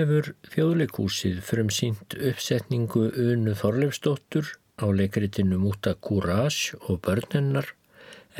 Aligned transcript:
Hefur 0.00 0.30
þjóðleikúsið 0.48 1.40
frum 1.44 1.68
sínt 1.76 2.14
uppsetningu 2.16 3.02
Unu 3.20 3.52
Þorleifsdóttur 3.58 4.46
á 4.80 4.88
leikritinu 4.96 5.58
Múta 5.60 5.92
Courage 5.92 6.78
og 6.88 7.02
börnennar 7.04 7.68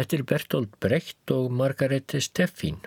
eftir 0.01 0.23
Bertolt 0.25 0.79
Brecht 0.81 1.35
og 1.35 1.51
Margarete 1.53 2.23
Steffín 2.25 2.79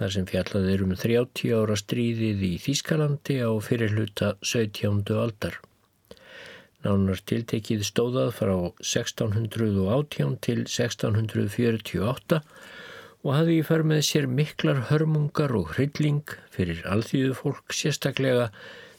þar 0.00 0.10
sem 0.16 0.26
fjallað 0.26 0.66
er 0.72 0.82
um 0.82 0.96
30 0.98 1.54
ára 1.60 1.76
stríðið 1.78 2.42
í 2.48 2.50
Þýskalandi 2.64 3.38
á 3.38 3.54
fyrirluta 3.62 4.32
17. 4.42 5.14
aldar. 5.14 5.60
Nánar 6.82 7.22
tiltekið 7.22 7.86
stóðað 7.86 8.34
frá 8.40 8.54
1618 8.82 10.38
til 10.48 10.64
1648 10.66 12.42
og 13.24 13.32
hafði 13.34 13.58
í 13.60 13.64
för 13.66 13.84
með 13.90 14.02
sér 14.08 14.26
miklar 14.30 14.84
hörmungar 14.88 15.54
og 15.58 15.72
hrylling 15.74 16.34
fyrir 16.54 16.84
alþýðu 16.86 17.34
fólk 17.38 17.74
sérstaklega 17.74 18.48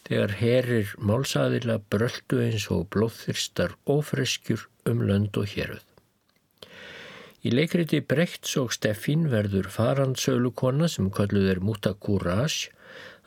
þegar 0.08 0.34
herir 0.40 0.94
málsaðila 0.98 1.78
bröldu 1.94 2.42
eins 2.44 2.66
og 2.74 2.88
blóðþyrstar 2.96 3.76
ofreskjur 3.90 4.66
um 4.90 5.04
lönd 5.08 5.38
og 5.40 5.52
héruð. 5.54 5.86
Í 7.40 7.54
leikriti 7.54 8.02
Brekts 8.04 8.58
og 8.60 8.74
Steffin 8.76 9.30
verður 9.32 9.70
farandsölukonna 9.72 10.90
sem 10.92 11.08
kalluð 11.16 11.54
er 11.54 11.62
Muta 11.64 11.94
Courage 11.96 12.74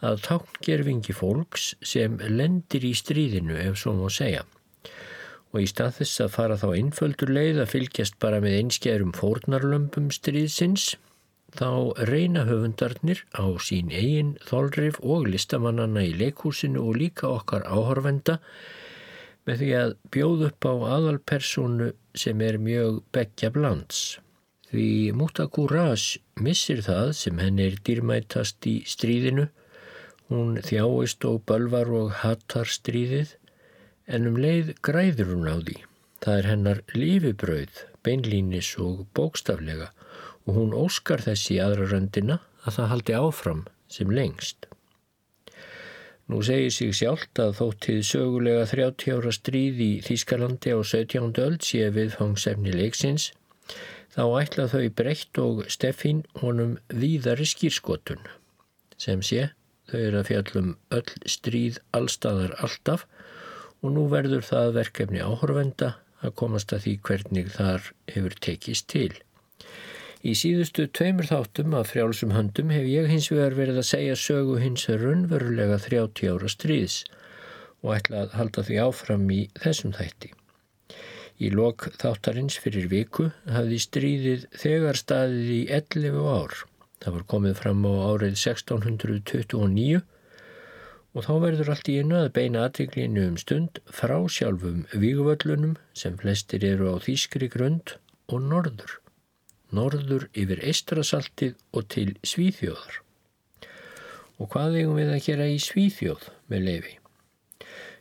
að 0.05 0.25
tákngerfingi 0.27 1.15
fólks 1.17 1.71
sem 1.87 2.19
lendir 2.29 2.85
í 2.85 2.93
stríðinu 2.99 3.57
ef 3.63 3.79
svo 3.81 3.95
má 3.97 4.11
segja 4.13 4.45
og 5.53 5.61
í 5.61 5.69
stað 5.69 5.99
þess 6.01 6.25
að 6.25 6.35
fara 6.37 6.59
þá 6.61 6.69
einföldur 6.73 7.33
leið 7.37 7.63
að 7.63 7.73
fylgjast 7.75 8.19
bara 8.25 8.41
með 8.45 8.59
einskerum 8.59 9.13
fórnarlömpum 9.17 10.09
stríðsins, 10.15 10.95
þá 11.53 11.93
reyna 12.09 12.47
höfundarnir 12.49 13.21
á 13.37 13.45
sín 13.61 13.93
eigin 13.93 14.37
þólrif 14.49 14.97
og 15.05 15.29
listamannana 15.29 16.07
í 16.09 16.15
leikhúsinu 16.17 16.81
og 16.81 16.97
líka 17.03 17.29
okkar 17.29 17.67
áhorfenda 17.69 18.39
með 19.47 19.61
því 19.61 19.71
að 19.77 19.95
bjóð 20.15 20.45
upp 20.49 20.69
á 20.71 20.75
aðalpersonu 20.97 21.91
sem 22.17 22.45
er 22.47 22.59
mjög 22.63 23.03
begja 23.13 23.51
blands. 23.53 24.19
Því 24.73 25.13
Múta 25.19 25.45
Courage 25.53 26.23
missir 26.41 26.81
það 26.87 27.13
sem 27.19 27.41
henni 27.43 27.67
er 27.69 27.77
dýrmætast 27.85 28.65
í 28.71 28.79
stríðinu, 28.89 29.51
hún 30.33 30.57
þjáist 30.65 31.27
og 31.29 31.43
bölvar 31.45 31.91
og 31.93 32.15
hattar 32.23 32.71
stríðið 32.71 33.35
en 34.13 34.29
um 34.29 34.37
leið 34.37 34.75
græður 34.85 35.33
hún 35.35 35.49
á 35.49 35.57
því. 35.57 35.79
Það 36.23 36.39
er 36.39 36.49
hennar 36.51 36.83
lífibrauð, 36.95 37.79
beinlínis 38.05 38.75
og 38.83 39.07
bókstaflega 39.17 39.89
og 40.47 40.59
hún 40.59 40.77
óskar 40.77 41.23
þessi 41.25 41.59
aðra 41.63 41.89
röndina 41.91 42.39
að 42.67 42.77
það 42.77 42.93
haldi 42.93 43.17
áfram 43.19 43.65
sem 43.91 44.11
lengst. 44.13 44.69
Nú 46.31 46.39
segir 46.47 46.71
sig 46.73 46.95
sjálft 46.97 47.41
að 47.43 47.57
þóttið 47.59 47.99
sögulega 48.07 48.67
30 48.71 49.17
ára 49.17 49.33
stríð 49.35 49.81
í 49.83 49.91
Þýskalandi 50.07 50.71
á 50.73 50.79
17. 50.81 51.33
öld 51.43 51.67
sé 51.67 51.89
viðfangsefni 51.93 52.75
leiksins, 52.77 53.33
þá 54.15 54.23
ætla 54.39 54.69
þau 54.71 54.87
breytt 55.01 55.41
og 55.43 55.65
Steffin 55.73 56.23
honum 56.41 56.77
víðari 56.89 57.49
skýrskotun. 57.49 58.23
Sem 58.97 59.25
sé, 59.27 59.51
þau 59.91 59.99
eru 59.99 60.23
að 60.23 60.31
fjallum 60.31 60.71
öll 60.95 61.29
stríð 61.35 61.83
allstaðar 61.97 62.55
alltaf 62.63 63.05
og 63.83 63.95
nú 63.97 64.07
verður 64.11 64.45
það 64.47 64.77
verkefni 64.79 65.23
áhorfenda 65.23 65.97
að 66.23 66.37
komast 66.39 66.73
að 66.75 66.85
því 66.87 66.95
hvernig 67.09 67.51
þar 67.57 67.89
hefur 68.15 68.37
tekist 68.47 68.89
til. 68.93 69.11
Í 70.23 70.37
síðustu 70.39 70.87
tveimur 70.95 71.27
þáttum 71.27 71.73
af 71.75 71.89
frjálsum 71.91 72.31
höndum 72.37 72.71
hef 72.71 72.87
ég 72.87 73.09
hins 73.11 73.27
vegar 73.33 73.57
verið 73.59 73.81
að 73.83 73.89
segja 73.89 74.19
sögu 74.19 74.61
hins 74.63 74.87
raunverulega 74.87 75.81
30 75.83 76.31
ára 76.31 76.51
stríðs 76.53 77.01
og 77.83 77.97
ætla 77.97 78.23
að 78.23 78.37
halda 78.39 78.63
því 78.69 78.79
áfram 78.85 79.25
í 79.35 79.41
þessum 79.59 79.97
þætti. 79.97 80.31
Í 81.43 81.51
lok 81.51 81.89
þáttarins 81.99 82.61
fyrir 82.63 82.87
viku 82.93 83.33
hafði 83.51 83.81
stríðið 83.83 84.47
þegar 84.63 85.01
staðið 85.01 85.51
í 85.57 85.61
11 85.81 86.21
ár. 86.23 86.55
Það 87.03 87.17
var 87.17 87.25
komið 87.35 87.57
fram 87.59 87.83
á 87.83 87.93
árið 88.13 88.37
1629 88.39 90.05
og 91.13 91.27
þá 91.27 91.33
verður 91.45 91.71
allt 91.75 91.91
í 91.93 91.99
einu 92.01 92.17
að 92.23 92.33
beina 92.39 92.65
aðteglinu 92.67 93.27
um 93.29 93.37
stund 93.41 93.81
frá 93.93 94.17
sjálfum 94.33 94.85
víguvöllunum 94.93 95.77
sem 95.99 96.17
flestir 96.21 96.65
eru 96.65 96.95
á 96.95 96.97
Þýskri 97.05 97.51
grund 97.53 97.97
og 98.33 98.47
norður. 98.49 98.99
Norður 99.73 100.29
yfir 100.37 100.63
Eistrasaltið 100.69 101.57
og 101.73 101.89
til 101.93 102.15
Svíþjóðar. 102.25 103.01
Og 104.41 104.49
hvað 104.53 104.79
eigum 104.81 104.99
við 105.01 105.13
að 105.15 105.25
gera 105.27 105.49
í 105.49 105.59
Svíþjóð 105.61 106.29
með 106.53 106.67
leifi? 106.69 106.95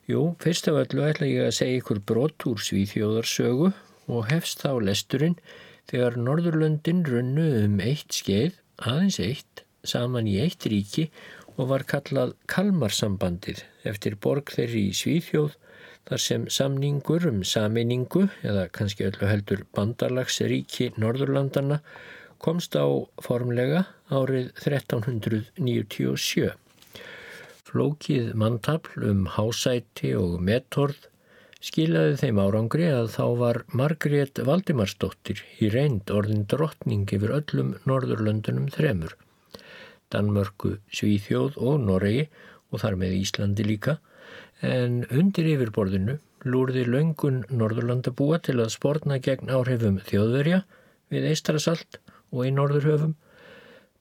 Jú, 0.10 0.22
fyrst 0.42 0.68
af 0.72 0.80
öllu 0.82 1.04
ætla 1.06 1.28
ég 1.30 1.48
að 1.48 1.58
segja 1.60 1.80
ykkur 1.82 2.02
brott 2.08 2.48
úr 2.50 2.60
Svíþjóðarsögu 2.64 3.72
og 4.12 4.30
hefst 4.32 4.64
þá 4.64 4.80
lesturinn 4.88 5.38
þegar 5.92 6.18
Norðurlöndin 6.20 7.04
runnu 7.08 7.48
um 7.66 7.78
eitt 7.84 8.16
skeið, 8.16 8.56
aðeins 8.80 9.20
eitt, 9.24 9.64
saman 9.84 10.30
í 10.30 10.38
eitt 10.44 10.66
ríki 10.70 11.08
og 11.10 11.41
var 11.70 11.84
kallað 11.90 12.34
Kalmarsambandið 12.52 13.64
eftir 13.92 14.16
borg 14.24 14.52
þeirri 14.54 14.88
í 14.90 14.96
Svíþjóð 14.98 15.58
þar 16.10 16.24
sem 16.24 16.48
samningur 16.50 17.28
um 17.30 17.44
saminningu 17.48 18.26
eða 18.42 18.66
kannski 18.78 19.06
öllu 19.10 19.30
heldur 19.30 19.64
bandalagsríki 19.78 20.92
Norðurlandana 21.02 21.82
komst 22.42 22.74
á 22.74 22.86
formlega 23.22 23.86
árið 24.10 24.50
1397. 24.64 26.52
Flókið 27.70 28.34
manntafl 28.36 29.08
um 29.12 29.26
hásæti 29.38 30.16
og 30.18 30.40
metorð 30.44 31.08
skilaði 31.62 32.18
þeim 32.24 32.40
árangri 32.42 32.88
að 32.90 33.12
þá 33.16 33.26
var 33.44 33.64
Margrét 33.78 34.42
Valdimarsdóttir 34.48 35.44
í 35.62 35.70
reynd 35.74 36.10
orðin 36.10 36.48
drottning 36.50 37.06
yfir 37.14 37.36
öllum 37.38 37.76
Norðurlöndunum 37.86 38.72
þremur. 38.74 39.14
Danmörku, 40.12 40.78
Svíþjóð 40.92 41.58
og 41.58 41.82
Noregi 41.86 42.28
og 42.72 42.84
þar 42.84 42.98
með 43.02 43.18
Íslandi 43.22 43.66
líka 43.68 43.98
en 44.62 45.02
undir 45.10 45.50
yfirborðinu 45.56 46.20
lúrði 46.46 46.86
laungun 46.88 47.42
Norðurlandabúa 47.50 48.40
til 48.46 48.60
að 48.62 48.74
spórna 48.76 49.20
gegn 49.24 49.52
áhrifum 49.54 50.00
þjóðverja 50.08 50.64
við 51.14 51.28
Eistrasalt 51.32 52.00
og 52.32 52.48
í 52.48 52.54
Norðurhöfum 52.56 53.16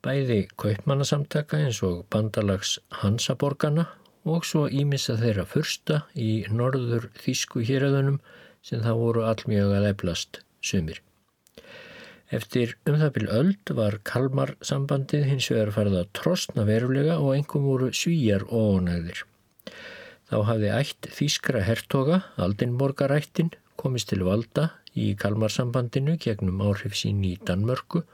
bæði 0.04 0.46
kaupmannasamtaka 0.60 1.60
eins 1.66 1.82
og 1.84 2.04
bandalags 2.12 2.78
Hansaborgana 3.02 3.88
og 4.28 4.46
svo 4.48 4.66
ímissa 4.68 5.16
þeirra 5.20 5.46
fyrsta 5.48 6.02
í 6.16 6.44
norður 6.52 7.08
þýsku 7.20 7.64
hýraðunum 7.68 8.20
sem 8.64 8.82
það 8.84 9.02
voru 9.04 9.24
allmjög 9.28 9.76
að 9.76 9.88
eflast 9.90 10.42
sumir. 10.64 11.00
Eftir 12.30 12.76
um 12.86 12.94
það 12.94 13.10
byrj 13.16 13.30
öld 13.40 13.70
var 13.74 13.96
Kalmar 14.06 14.52
sambandið 14.62 15.24
hins 15.26 15.48
vegar 15.50 15.72
farið 15.74 15.96
að 15.98 16.12
trostna 16.14 16.66
verulega 16.68 17.16
og 17.18 17.32
engum 17.34 17.64
voru 17.66 17.88
svíjar 17.90 18.44
ónæðir. 18.46 19.24
Þá 20.30 20.36
hafði 20.46 20.68
ætt 20.76 21.08
Þískra 21.10 21.64
hertoga, 21.66 22.20
Aldinborgarættin, 22.38 23.50
komist 23.74 24.12
til 24.12 24.22
valda 24.28 24.68
í 24.94 25.08
Kalmar 25.18 25.50
sambandinu 25.50 26.14
gegnum 26.22 26.62
áhrif 26.62 26.94
sín 27.00 27.24
í 27.26 27.32
Danmörku 27.48 28.04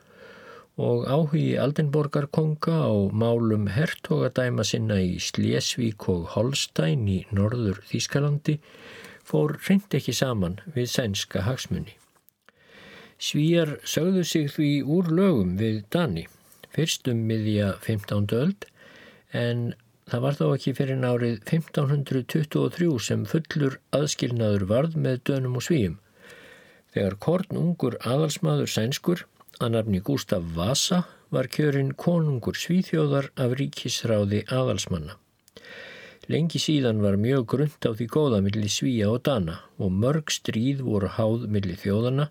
og 0.80 1.04
áhugi 1.04 1.58
Aldinborgarkonga 1.60 2.78
á 2.88 2.92
málum 3.12 3.68
hertogadæma 3.72 4.64
sinna 4.64 4.96
í 4.96 5.20
Slesvík 5.20 6.08
og 6.12 6.32
Holstein 6.32 7.04
í 7.04 7.18
norður 7.36 7.84
Þískalandi 7.92 8.56
fór 9.28 9.58
reynd 9.68 10.00
ekki 10.00 10.16
saman 10.16 10.60
við 10.72 10.88
sænska 10.96 11.44
hagsmunni. 11.44 12.00
Svíjar 13.16 13.78
sögðu 13.88 14.22
sig 14.28 14.50
því 14.52 14.70
úr 14.92 15.06
lögum 15.08 15.54
við 15.56 15.78
Dani, 15.94 16.26
fyrstum 16.76 17.22
miðja 17.24 17.70
15. 17.80 18.26
öld, 18.36 18.66
en 19.32 19.70
það 20.10 20.24
var 20.26 20.36
þó 20.36 20.44
ekki 20.50 20.74
fyrir 20.76 21.00
nárið 21.00 21.38
1523 21.40 22.90
sem 23.08 23.24
fullur 23.24 23.78
aðskilnaður 23.96 24.66
varð 24.68 25.00
með 25.00 25.22
dönum 25.30 25.56
og 25.56 25.64
svíjum. 25.64 25.96
Þegar 26.92 27.18
korn 27.24 27.62
ungur 27.62 27.96
aðalsmaður 28.04 28.72
sænskur, 28.74 29.24
að 29.64 29.72
nafni 29.78 30.04
Gustaf 30.04 30.44
Vasa, 30.52 31.06
var 31.32 31.48
kjörinn 31.48 31.94
konungur 31.96 32.56
svíþjóðar 32.60 33.32
af 33.40 33.56
ríkisráði 33.56 34.44
aðalsmanna. 34.52 35.16
Lengi 36.28 36.60
síðan 36.60 37.00
var 37.00 37.16
mjög 37.16 37.48
grund 37.52 37.80
á 37.80 37.96
því 37.96 38.06
góða 38.12 38.44
millir 38.44 38.68
svíja 38.68 39.08
og 39.08 39.22
dana 39.24 39.62
og 39.80 39.94
mörg 39.94 40.28
stríð 40.34 40.84
voru 40.84 41.08
háð 41.16 41.46
millir 41.48 41.80
þjóðana 41.80 42.28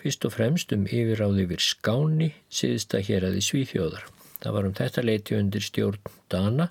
fyrst 0.00 0.24
og 0.24 0.34
fremst 0.34 0.72
um 0.76 0.86
yfiráð 0.88 1.42
yfir 1.44 1.62
Skáni 1.64 2.30
síðsta 2.52 3.02
hér 3.04 3.28
aði 3.28 3.42
Svíþjóðar. 3.44 4.06
Það 4.40 4.56
var 4.56 4.68
um 4.68 4.76
þetta 4.78 5.04
leiti 5.04 5.36
undir 5.36 5.64
stjórn 5.64 6.14
Dana 6.32 6.70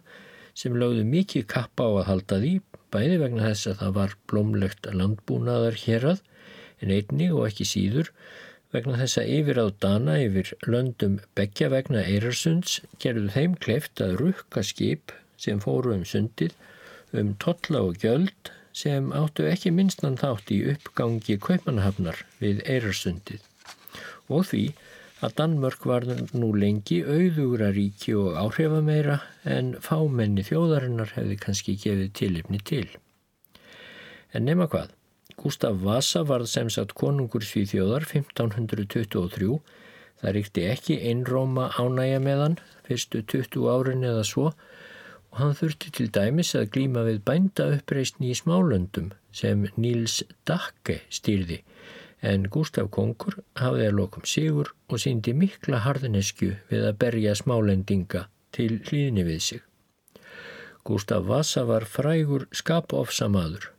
sem 0.57 0.75
lögðu 0.75 1.05
mikið 1.07 1.45
kappa 1.53 1.85
á 1.85 1.91
að 2.01 2.07
halda 2.09 2.39
því, 2.41 2.53
bæði 2.89 3.17
vegna 3.21 3.47
þess 3.51 3.69
að 3.69 3.81
það 3.83 3.95
var 3.99 4.15
blómlegt 4.31 4.89
landbúnaðar 5.01 5.77
hér 5.83 6.07
að, 6.15 6.23
en 6.81 6.93
einni 6.95 7.29
og 7.31 7.45
ekki 7.45 7.67
síður, 7.69 8.09
vegna 8.73 8.97
þess 8.99 9.21
að 9.21 9.31
yfiráð 9.37 9.71
Dana 9.85 10.17
yfir 10.23 10.53
löndum 10.65 11.19
begja 11.37 11.69
vegna 11.73 12.03
Eirarsunds 12.05 12.79
gerðu 13.01 13.29
þeim 13.35 13.55
kleift 13.61 14.01
að 14.03 14.17
rukka 14.23 14.65
skip 14.65 15.13
sem 15.39 15.61
fóru 15.63 15.93
um 15.95 16.05
sundið 16.07 16.57
um 17.17 17.35
totla 17.41 17.85
og 17.87 18.01
gjöld 18.01 18.51
sem 18.75 19.11
áttu 19.15 19.47
ekki 19.49 19.71
minnstan 19.75 20.17
þátt 20.19 20.51
í 20.53 20.59
uppgangi 20.73 21.39
kaupmanahafnar 21.41 22.23
við 22.41 22.61
Eirarsundið 22.69 23.45
og 24.29 24.45
því 24.51 24.63
að 25.25 25.35
Danmörk 25.35 25.85
var 25.89 26.05
nú 26.31 26.51
lengi 26.55 27.01
auðugra 27.03 27.73
ríki 27.75 28.13
og 28.15 28.37
áhrifameira 28.39 29.17
en 29.43 29.73
fámenni 29.83 30.45
þjóðarinnar 30.47 31.11
hefði 31.17 31.35
kannski 31.43 31.75
gefið 31.81 32.13
tilipni 32.15 32.61
til. 32.63 32.85
En 34.31 34.45
nema 34.47 34.69
hvað, 34.71 34.93
Gustaf 35.39 35.75
Vasa 35.83 36.23
varð 36.27 36.47
sem 36.51 36.69
sagt 36.71 36.95
konungur 36.99 37.43
Svíþjóðar 37.43 38.05
1523, 38.07 39.59
það 40.21 40.35
ríkti 40.35 40.65
ekki 40.69 40.99
einróma 41.09 41.69
ánægja 41.79 42.23
með 42.23 42.43
hann 42.45 42.57
fyrstu 42.87 43.23
20 43.33 43.69
árin 43.73 44.07
eða 44.07 44.25
svo 44.27 44.49
og 45.31 45.41
hann 45.43 45.55
þurfti 45.57 45.91
til 45.95 46.09
dæmis 46.13 46.55
að 46.57 46.69
glíma 46.75 47.05
við 47.07 47.21
bænda 47.27 47.69
uppreysni 47.75 48.31
í 48.33 48.37
smálöndum 48.37 49.11
sem 49.35 49.67
Níls 49.77 50.21
Dakke 50.49 51.01
stýrði 51.13 51.61
en 52.25 52.47
Gustaf 52.51 52.89
Kongur 52.91 53.39
hafði 53.59 53.87
að 53.87 53.97
lokum 54.01 54.25
sigur 54.27 54.73
og 54.89 55.01
síndi 55.01 55.33
mikla 55.37 55.83
harðinesku 55.85 56.51
við 56.71 56.85
að 56.89 56.99
berja 57.03 57.35
smálendinga 57.37 58.25
til 58.55 58.79
hlýðni 58.89 59.25
við 59.27 59.41
sig. 59.45 59.61
Gustaf 60.83 61.27
Vasa 61.27 61.65
var 61.69 61.85
frægur 61.85 62.47
skapofsamaður 62.55 63.69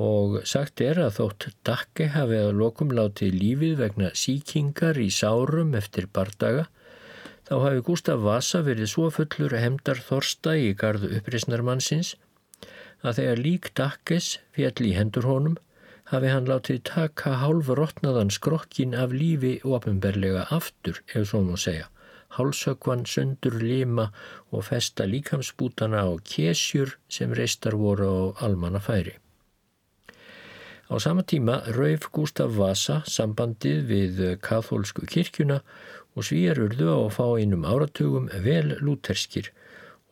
og 0.00 0.40
sagt 0.46 0.80
er 0.80 1.00
að 1.02 1.16
þótt 1.18 1.48
Dakke 1.66 2.10
hafi 2.14 2.38
að 2.38 2.56
lokum 2.58 2.92
látið 2.94 3.34
lífið 3.36 3.74
vegna 3.82 4.10
síkingar 4.14 4.98
í 5.02 5.10
sárum 5.12 5.74
eftir 5.78 6.06
bardaga 6.06 6.68
þá 7.50 7.56
hafi 7.64 7.80
Gustaf 7.82 8.20
Vasa 8.22 8.60
verið 8.62 8.92
svo 8.92 9.08
fullur 9.10 9.56
hemdar 9.58 9.98
þorsta 10.06 10.52
í 10.54 10.68
gardu 10.78 11.08
uppreysnarmannsins 11.16 12.12
að 13.02 13.16
þegar 13.18 13.40
lík 13.42 13.70
Dakkes 13.80 14.28
fjall 14.54 14.86
í 14.86 14.92
hendur 14.94 15.26
honum 15.26 15.56
hafi 16.12 16.30
hann 16.30 16.46
látið 16.46 16.84
taka 16.86 17.32
hálfa 17.40 17.74
rótnaðan 17.78 18.30
skrokkin 18.30 18.94
af 18.94 19.10
lífi 19.10 19.56
ofinberlega 19.66 20.44
aftur, 20.54 21.02
ef 21.10 21.26
svo 21.30 21.42
má 21.46 21.56
segja. 21.58 21.88
Hálsökvan, 22.36 23.02
sundur, 23.10 23.56
lima 23.58 24.12
og 24.54 24.68
festa 24.68 25.06
líkamsbútana 25.10 26.06
á 26.06 26.10
kesjur 26.22 26.94
sem 27.10 27.34
reistar 27.34 27.74
voru 27.74 28.06
á 28.06 28.46
almanna 28.46 28.78
færi. 28.78 29.16
Á 30.90 30.98
sama 30.98 31.22
tíma 31.22 31.60
rauf 31.74 32.06
Gustaf 32.14 32.54
Vasa 32.58 33.02
sambandið 33.06 33.82
við 33.90 34.22
kathólsku 34.42 35.06
kirkjuna 35.06 35.60
og 36.20 36.28
svíjar 36.28 36.60
urðu 36.60 36.92
á 36.92 36.98
að 36.98 37.14
fá 37.16 37.24
einum 37.40 37.64
áratugum 37.64 38.28
vel 38.44 38.76
lúterskir 38.84 39.48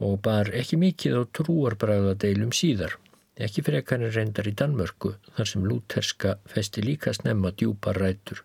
og 0.00 0.16
bar 0.24 0.48
ekki 0.56 0.80
mikið 0.80 1.20
á 1.20 1.22
trúarbræða 1.36 2.16
deilum 2.24 2.54
síðar 2.56 2.96
ekki 3.46 3.62
frekarnir 3.66 4.14
reyndar 4.16 4.48
í 4.50 4.54
Danmörku 4.58 5.14
þar 5.36 5.50
sem 5.50 5.66
lúterska 5.70 6.36
festi 6.52 6.82
líka 6.82 7.14
snemma 7.14 7.52
djúpar 7.54 7.98
rætur. 8.02 8.42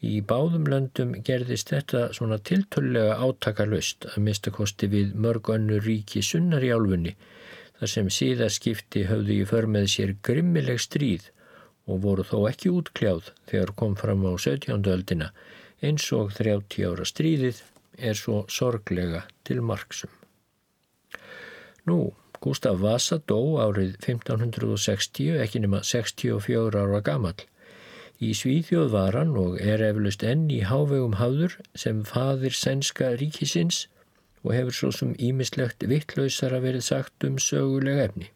Í 0.00 0.22
báðum 0.24 0.64
löndum 0.72 1.12
gerðist 1.26 1.72
þetta 1.74 2.06
svona 2.16 2.38
tiltöllega 2.50 3.18
átakalust 3.20 4.06
að 4.12 4.22
mistakosti 4.28 4.88
við 4.94 5.12
mörg 5.26 5.50
önnu 5.52 5.80
ríki 5.84 6.22
sunnar 6.24 6.64
í 6.64 6.72
álfunni 6.72 7.12
þar 7.80 7.92
sem 7.94 8.08
síðaskipti 8.16 9.04
höfðu 9.10 9.36
í 9.42 9.48
förmið 9.50 9.90
sér 9.94 10.14
grimmileg 10.24 10.80
stríð 10.80 11.28
og 11.90 12.00
voru 12.06 12.24
þó 12.24 12.38
ekki 12.48 12.72
útkljáð 12.72 13.28
þegar 13.50 13.74
kom 13.76 13.98
fram 14.00 14.24
á 14.24 14.32
17. 14.32 14.80
öldina 14.94 15.34
eins 15.82 16.06
og 16.12 16.32
30 16.36 16.88
ára 16.90 17.06
stríðið 17.08 17.60
er 17.98 18.16
svo 18.16 18.44
sorglega 18.52 19.24
til 19.44 19.62
marksum. 19.64 20.12
Nú, 21.88 22.12
Gustaf 22.40 22.80
Vasa 22.80 23.18
dó 23.28 23.40
árið 23.60 23.96
1560, 24.00 25.40
ekki 25.44 25.60
nema 25.64 25.82
64 25.84 26.80
ára 26.80 27.00
gammal. 27.04 27.36
Í 28.20 28.34
Svíþjóð 28.36 28.90
var 28.92 29.16
hann 29.16 29.32
og 29.40 29.56
er 29.60 29.80
eflust 29.84 30.24
enn 30.24 30.46
í 30.52 30.60
hávegum 30.68 31.16
hafður 31.20 31.56
sem 31.82 32.02
fadir 32.08 32.56
sænska 32.56 33.14
ríkisins 33.20 33.86
og 34.44 34.52
hefur 34.56 34.76
svo 34.76 34.90
sem 34.92 35.14
ímislegt 35.16 35.84
vittlausara 35.88 36.60
verið 36.64 36.84
sagt 36.84 37.24
um 37.28 37.38
sögulega 37.40 38.08
efni. 38.08 38.28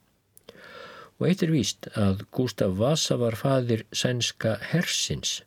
Og 1.21 1.29
eitt 1.29 1.45
er 1.45 1.53
víst 1.53 1.89
að 2.01 2.25
Gustaf 2.33 2.77
Vasa 2.81 3.17
var 3.21 3.37
fadir 3.41 3.85
sænska 3.93 4.57
hersins 4.73 5.43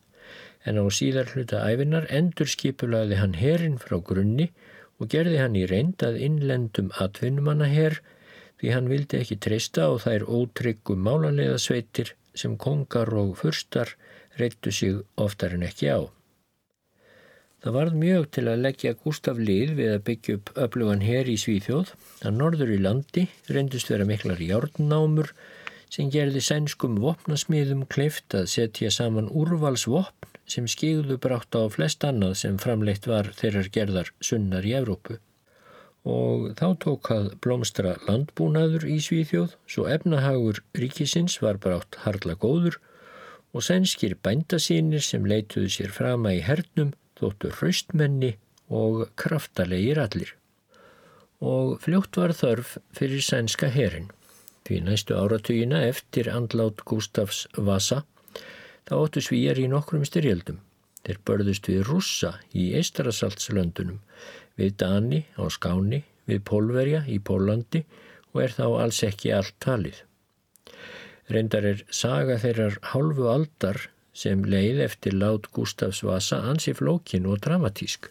en 0.68 0.82
á 0.82 0.86
síðar 1.00 1.32
hluta 1.34 1.64
æfinar 1.64 2.10
endur 2.20 2.50
skipulaði 2.52 3.22
hann 3.22 3.38
herin 3.40 3.80
frá 3.82 3.98
grunni 4.10 4.50
og 4.98 5.10
gerði 5.14 5.40
hann 5.42 5.56
í 5.56 5.66
reynd 5.70 6.04
að 6.04 6.20
innlendum 6.28 6.92
atvinnumanna 7.04 7.70
herr 7.72 8.00
því 8.60 8.74
hann 8.74 8.92
vildi 8.92 9.22
ekki 9.22 9.40
treysta 9.46 9.88
á 9.88 9.92
þær 10.02 10.28
ótryggum 10.40 11.04
málanlega 11.08 11.58
sveitir 11.62 12.14
sem 12.38 12.58
kongar 12.58 13.14
og 13.22 13.36
furstar 13.42 13.94
reyttu 14.38 14.74
sig 14.74 15.02
oftar 15.16 15.56
en 15.58 15.66
ekki 15.68 15.90
á. 15.94 16.00
Það 17.64 17.74
varð 17.74 17.96
mjög 18.02 18.26
til 18.36 18.44
að 18.48 18.64
leggja 18.64 18.94
Gustaf 19.04 19.40
lið 19.42 19.72
við 19.80 19.94
að 19.96 20.04
byggja 20.10 20.36
upp 20.38 20.52
öflugan 20.66 21.06
her 21.06 21.30
í 21.30 21.38
Svíþjóð 21.42 21.94
að 22.22 22.36
norður 22.38 22.74
í 22.76 22.78
landi 22.84 23.24
reyndust 23.50 23.90
vera 23.92 24.06
miklar 24.06 24.42
járnnámur 24.42 25.32
sem 25.90 26.12
gerði 26.14 26.44
sænskum 26.46 27.00
vopnasmiðum 27.02 27.86
kleift 27.90 28.36
að 28.38 28.50
setja 28.54 28.92
saman 28.94 29.30
úrvalsvopn 29.42 30.37
sem 30.48 30.68
skigðu 30.72 31.18
brátt 31.22 31.56
á 31.56 31.68
flest 31.72 32.04
annað 32.08 32.38
sem 32.42 32.60
framleitt 32.62 33.08
var 33.10 33.32
þeirrar 33.36 33.72
gerðar 33.77 34.12
sunnar 34.24 34.68
í 34.68 34.75
Evrópu 34.80 35.20
og 36.08 36.51
þá 36.56 36.68
tók 36.84 37.10
að 37.12 37.32
blómstra 37.44 37.96
landbúnaður 38.08 38.86
í 38.88 38.98
Svíþjóð 39.04 39.56
svo 39.68 39.88
efnahagur 39.92 40.62
ríkisins 40.77 41.38
var 41.44 41.60
brátt 41.63 42.00
harla 42.06 42.38
góður 42.39 42.80
og 43.54 43.66
sænskir 43.66 44.16
bændasínir 44.24 45.04
sem 45.04 45.25
leituðu 45.27 45.72
sér 45.74 45.94
frama 45.96 46.34
í 46.38 46.42
hernum 46.46 46.94
þóttu 47.20 47.51
hraustmenni 47.58 48.36
og 48.70 49.08
kraftalegir 49.20 50.00
allir. 50.01 50.34
Og 51.42 51.77
fljótt 51.84 52.18
var 52.18 52.34
þörf 52.38 52.77
fyrir 52.98 53.24
sænska 53.24 53.70
herin. 53.74 54.12
Því 54.68 54.82
næstu 54.84 55.16
áratugina 55.16 55.84
eftir 55.88 56.30
andlát 56.34 56.84
Gustafs 56.86 57.46
Vasa 57.56 58.04
þá 58.88 58.94
óttu 58.98 59.24
svíjar 59.24 59.60
í 59.60 59.67
nokkrum 59.72 60.06
styrjöldum. 60.08 60.62
Þeir 61.03 61.20
börðust 61.27 61.67
við 61.70 61.84
rússa 61.88 62.34
í 62.56 62.72
Eistarasaltslöndunum 62.79 64.00
við 64.58 64.74
Dani 64.82 65.22
á 65.38 65.44
Skáni, 65.53 66.01
við 66.27 66.44
Pólverja 66.48 67.03
í 67.08 67.20
Pólandi 67.24 67.84
og 68.34 68.41
er 68.44 68.56
þá 68.58 68.65
alls 68.84 69.03
ekki 69.08 69.32
allt 69.36 69.56
talið. 69.63 70.01
Reyndar 71.32 71.67
er 71.67 71.84
saga 71.91 72.38
þeirrar 72.39 72.79
hálfu 72.94 73.27
aldar 73.32 73.88
sem 74.17 74.44
leið 74.48 74.82
eftir 74.88 75.15
lát 75.15 75.48
Gustafs 75.53 76.01
Vasa 76.08 76.39
ansi 76.50 76.74
flókin 76.75 77.27
og 77.29 77.41
dramatísk 77.44 78.10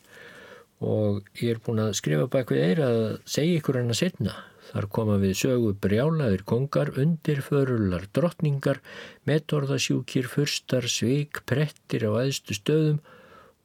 og 0.84 1.24
ég 1.40 1.56
er 1.56 1.62
búin 1.64 1.80
að 1.80 1.96
skrifa 1.96 2.26
bak 2.30 2.52
við 2.52 2.64
eira 2.68 2.88
að 2.92 3.06
segja 3.24 3.60
ykkur 3.60 3.80
hann 3.80 3.92
að 3.94 4.00
setna. 4.02 4.34
Þar 4.66 4.86
koma 4.96 5.16
við 5.22 5.34
sögu 5.38 5.74
brjálaðir 5.82 6.42
kongar, 6.48 6.90
undirförular, 6.98 8.08
drottningar, 8.16 8.80
metorðasjúkir, 9.28 10.26
fyrstar, 10.30 10.88
sveik, 10.90 11.44
prettir 11.46 12.08
á 12.08 12.10
aðstu 12.22 12.56
stöðum 12.58 12.98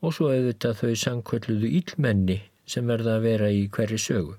og 0.01 0.15
svo 0.17 0.29
auðvitað 0.34 0.79
þau 0.81 0.93
sangkvölduðu 1.03 1.74
ílmenni 1.81 2.38
sem 2.70 2.88
verða 2.89 3.17
að 3.17 3.25
vera 3.27 3.50
í 3.53 3.65
hverju 3.74 4.00
sögu. 4.01 4.38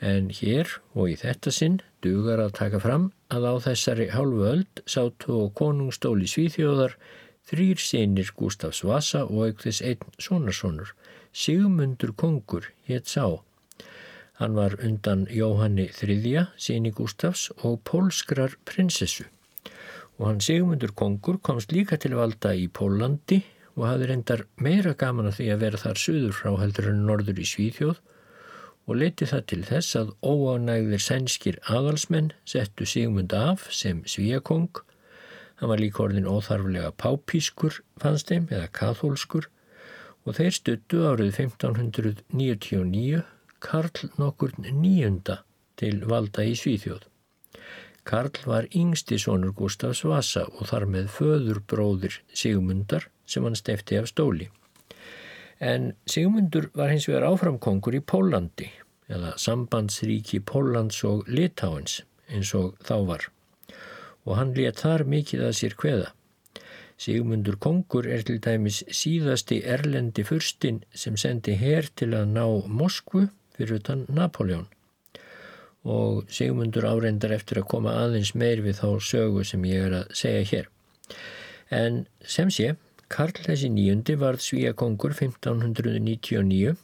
En 0.00 0.30
hér 0.32 0.78
og 0.96 1.10
í 1.12 1.16
þetta 1.20 1.52
sinn 1.52 1.80
dugar 2.04 2.40
að 2.40 2.54
taka 2.56 2.80
fram 2.80 3.10
að 3.32 3.48
á 3.52 3.54
þessari 3.66 4.06
hálfu 4.14 4.46
öld 4.48 4.80
sátu 4.88 5.34
og 5.42 5.52
konungstóli 5.60 6.28
Svíþjóðar 6.30 6.96
þrýr 7.50 7.82
sinir 7.82 8.32
Gustafs 8.36 8.80
Vasa 8.86 9.26
og 9.26 9.50
aukþis 9.50 9.82
einn 9.84 10.16
sonarsonur, 10.16 10.94
Sigmundur 11.32 12.14
Kongur, 12.16 12.72
hétt 12.88 13.12
sá. 13.12 13.40
Hann 14.40 14.54
var 14.56 14.72
undan 14.80 15.26
Jóhanni 15.28 15.90
III, 15.92 16.46
síni 16.56 16.90
Gustafs 16.96 17.50
og 17.60 17.82
pólskrar 17.84 18.54
prinsessu. 18.64 19.26
Og 20.16 20.30
hann 20.30 20.38
Sigmundur 20.40 20.94
Kongur 20.96 21.36
komst 21.44 21.74
líka 21.76 21.98
til 22.00 22.14
valda 22.16 22.54
í 22.56 22.62
Pólandi 22.72 23.42
og 23.74 23.84
hafði 23.84 24.06
reyndar 24.08 24.42
meira 24.56 24.94
gaman 24.96 25.28
að 25.28 25.34
því 25.38 25.48
að 25.52 25.60
vera 25.64 25.80
þar 25.82 26.00
suður 26.00 26.38
frá 26.38 26.54
heldur 26.56 26.88
en 26.88 27.02
norður 27.04 27.42
í 27.42 27.44
Svíþjóð 27.50 28.00
og 28.88 28.96
leiti 28.96 29.28
það 29.28 29.42
til 29.52 29.58
þess 29.68 29.98
að 30.00 30.14
óánægðir 30.24 31.04
sænskir 31.04 31.58
aðalsmenn 31.68 32.30
settu 32.48 32.86
Sigmund 32.88 33.34
af 33.36 33.66
sem 33.76 34.00
svíakong. 34.08 34.70
Hann 35.60 35.72
var 35.74 35.82
líka 35.84 36.06
orðin 36.06 36.30
óþarflega 36.30 36.94
pápískur 36.96 37.82
fannst 38.00 38.32
þeim 38.32 38.48
eða 38.48 38.72
kathólskur 38.80 39.50
og 40.24 40.40
þeir 40.40 40.56
stuttu 40.56 41.04
árið 41.12 41.42
1599 41.44 43.20
Karl 43.60 44.10
nokkur 44.18 44.54
nýjunda 44.58 45.40
til 45.80 46.02
valda 46.10 46.44
í 46.48 46.56
Svíþjóð. 46.58 47.06
Karl 48.08 48.40
var 48.48 48.68
yngsti 48.74 49.18
sonur 49.20 49.52
Gustafs 49.56 50.04
Vasa 50.08 50.46
og 50.48 50.70
þar 50.70 50.86
með 50.94 51.10
föður 51.16 51.60
bróðir 51.68 52.20
Sigmundar 52.32 53.08
sem 53.28 53.44
hann 53.44 53.58
stefti 53.58 54.00
af 54.00 54.08
stóli. 54.10 54.48
En 55.60 55.92
Sigmundur 56.08 56.70
var 56.74 56.90
hins 56.90 57.08
vegar 57.08 57.28
áframkongur 57.28 57.98
í 57.98 58.00
Pólandi 58.00 58.70
eða 59.10 59.34
sambandsríki 59.38 60.40
Póllands 60.46 61.02
og 61.04 61.28
Litáins 61.28 62.00
eins 62.30 62.54
og 62.56 62.78
þá 62.86 62.96
var 63.12 63.28
og 64.24 64.36
hann 64.38 64.54
létt 64.56 64.82
þar 64.84 65.06
mikið 65.08 65.44
að 65.48 65.54
sér 65.58 65.76
hveða. 65.80 66.08
Sigmundur 67.00 67.56
Kongur 67.56 68.04
er 68.12 68.24
til 68.28 68.36
dæmis 68.44 68.82
síðasti 68.92 69.62
erlendi 69.74 70.24
fyrstinn 70.28 70.82
sem 70.92 71.16
sendi 71.20 71.54
hér 71.56 71.88
til 71.96 72.10
að 72.16 72.34
ná 72.34 72.44
Moskvu 72.68 73.28
fyrir 73.60 73.78
utan 73.78 74.06
Napoleon 74.08 74.66
og 75.84 76.28
Sigmundur 76.28 76.84
áreindar 76.84 77.32
eftir 77.32 77.60
að 77.60 77.70
koma 77.72 77.94
aðeins 78.02 78.34
meir 78.34 78.60
við 78.64 78.80
þá 78.82 79.00
sögu 79.00 79.44
sem 79.48 79.64
ég 79.64 79.86
er 79.86 79.96
að 80.02 80.12
segja 80.12 80.42
hér. 80.50 80.68
En 81.70 82.04
sem 82.20 82.50
sé, 82.52 82.74
Karl 83.10 83.34
þessi 83.34 83.70
nýjundi 83.72 84.16
varð 84.20 84.44
Svíakongur 84.44 85.14
1599. 85.16 86.76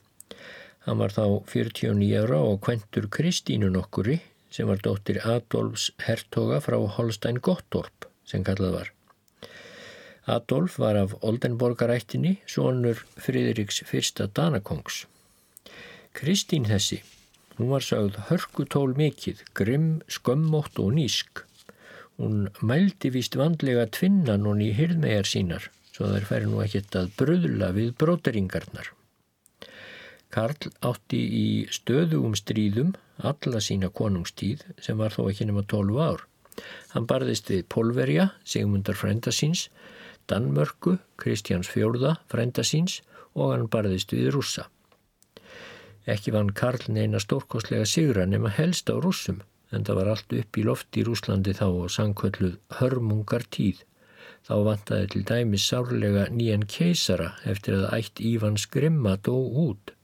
Hann 0.87 0.99
var 0.99 1.13
þá 1.13 1.43
49 1.45 2.17
ára 2.23 2.41
og 2.41 2.61
kventur 2.65 3.09
Kristínu 3.11 3.71
nokkuri 3.71 4.21
sem 4.51 4.67
var 4.67 4.81
dóttir 4.83 5.21
Adolfs 5.27 5.91
hertoga 6.07 6.61
frá 6.65 6.79
Holstein 6.97 7.41
Gottorp 7.43 8.09
sem 8.27 8.45
kallað 8.47 8.79
var. 8.79 8.93
Adolf 10.27 10.79
var 10.83 10.97
af 10.99 11.13
Oldenborgarættinni, 11.23 12.41
sonur 12.51 13.05
Fridriks 13.15 13.85
fyrsta 13.87 14.27
Danakongs. 14.27 15.05
Kristín 16.17 16.65
þessi, 16.65 17.03
hún 17.59 17.69
var 17.75 17.85
sagð 17.85 18.15
hörkutól 18.31 18.95
mikill, 18.97 19.37
grimm, 19.59 19.99
skömmótt 20.09 20.79
og 20.81 20.95
nýsk. 20.97 21.43
Hún 22.17 22.47
mældi 22.65 23.11
vist 23.13 23.35
vandlega 23.37 23.85
tvinnan 23.93 24.47
hún 24.49 24.63
í 24.65 24.71
hyrðmegar 24.79 25.29
sínar, 25.29 25.67
svo 25.93 26.09
þær 26.09 26.29
færi 26.31 26.47
nú 26.49 26.63
ekkert 26.65 26.97
að 26.97 27.11
bröðla 27.19 27.69
við 27.77 27.91
bróteringarnar. 28.01 28.89
Karl 30.33 30.71
átti 30.89 31.21
í 31.21 31.49
stöðugum 31.77 32.33
stríðum 32.41 32.95
alla 33.21 33.61
sína 33.61 33.91
konungstíð 33.93 34.65
sem 34.81 34.97
var 34.97 35.13
þó 35.13 35.27
ekki 35.27 35.51
nema 35.51 35.67
12 35.69 36.01
ár. 36.01 36.25
Hann 36.95 37.05
barðist 37.11 37.53
við 37.53 37.67
Polverja, 37.69 38.31
Sigmundar 38.41 38.97
Frendasins, 38.97 39.67
Danmörku, 40.33 40.97
Kristjáns 41.21 41.69
Fjórða, 41.69 42.17
Frendasins 42.33 43.03
og 43.37 43.53
hann 43.53 43.69
barðist 43.69 44.17
við 44.17 44.33
rússa. 44.33 44.71
Ekki 46.07 46.33
vann 46.35 46.55
Karl 46.55 46.87
neina 46.95 47.19
stórkostlega 47.23 47.87
sigra 47.91 48.27
nema 48.31 48.53
helst 48.55 48.91
á 48.93 48.95
rússum 48.95 49.41
en 49.75 49.85
það 49.87 49.99
var 49.99 50.11
allt 50.13 50.35
upp 50.41 50.59
í 50.61 50.65
loft 50.67 50.99
í 51.01 51.03
Rúslandi 51.07 51.55
þá 51.59 51.67
og 51.67 51.91
sangkölluð 51.91 52.55
hörmungar 52.79 53.47
tíð. 53.51 53.83
Þá 54.47 54.55
vantaði 54.69 55.09
til 55.13 55.23
dæmis 55.27 55.67
sárlega 55.67 56.29
nýjan 56.31 56.69
keisara 56.71 57.33
eftir 57.51 57.81
að 57.81 57.89
ætt 57.99 58.23
Ívans 58.23 58.69
Grimma 58.71 59.17
dó 59.19 59.35
út 59.67 59.97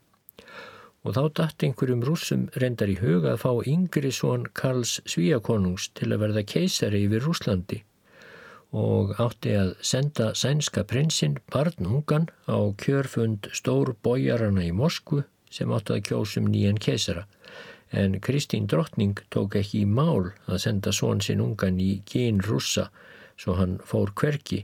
og 1.02 1.16
þá 1.16 1.22
dætt 1.38 1.64
einhverjum 1.66 2.02
rúsum 2.06 2.42
reyndar 2.62 2.90
í 2.90 2.98
huga 3.00 3.32
að 3.32 3.40
fá 3.42 3.50
yngri 3.70 4.12
svon 4.14 4.44
Karls 4.58 5.00
Svíakonungs 5.10 5.88
til 5.98 6.12
að 6.12 6.22
verða 6.22 6.44
keisari 6.52 7.02
yfir 7.08 7.26
Rúslandi 7.26 7.80
og 8.82 9.10
átti 9.20 9.56
að 9.58 9.72
senda 9.84 10.30
sænska 10.38 10.84
prinsinn 10.88 11.40
barnungan 11.52 12.28
á 12.46 12.58
kjörfund 12.82 13.50
stór 13.52 13.92
bójarana 14.06 14.64
í 14.64 14.70
Moskvu 14.72 15.24
sem 15.52 15.72
átti 15.76 15.96
að 15.96 16.04
kjósum 16.08 16.48
nýjan 16.50 16.80
keisara 16.82 17.26
en 17.92 18.20
Kristín 18.24 18.66
Drottning 18.66 19.20
tók 19.28 19.54
ekki 19.60 19.82
í 19.84 19.88
mál 19.88 20.32
að 20.48 20.62
senda 20.64 20.92
svon 20.96 21.20
sinn 21.20 21.42
ungan 21.44 21.80
í 21.80 21.98
gín 22.08 22.40
rússa 22.40 22.88
svo 23.36 23.56
hann 23.58 23.76
fór 23.84 24.14
hverki 24.16 24.62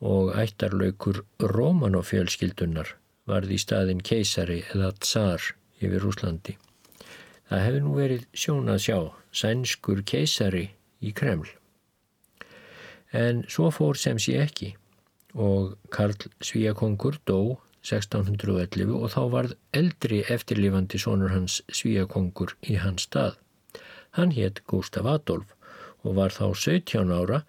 og 0.00 0.34
ættarlaukur 0.36 1.22
Rómanofjölskyldunar 1.40 2.94
varði 3.28 3.56
í 3.56 3.62
staðin 3.62 4.02
keisari 4.04 4.60
eða 4.74 4.92
tsar 4.98 5.44
yfir 5.80 6.04
Úslandi. 6.08 6.56
Það 7.48 7.64
hefði 7.66 7.80
nú 7.84 7.94
verið 7.96 8.26
sjón 8.36 8.70
að 8.72 8.84
sjá 8.84 8.98
sænskur 9.32 10.04
keisari 10.06 10.66
í 11.00 11.12
Kreml. 11.16 11.48
En 13.12 13.44
svo 13.48 13.70
fór 13.74 13.98
sem 13.98 14.20
sé 14.22 14.36
ekki 14.44 14.74
og 15.34 15.76
Karl 15.94 16.28
Svíakongur 16.44 17.20
dó 17.26 17.58
1611 17.80 18.96
og 18.96 19.12
þá 19.14 19.22
varð 19.34 19.54
eldri 19.76 20.20
eftirlifandi 20.34 21.00
sonur 21.00 21.32
hans 21.32 21.60
Svíakongur 21.72 22.56
í 22.62 22.76
hans 22.82 23.06
stað. 23.08 23.38
Hann 24.16 24.34
hétt 24.36 24.62
Gustaf 24.68 25.06
Adolf 25.06 25.54
og 26.04 26.16
var 26.18 26.34
þá 26.34 26.50
17 26.54 27.12
ára 27.14 27.44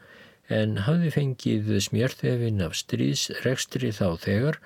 en 0.52 0.78
hafði 0.86 1.12
fengið 1.16 1.74
smjörþefin 1.88 2.64
af 2.66 2.78
stríðsrekstri 2.80 3.92
þá 3.96 4.08
þegar 4.22 4.60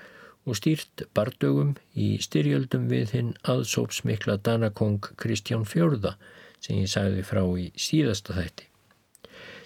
og 0.46 0.60
stýrt 0.60 1.06
bardögum 1.18 1.74
í 1.98 2.16
styrjöldum 2.22 2.88
við 2.92 3.16
hinn 3.18 3.34
aðsópsmikla 3.50 4.38
Danakong 4.46 5.02
Kristján 5.22 5.66
Fjörða 5.66 6.16
sem 6.60 6.82
ég 6.82 6.90
sagði 6.90 7.26
frá 7.26 7.42
í 7.58 7.72
síðasta 7.78 8.38
þætti. 8.38 8.70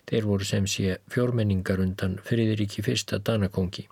Þeir 0.09 0.25
voru 0.25 0.47
sem 0.47 0.65
sé 0.67 0.97
fjórmenningar 1.11 1.81
undan 1.83 2.17
Friðriki 2.25 2.83
fyrsta 2.85 3.19
Danakongi. 3.19 3.85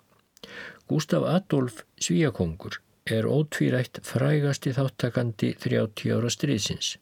Gustaf 0.88 1.26
Adolf 1.28 1.82
Svíakongur 2.00 2.78
er 3.04 3.26
ótvírætt 3.28 4.00
frægasti 4.04 4.72
þáttakandi 4.76 5.54
30 5.60 6.14
ára 6.16 6.30
stríðsins 6.32 6.96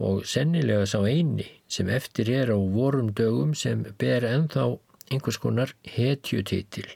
og 0.00 0.24
sennilega 0.26 0.86
sá 0.88 0.98
eini 1.04 1.46
sem 1.68 1.90
eftir 1.92 2.30
er 2.32 2.50
á 2.56 2.58
vorum 2.58 3.12
dögum 3.12 3.52
sem 3.54 3.84
ber 4.00 4.24
enþá 4.24 4.64
einhvers 5.12 5.38
konar 5.42 5.74
hetjutitil. 5.84 6.88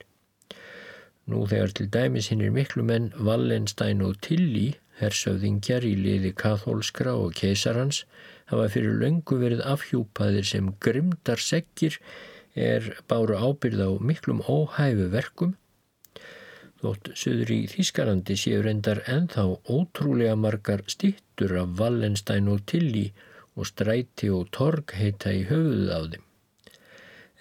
Nú 1.31 1.45
þegar 1.49 1.73
til 1.77 1.91
dæmis 1.93 2.31
hinn 2.33 2.43
er 2.45 2.53
miklu 2.55 2.85
menn 2.85 3.13
Wallenstein 3.17 4.03
og 4.05 4.19
Tilly, 4.25 4.75
hersöfðingjar 5.01 5.87
í 5.89 5.95
liði 5.99 6.35
kathólskra 6.37 7.15
og 7.19 7.35
keisarhans, 7.39 8.05
hafa 8.51 8.69
fyrir 8.73 8.99
löngu 9.01 9.39
verið 9.41 9.65
afhjúpaðir 9.75 10.47
sem 10.49 10.73
grimdar 10.85 11.41
sekkir 11.41 11.99
er 12.55 12.95
báru 13.11 13.39
ábyrð 13.39 13.83
á 13.85 13.91
miklum 14.01 14.43
óhæfu 14.43 15.11
verkum. 15.13 15.55
Þótt 16.85 17.15
söður 17.17 17.51
í 17.55 17.59
Þískalandi 17.73 18.35
séu 18.37 18.59
reyndar 18.61 18.99
enþá 19.09 19.43
ótrúlega 19.73 20.35
margar 20.37 20.83
stittur 20.93 21.55
af 21.57 21.79
Wallenstein 21.79 22.51
og 22.53 22.59
Tilly 22.69 23.05
og 23.57 23.71
stræti 23.71 24.29
og 24.29 24.51
torg 24.53 24.93
heita 24.93 25.33
í 25.33 25.47
höfuðuð 25.49 25.93
á 25.97 26.01
þeim. 26.13 26.27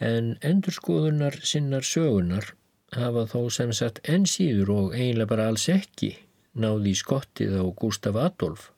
En 0.09 0.29
endurskoðunar 0.49 1.35
sinnar 1.49 1.83
sögunar 1.89 2.53
hafa 2.95 3.25
þó 3.33 3.41
sem 3.57 3.73
sagt 3.75 3.99
enn 4.13 4.29
síður 4.31 4.71
og 4.77 4.95
eiginlega 4.95 5.31
bara 5.33 5.49
alls 5.51 5.67
ekki 5.73 6.13
náði 6.55 6.93
skottið 7.01 7.57
á 7.59 7.63
Gustaf 7.83 8.21
Adolf. 8.23 8.69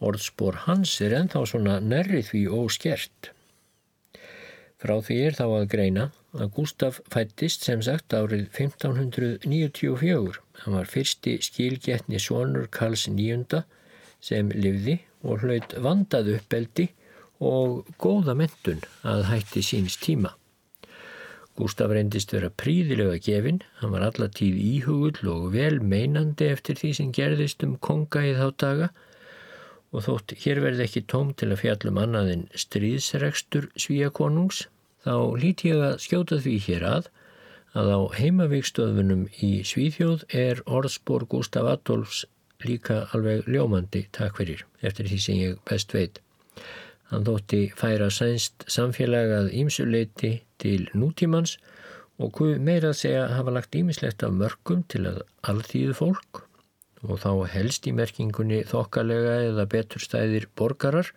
Orðspor 0.00 0.62
hans 0.64 0.94
er 1.04 1.18
ennþá 1.18 1.44
svona 1.52 1.76
nærrið 1.84 2.30
því 2.30 2.42
óskert. 2.62 3.34
Frá 4.80 4.96
því 5.04 5.20
er 5.26 5.36
þá 5.36 5.46
að 5.50 5.68
greina 5.76 6.08
að 6.36 6.52
Gustaf 6.56 7.00
fættist 7.10 7.64
sem 7.66 7.82
sagt 7.82 8.14
árið 8.14 8.46
1594. 8.54 10.38
Hann 10.62 10.76
var 10.76 10.90
fyrsti 10.90 11.38
skilgetni 11.42 12.20
sonur 12.22 12.68
Karls 12.70 13.08
níunda 13.10 13.64
sem 14.22 14.50
livði 14.54 15.00
og 15.24 15.44
hlaut 15.44 15.74
vandað 15.82 16.34
uppeldi 16.36 16.90
og 17.40 17.88
góða 18.00 18.36
mentun 18.36 18.84
að 19.06 19.26
hætti 19.30 19.64
síns 19.64 19.96
tíma. 20.00 20.34
Gustaf 21.58 21.90
reyndist 21.92 22.32
vera 22.32 22.48
príðilega 22.62 23.18
gefin, 23.20 23.60
hann 23.80 23.92
var 23.92 24.06
allatíð 24.06 24.56
íhugull 24.56 25.28
og 25.28 25.50
vel 25.52 25.80
meinandi 25.82 26.46
eftir 26.48 26.78
því 26.78 26.92
sem 26.96 27.14
gerðist 27.16 27.64
um 27.66 27.74
konga 27.82 28.22
í 28.24 28.36
þá 28.38 28.46
daga 28.62 28.90
og 29.90 30.04
þótt 30.06 30.36
hér 30.44 30.60
verði 30.62 30.86
ekki 30.86 31.02
tóm 31.10 31.32
til 31.34 31.50
að 31.50 31.62
fjallum 31.64 31.98
annaðin 32.00 32.46
stríðsregstur 32.54 33.66
svíakonungs, 33.74 34.68
þá 35.04 35.14
líti 35.40 35.70
ég 35.70 35.84
að 35.86 35.98
skjóta 36.04 36.40
því 36.44 36.56
hér 36.66 36.86
að 36.90 37.10
að 37.80 37.92
á 37.94 38.00
heimavíkstöðunum 38.18 39.28
í 39.46 39.50
Svíþjóð 39.66 40.24
er 40.34 40.62
orðspor 40.66 41.26
Gustaf 41.30 41.68
Adolfs 41.70 42.24
líka 42.66 43.04
alveg 43.14 43.46
ljómandi 43.48 44.06
takk 44.16 44.40
fyrir 44.40 44.64
eftir 44.82 45.08
því 45.08 45.18
sem 45.22 45.38
ég 45.38 45.60
best 45.68 45.94
veit. 45.94 46.18
Hann 47.10 47.26
þótti 47.26 47.62
færa 47.78 48.10
sænst 48.14 48.66
samfélagað 48.70 49.52
ímsuleiti 49.62 50.32
til 50.62 50.88
nútímans 50.94 51.56
og 52.20 52.34
hvað 52.36 52.60
meira 52.66 52.92
að 52.92 53.00
segja 53.00 53.26
hafa 53.32 53.54
lagt 53.54 53.76
ímislegt 53.78 54.22
af 54.26 54.34
mörgum 54.36 54.84
til 54.92 55.06
að 55.08 55.22
alþýðu 55.50 55.96
fólk 56.02 56.44
og 57.06 57.22
þá 57.22 57.30
helst 57.54 57.86
í 57.88 57.94
merkingunni 57.96 58.60
þokkalega 58.68 59.38
eða 59.48 59.66
beturstæðir 59.72 60.50
borgarar 60.58 61.14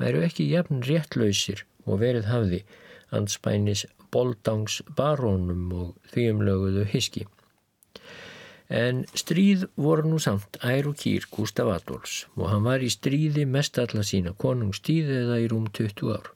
væru 0.00 0.24
ekki 0.26 0.48
jafn 0.50 0.82
réttlausir 0.88 1.62
og 1.86 2.00
verið 2.02 2.26
hafði 2.32 2.62
anspænis 3.16 3.86
boldangs 4.12 4.80
barónum 4.96 5.70
og 5.76 6.12
þvíumlöguðu 6.12 6.84
hiski. 6.92 7.26
En 8.72 9.02
stríð 9.18 9.66
voru 9.76 10.08
nú 10.08 10.18
samt 10.22 10.56
ær 10.64 10.88
og 10.88 10.96
kýr 11.00 11.26
Gustaf 11.32 11.68
Adolfs 11.68 12.22
og 12.38 12.46
hann 12.48 12.64
var 12.64 12.84
í 12.84 12.88
stríði 12.92 13.44
mest 13.44 13.76
alla 13.82 14.04
sína 14.06 14.32
konungstíð 14.44 15.10
eða 15.18 15.40
í 15.44 15.48
rúm 15.52 15.66
20 15.68 16.12
ár. 16.14 16.30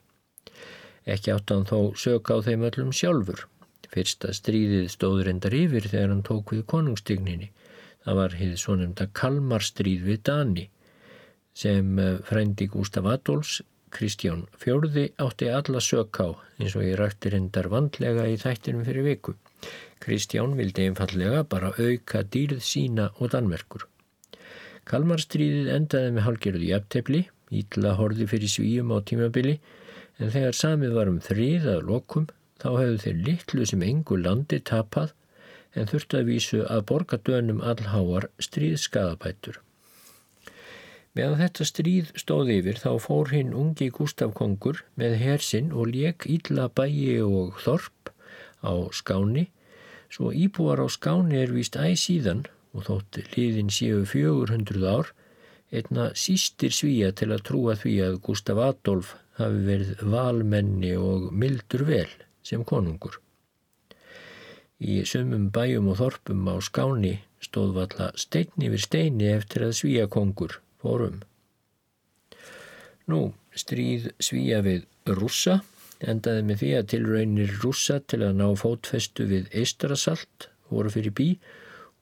Ekki 1.06 1.32
átt 1.32 1.52
hann 1.54 1.68
þó 1.68 1.94
söka 1.96 2.36
á 2.36 2.44
þeim 2.44 2.66
öllum 2.68 2.92
sjálfur. 2.92 3.46
Fyrsta 3.92 4.32
stríðið 4.34 4.90
stóður 4.92 5.30
endar 5.32 5.54
yfir 5.54 5.86
þegar 5.86 6.12
hann 6.12 6.24
tók 6.26 6.52
við 6.52 6.66
konungstigninni. 6.72 7.52
Það 8.04 8.18
var 8.20 8.34
hið 8.40 8.56
svonemnda 8.60 9.06
Kalmarstríð 9.16 10.04
við 10.10 10.20
Dani 10.28 10.66
sem 11.56 11.96
eh, 11.98 12.18
frændi 12.26 12.68
Gustaf 12.68 13.06
Adolfs 13.08 13.62
Kristján 13.94 14.44
Fjörði 14.58 15.04
átti 15.22 15.48
alla 15.48 15.80
sök 15.80 16.18
á 16.18 16.28
eins 16.58 16.74
og 16.76 16.84
ég 16.84 16.96
rætti 16.98 17.30
reyndar 17.32 17.68
vandlega 17.72 18.26
í 18.28 18.38
þættinum 18.40 18.84
fyrir 18.86 19.06
viku. 19.06 19.34
Kristján 20.02 20.56
vildi 20.58 20.88
einfallega 20.88 21.44
bara 21.54 21.72
auka 21.78 22.22
dýrð 22.22 22.64
sína 22.66 23.10
og 23.20 23.30
Danmerkur. 23.34 23.86
Kalmarstríðið 24.86 25.70
endaði 25.74 26.14
með 26.16 26.26
halgerðu 26.26 26.70
jafntefni, 26.70 27.22
ítla 27.50 27.94
horði 27.98 28.26
fyrir 28.30 28.52
svíum 28.52 28.92
á 28.94 28.98
tímabili 29.06 29.58
en 30.18 30.32
þegar 30.34 30.58
samið 30.60 30.98
var 30.98 31.12
um 31.12 31.20
þrið 31.22 31.68
að 31.74 31.86
lokum 31.90 32.28
þá 32.62 32.68
hefðu 32.72 32.98
þeir 33.04 33.22
litlu 33.28 33.68
sem 33.70 33.86
engu 33.86 34.18
landi 34.20 34.60
tapað 34.72 35.14
en 35.76 35.90
þurfti 35.90 36.20
að 36.20 36.28
vísu 36.32 36.64
að 36.64 36.84
borga 36.90 37.20
dönum 37.28 37.62
allháar 37.72 38.30
stríðskaðabætur. 38.48 39.60
Meðan 41.16 41.38
þetta 41.40 41.64
stríð 41.64 42.08
stóð 42.20 42.50
yfir 42.52 42.76
þá 42.76 42.90
fór 43.00 43.30
hinn 43.32 43.54
ungi 43.56 43.86
Gustaf 43.88 44.34
Kongur 44.36 44.82
með 45.00 45.14
hersinn 45.22 45.70
og 45.72 45.94
leik 45.94 46.26
Ílla 46.28 46.66
bæi 46.68 47.22
og 47.24 47.56
Þorp 47.64 48.10
á 48.60 48.72
Skáni 48.92 49.46
svo 50.12 50.28
íbúar 50.36 50.82
á 50.84 50.86
Skáni 50.92 51.38
er 51.40 51.54
víst 51.56 51.78
æg 51.80 51.96
síðan 52.02 52.42
og 52.76 52.84
þótt 52.90 53.20
liðin 53.32 53.72
séu 53.72 54.02
400 54.04 54.84
ár 54.92 55.14
einna 55.72 56.10
sístir 56.12 56.76
svíja 56.76 57.14
til 57.16 57.30
að 57.32 57.46
trúa 57.48 57.78
því 57.80 57.94
að 58.10 58.20
Gustaf 58.28 58.60
Adolf 58.66 59.14
hafi 59.40 59.64
verið 59.70 60.04
valmenni 60.12 60.92
og 61.00 61.30
mildur 61.32 61.86
vel 61.88 62.12
sem 62.44 62.60
konungur. 62.64 63.16
Í 64.84 65.00
sumum 65.08 65.48
bæjum 65.48 65.88
og 65.94 65.98
þorpum 66.02 66.44
á 66.52 66.60
Skáni 66.60 67.16
stóð 67.40 67.72
valla 67.80 68.12
stein 68.20 68.68
yfir 68.68 68.84
steini 68.84 69.32
eftir 69.32 69.64
að 69.64 69.76
svíja 69.80 70.06
kongur 70.12 70.60
fórum. 70.86 71.22
Nú, 73.10 73.20
stríð 73.54 74.12
svíja 74.22 74.62
við 74.66 74.86
rússa 75.06 75.60
endaði 76.04 76.42
með 76.46 76.62
því 76.62 76.72
að 76.78 76.88
tilraunir 76.92 77.54
rússa 77.62 78.00
til 78.10 78.22
að 78.26 78.40
ná 78.40 78.48
fótfestu 78.60 79.26
við 79.30 79.48
Eistarasalt 79.56 80.50
voru 80.70 80.92
fyrir 80.92 81.14
bí 81.16 81.28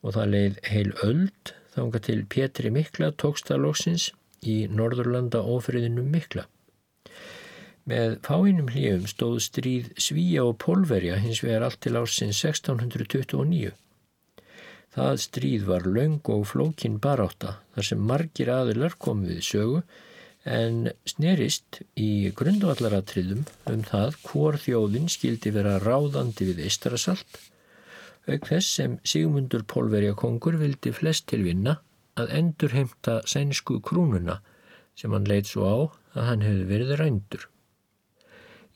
og 0.01 0.15
það 0.17 0.33
leið 0.33 0.59
heil 0.71 0.91
öld 1.05 1.53
þánga 1.75 2.01
til 2.07 2.19
Pétri 2.31 2.71
Mikla 2.73 3.11
tókstalóksins 3.21 4.09
í 4.45 4.57
Norðurlanda 4.71 5.41
ofriðinum 5.55 6.11
Mikla. 6.11 6.45
Með 7.85 8.17
fáinum 8.25 8.69
hljöfum 8.73 9.09
stóð 9.09 9.39
stríð 9.45 9.89
Svíja 10.01 10.45
og 10.47 10.57
Pólverja 10.63 11.19
hins 11.21 11.43
vegar 11.45 11.67
allt 11.67 11.81
til 11.85 11.93
ásins 11.99 12.41
1629. 12.41 13.75
Það 14.95 15.15
stríð 15.25 15.63
var 15.67 15.87
laung 15.91 16.21
og 16.31 16.45
flókin 16.47 16.99
baráta 17.03 17.57
þar 17.75 17.87
sem 17.89 18.03
margir 18.11 18.51
aðilar 18.53 18.95
kom 19.05 19.25
við 19.27 19.41
sögu 19.43 19.81
en 20.45 20.91
snerist 21.09 21.81
í 21.99 22.29
grundvallaratriðum 22.37 23.43
um 23.71 23.83
það 23.89 24.15
hvor 24.27 24.59
þjóðin 24.61 25.09
skildi 25.11 25.51
vera 25.55 25.79
ráðandi 25.83 26.47
við 26.51 26.63
Ístarasalt 26.69 27.41
auk 28.29 28.47
þess 28.49 28.69
sem 28.79 28.95
Sigmundur 29.05 29.65
Pólverja 29.69 30.15
kongur 30.17 30.57
vildi 30.61 30.93
flest 30.95 31.27
til 31.31 31.43
vinna 31.45 31.79
að 32.19 32.31
endur 32.39 32.73
heimta 32.73 33.19
sænsku 33.29 33.81
krúnuna 33.85 34.39
sem 34.95 35.11
hann 35.11 35.27
leitt 35.29 35.51
svo 35.51 35.67
á 35.67 35.77
að 36.15 36.27
hann 36.29 36.45
hefði 36.45 36.65
verið 36.69 36.95
rændur. 37.01 37.43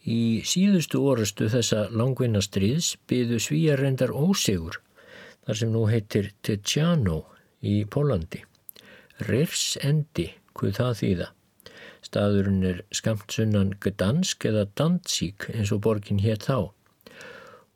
Í 0.10 0.43
síðustu 0.47 1.01
orustu 1.05 1.47
þessa 1.51 1.88
langvinna 1.95 2.41
stríðs 2.43 2.95
byðu 3.08 3.39
svíjar 3.45 3.82
reyndar 3.84 4.12
ósegur 4.12 4.82
þar 5.49 5.57
sem 5.57 5.71
nú 5.73 5.88
heitir 5.89 6.27
Tjano 6.45 7.23
í 7.65 7.79
Pólandi. 7.89 8.43
Rirs 9.25 9.79
endi, 9.81 10.27
hvað 10.53 10.75
það 10.77 10.97
þýða. 10.99 11.27
Staðurinn 12.05 12.65
er 12.69 12.81
skamt 12.93 13.33
sunnan 13.33 13.71
Gdansk 13.81 14.45
eða 14.45 14.67
Danzík 14.77 15.47
eins 15.49 15.71
og 15.73 15.81
borgin 15.88 16.21
hétt 16.21 16.45
þá. 16.45 16.69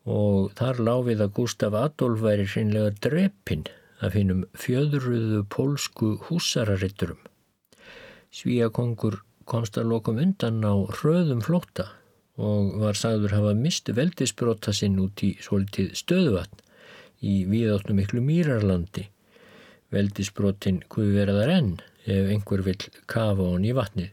Og 0.05 0.53
þar 0.59 0.83
láfið 0.85 1.23
að 1.25 1.33
Gustaf 1.39 1.77
Adolf 1.79 2.21
væri 2.21 2.45
hreinlega 2.51 2.93
drepinn 3.01 3.65
af 4.05 4.13
hinnum 4.13 4.43
fjöðruðu 4.53 5.41
pólsku 5.49 6.11
húsararitturum. 6.27 7.23
Svíakongur 8.29 9.23
komst 9.49 9.79
að 9.81 9.89
lokum 9.95 10.21
undan 10.21 10.61
á 10.61 10.77
hröðum 10.99 11.41
flóta 11.41 11.87
og 12.37 12.77
var 12.85 13.01
sagður 13.01 13.33
hafa 13.39 13.55
mistu 13.57 13.97
veldisbrota 13.97 14.75
sinn 14.77 15.01
út 15.01 15.25
í 15.25 15.31
svolítið 15.41 15.97
stöðuvatn 15.97 16.61
í 17.23 17.43
viðáttu 17.47 17.95
miklu 17.95 18.21
mýrarlandi. 18.23 19.07
Veldisbrotin 19.93 20.81
kuði 20.91 21.15
verðar 21.19 21.51
enn 21.53 21.73
ef 22.03 22.31
einhver 22.33 22.63
vill 22.65 22.81
kafa 23.07 23.47
hon 23.53 23.65
í 23.65 23.73
vatnið. 23.75 24.11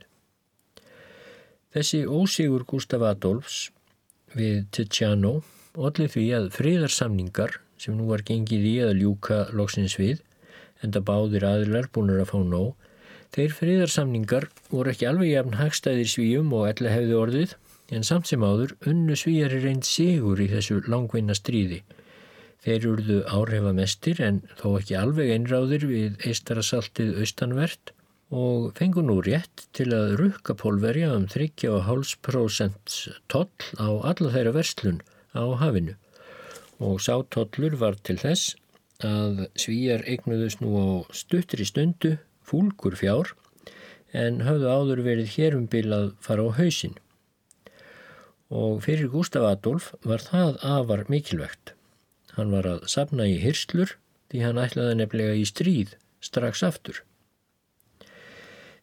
Þessi 1.74 2.02
ósigur 2.06 2.66
Gustaf 2.66 3.02
Adolfs 3.06 3.70
við 4.34 4.66
Tjano 4.90 5.40
allir 5.78 6.10
því 6.10 6.24
að 6.36 6.48
fríðarsamningar 6.56 7.58
sem 7.80 7.96
nú 7.96 8.08
var 8.10 8.24
gengið 8.26 8.66
í 8.66 8.74
að 8.84 8.98
ljúka 9.00 9.44
loksins 9.56 9.94
við, 9.98 10.18
enda 10.84 11.00
báðir 11.00 11.46
aðilar 11.46 11.88
búinur 11.94 12.20
að 12.22 12.32
fá 12.32 12.38
nóg, 12.42 12.74
þeir 13.34 13.54
fríðarsamningar 13.56 14.48
voru 14.72 14.92
ekki 14.92 15.08
alveg 15.08 15.30
jafn 15.30 15.56
hagstæðir 15.60 16.10
svíum 16.10 16.52
og 16.58 16.66
ella 16.72 16.92
hefði 16.92 17.16
orðið, 17.22 17.54
en 17.94 18.06
samt 18.06 18.28
sem 18.30 18.44
áður 18.44 18.74
unnu 18.86 19.16
svíjar 19.18 19.54
er 19.54 19.64
reynd 19.64 19.86
sigur 19.86 20.42
í 20.42 20.50
þessu 20.50 20.82
langvinna 20.90 21.34
stríði 21.38 21.80
Þeir 22.60 22.86
urðu 22.90 23.18
áhrifamestir 23.32 24.20
en 24.24 24.42
þó 24.60 24.74
ekki 24.80 24.98
alveg 25.00 25.32
einráðir 25.32 25.86
við 25.88 26.26
eistarasaltið 26.28 27.22
austanvert 27.22 27.94
og 28.30 28.70
fengu 28.78 29.02
nú 29.02 29.16
rétt 29.24 29.64
til 29.74 29.88
að 29.96 30.14
rukka 30.20 30.54
pólverja 30.54 31.14
um 31.16 31.24
3,5% 31.30 32.98
toll 33.32 33.48
á 33.80 33.88
alla 34.12 34.32
þeirra 34.36 34.54
verslun 34.54 35.00
á 35.34 35.44
hafinu 35.62 35.96
og 36.80 37.00
sátollur 37.04 37.74
var 37.80 37.98
til 38.06 38.18
þess 38.20 38.54
að 39.04 39.46
svíjar 39.58 40.04
eignuðus 40.06 40.60
nú 40.60 40.70
á 40.76 40.88
stuttri 41.16 41.66
stundu 41.66 42.18
fúlgur 42.46 42.96
fjár 43.00 43.34
en 44.12 44.42
hafðu 44.46 44.68
áður 44.68 45.04
verið 45.06 45.34
hérum 45.36 45.66
bil 45.70 45.88
að 45.96 46.12
fara 46.22 46.46
á 46.46 46.50
hausin 46.60 46.96
og 48.50 48.80
fyrir 48.84 49.10
Gustaf 49.10 49.46
Adolf 49.46 49.92
var 50.02 50.22
það 50.24 50.56
afar 50.66 51.04
mikilvægt. 51.08 51.74
Hann 52.36 52.54
var 52.54 52.68
að 52.68 52.86
sapna 52.90 53.26
í 53.26 53.38
hyrslur 53.42 53.96
því 54.30 54.44
hann 54.46 54.60
ætlaði 54.62 54.98
nefnilega 55.00 55.38
í 55.38 55.46
stríð 55.48 55.96
strax 56.22 56.62
aftur. 56.66 57.02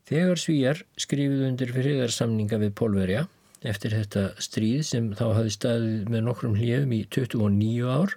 Þegar 0.07 0.39
svíjar 0.39 0.83
skrifið 0.99 1.43
undir 1.49 1.73
friðarsamninga 1.75 2.60
við 2.62 2.75
Pólverja 2.79 3.25
eftir 3.67 3.95
þetta 3.97 4.29
stríð 4.43 4.83
sem 4.88 5.10
þá 5.17 5.25
hafi 5.39 5.51
staðið 5.51 6.12
með 6.13 6.23
nokkrum 6.27 6.55
hljöfum 6.55 6.93
í 6.95 7.01
29 7.12 7.89
ár, 7.91 8.15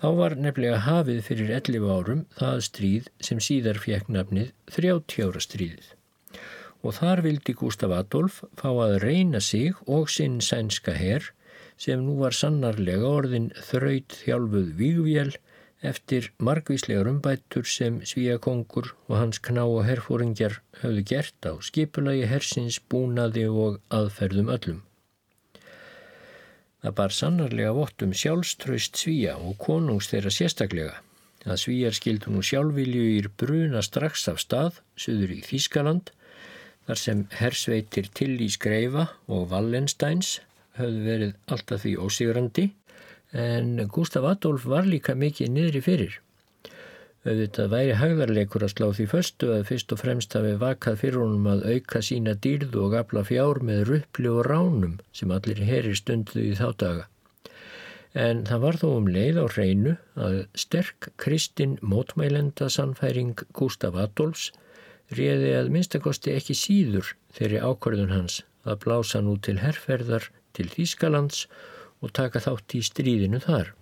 þá 0.00 0.06
var 0.18 0.36
nefnilega 0.36 0.82
hafið 0.86 1.20
fyrir 1.28 1.52
11 1.60 1.88
árum 1.96 2.24
það 2.36 2.62
stríð 2.68 3.10
sem 3.24 3.40
síðar 3.40 3.80
fjekk 3.80 4.10
nafnið 4.12 4.52
30 4.74 5.28
ára 5.28 5.44
stríðið. 5.46 5.92
Og 6.82 6.96
þar 6.98 7.22
vildi 7.24 7.54
Gustaf 7.54 7.94
Adolf 7.94 8.40
fá 8.58 8.70
að 8.72 8.98
reyna 9.04 9.40
sig 9.40 9.78
og 9.86 10.10
sinn 10.10 10.40
sænska 10.42 10.96
herr 10.98 11.30
sem 11.82 12.02
nú 12.06 12.14
var 12.20 12.36
sannarlega 12.38 13.08
orðin 13.08 13.48
þraut 13.68 14.14
þjálfuð 14.20 14.68
vígvél 14.78 15.32
eftir 15.82 16.28
margvíslegar 16.38 17.10
umbættur 17.10 17.66
sem 17.66 17.98
Svíakongur 18.06 18.92
og 19.08 19.16
hans 19.18 19.42
kná 19.42 19.64
og 19.64 19.82
herfóringjar 19.88 20.60
höfðu 20.82 21.02
gert 21.10 21.48
á 21.50 21.58
skipulagi 21.58 22.28
hersins, 22.30 22.78
búnaði 22.78 23.48
og 23.50 23.80
aðferðum 23.90 24.52
öllum. 24.54 24.82
Það 26.82 26.94
bar 26.98 27.14
sannarlega 27.14 27.74
vottum 27.74 28.14
sjálfströst 28.14 29.02
Svíja 29.02 29.34
og 29.38 29.58
konungs 29.58 30.10
þeirra 30.10 30.30
sérstaklega 30.34 31.00
að 31.42 31.60
Svíjar 31.64 31.98
skildu 31.98 32.30
nú 32.30 32.44
sjálfvilju 32.46 33.04
ír 33.16 33.28
bruna 33.38 33.82
strax 33.82 34.28
af 34.30 34.38
stað, 34.38 34.78
söður 34.94 35.34
í 35.34 35.40
Þískaland, 35.42 36.14
þar 36.86 36.98
sem 36.98 37.26
hersveitir 37.38 38.10
til 38.14 38.36
í 38.38 38.50
Skreifa 38.50 39.08
og 39.26 39.50
Wallensteins 39.50 40.36
höfðu 40.78 41.02
verið 41.06 41.32
alltaf 41.52 41.82
því 41.84 41.96
ósigrandi 42.00 42.68
en 43.32 43.88
Gustaf 43.92 44.26
Adolf 44.28 44.66
var 44.68 44.88
líka 44.88 45.14
mikið 45.16 45.50
niðri 45.52 45.82
fyrir. 45.84 46.18
Auðvitað 47.22 47.68
væri 47.70 47.94
hægðarleikur 48.00 48.64
að 48.66 48.72
slá 48.72 48.86
því 48.96 49.04
förstu 49.12 49.52
að 49.54 49.68
fyrst 49.68 49.92
og 49.94 50.00
fremst 50.00 50.34
hafi 50.34 50.56
vakað 50.58 50.98
fyrir 51.04 51.22
honum 51.22 51.46
að 51.52 51.64
auka 51.70 52.02
sína 52.02 52.34
dýrðu 52.34 52.82
og 52.82 52.96
gafla 52.96 53.22
fjár 53.28 53.62
með 53.62 53.84
ruppli 53.88 54.32
og 54.32 54.42
ránum 54.48 54.96
sem 55.14 55.30
allir 55.30 55.62
heri 55.62 55.94
stunduði 55.94 56.48
í 56.50 56.56
þá 56.58 56.68
daga. 56.82 57.04
En 58.12 58.42
það 58.44 58.64
var 58.66 58.78
þó 58.82 58.88
um 58.96 59.06
leið 59.08 59.38
á 59.38 59.46
hreinu 59.54 59.94
að 60.18 60.40
sterk 60.58 61.12
kristinn 61.16 61.78
mótmælenda 61.80 62.68
sannfæring 62.68 63.38
Gustaf 63.56 63.96
Adolfs 63.96 64.50
réði 65.14 65.54
að 65.60 65.70
minnstakosti 65.72 66.34
ekki 66.34 66.58
síður 66.58 67.14
þeirri 67.38 67.62
ákvörðun 67.62 68.12
hans 68.12 68.42
að 68.66 68.82
blása 68.84 69.22
nú 69.22 69.38
til 69.38 69.60
herrferðar 69.62 70.26
til 70.56 70.68
Þýskalands 70.72 71.46
og 72.02 72.12
taka 72.16 72.42
þátt 72.42 72.76
í 72.78 72.82
stríðinu 72.86 73.40
þar. 73.44 73.72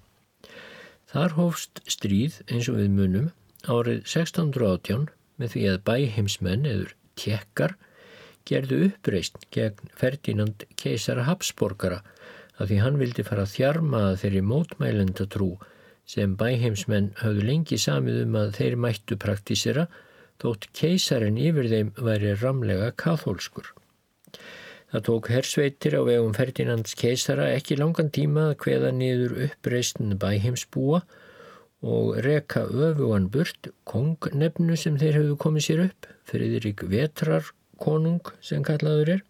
Þar 1.10 1.36
hófst 1.38 1.80
stríð 1.90 2.40
eins 2.48 2.68
og 2.70 2.78
við 2.78 2.92
munum 2.94 3.30
árið 3.66 4.04
1618 4.04 5.08
með 5.40 5.54
því 5.54 5.64
að 5.70 5.80
bæheimsmenn 5.88 6.68
eður 6.68 6.94
tjekkar 7.18 7.74
gerðu 8.48 8.84
uppreist 8.88 9.42
gegn 9.54 9.90
Ferdinand 9.96 10.64
keisara 10.80 11.26
Habsborgara 11.26 12.00
að 12.60 12.70
því 12.70 12.78
hann 12.84 13.00
vildi 13.00 13.24
fara 13.26 13.46
að 13.46 13.54
þjarmaða 13.56 14.14
þeirri 14.22 14.44
mótmælendatrú 14.52 15.50
sem 16.10 16.36
bæheimsmenn 16.38 17.12
hafðu 17.20 17.44
lengi 17.46 17.78
samið 17.80 18.22
um 18.24 18.38
að 18.40 18.54
þeir 18.58 18.78
mættu 18.84 19.18
praktísera 19.20 19.86
þótt 20.40 20.70
keisarin 20.76 21.38
yfir 21.40 21.68
þeim 21.70 21.92
væri 22.00 22.34
ramlega 22.40 22.90
kathólskur. 23.02 23.66
Það 24.90 25.02
tók 25.06 25.28
hersveitir 25.30 25.94
á 25.94 26.02
vegum 26.02 26.32
Ferdinands 26.34 26.96
keisara 26.98 27.44
ekki 27.54 27.76
langan 27.78 28.08
tíma 28.10 28.48
að 28.50 28.56
hveða 28.64 28.88
niður 28.96 29.36
uppreistn 29.46 30.16
bæheimsbúa 30.18 31.04
og 31.86 32.18
reka 32.26 32.64
öfugan 32.66 33.28
burt 33.30 33.70
kongnefnu 33.86 34.74
sem 34.76 34.98
þeir 34.98 35.20
hefðu 35.20 35.36
komið 35.44 35.66
sér 35.66 35.82
upp, 35.84 36.08
Friðrik 36.26 36.82
Vetrar 36.90 37.52
konung 37.78 38.32
sem 38.42 38.66
kallaður 38.66 39.14
er. 39.14 39.22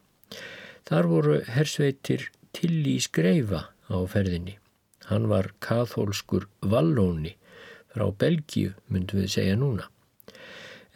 Þar 0.88 1.11
voru 1.12 1.37
hersveitir 1.44 2.31
til 2.57 2.81
í 2.88 2.96
skreifa 3.05 3.66
á 3.92 3.99
ferðinni. 4.09 4.57
Hann 5.12 5.29
var 5.29 5.53
kathólskur 5.61 6.49
vallóni 6.64 7.37
frá 7.92 8.09
Belgíu, 8.16 8.73
myndum 8.88 9.20
við 9.20 9.35
segja 9.37 9.61
núna. 9.61 9.90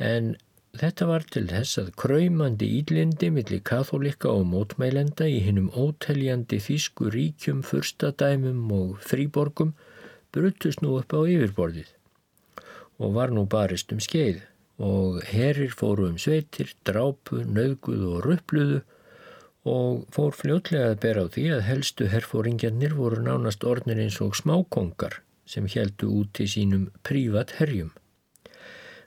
En 0.00 0.35
Þetta 0.74 1.06
var 1.06 1.24
til 1.30 1.44
þess 1.46 1.78
að 1.78 1.90
kræmandi 2.02 2.66
ílindi 2.80 3.28
millir 3.30 3.60
katholika 3.68 4.32
og 4.34 4.48
mótmælenda 4.50 5.28
í 5.30 5.37
hinnum 5.44 5.68
óteljandi 5.70 6.58
þýsku 6.64 7.12
ríkjum, 7.14 7.60
fyrstadæmum 7.62 8.72
og 8.74 8.96
fríborgum 8.98 9.70
brutust 10.34 10.82
nú 10.82 10.96
upp 10.98 11.14
á 11.14 11.22
yfirborðið 11.22 11.94
og 12.98 13.14
var 13.14 13.30
nú 13.34 13.46
barist 13.50 13.94
um 13.94 14.02
skeið 14.02 14.42
og 14.82 15.22
herir 15.30 15.70
fóru 15.70 16.08
um 16.10 16.18
sveitir, 16.18 16.74
drápu, 16.87 17.44
nöðguðu 17.46 18.10
og 18.16 18.26
ruppluðu 18.26 18.82
og 19.70 20.04
fór 20.14 20.34
fljótlega 20.37 20.90
að 20.92 21.00
bera 21.06 21.24
á 21.24 21.32
því 21.37 21.44
að 21.54 21.66
helstu 21.70 22.08
herfóringjarnir 22.10 22.98
voru 22.98 23.22
nánast 23.22 23.64
ornir 23.64 24.02
eins 24.02 24.18
og 24.20 24.34
smákongar 24.34 25.20
sem 25.46 25.70
heldu 25.70 26.10
út 26.20 26.40
í 26.42 26.50
sínum 26.50 26.90
prívat 27.06 27.54
herjum. 27.60 27.94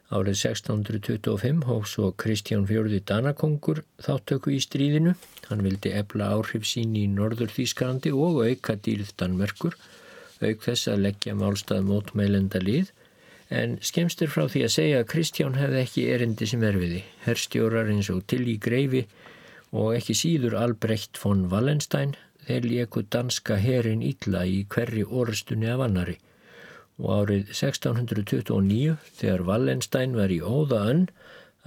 Árið 0.08 0.38
1625 0.40 1.66
hóf 1.68 1.88
svo 1.92 2.14
Kristján 2.16 2.62
Fjörði 2.64 3.02
Danakongur 3.04 3.82
þáttöku 4.00 4.54
í 4.56 4.60
stríðinu. 4.64 5.18
Hann 5.50 5.64
vildi 5.66 5.92
ebla 6.00 6.30
áhrif 6.38 6.64
sín 6.70 6.94
í 6.96 7.02
norður 7.12 7.52
Þýskalandi 7.52 8.14
og 8.16 8.40
auka 8.46 8.78
dýrð 8.86 9.10
Danmerkur, 9.20 9.76
auk 10.40 10.64
þess 10.64 10.88
að 10.94 11.04
leggja 11.10 11.36
málstað 11.36 11.84
mótmælenda 11.90 12.62
lið, 12.64 12.94
en 13.52 13.76
skemstur 13.90 14.32
frá 14.32 14.46
því 14.48 14.62
að 14.64 14.74
segja 14.78 15.02
að 15.02 15.10
Kristján 15.12 15.60
hefði 15.60 15.82
ekki 15.82 16.06
erindi 16.14 16.48
sem 16.48 16.64
erfiði, 16.70 17.02
herstjórar 17.26 17.92
eins 17.92 18.12
og 18.14 18.22
til 18.32 18.46
í 18.48 18.56
greifi 18.64 19.04
og 19.76 19.92
ekki 19.98 20.16
síður 20.16 20.56
Albrecht 20.62 21.20
von 21.20 21.50
Wallenstein, 21.52 22.16
þeir 22.48 22.70
líku 22.72 23.04
danska 23.12 23.60
herin 23.60 24.08
ítla 24.08 24.48
í 24.48 24.62
hverri 24.72 25.04
orðstunni 25.04 25.68
af 25.68 25.84
annari 25.90 26.16
og 26.98 27.10
árið 27.14 27.52
1629 27.54 28.96
þegar 29.20 29.44
Wallenstein 29.48 30.16
var 30.18 30.34
í 30.34 30.40
óðaönn 30.42 31.08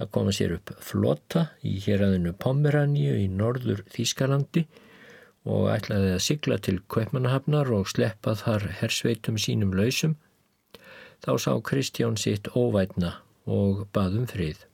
að 0.01 0.09
koma 0.15 0.33
sér 0.35 0.55
upp 0.57 0.73
flotta 0.83 1.47
í 1.67 1.77
héræðinu 1.83 2.33
Pomeraníu 2.41 3.15
í 3.21 3.27
norður 3.31 3.83
Þískalandi 3.93 4.65
og 5.49 5.69
ætlaði 5.73 6.11
að 6.15 6.23
sigla 6.25 6.57
til 6.61 6.79
Kveipmannahafnar 6.91 7.71
og 7.73 7.89
sleppa 7.89 8.35
þar 8.37 8.67
hersveitum 8.81 9.39
sínum 9.41 9.73
lausum, 9.77 10.17
þá 11.23 11.31
sá 11.41 11.53
Kristján 11.65 12.17
sitt 12.19 12.49
óvætna 12.57 13.15
og 13.49 13.87
baðum 13.95 14.27
frið. 14.29 14.65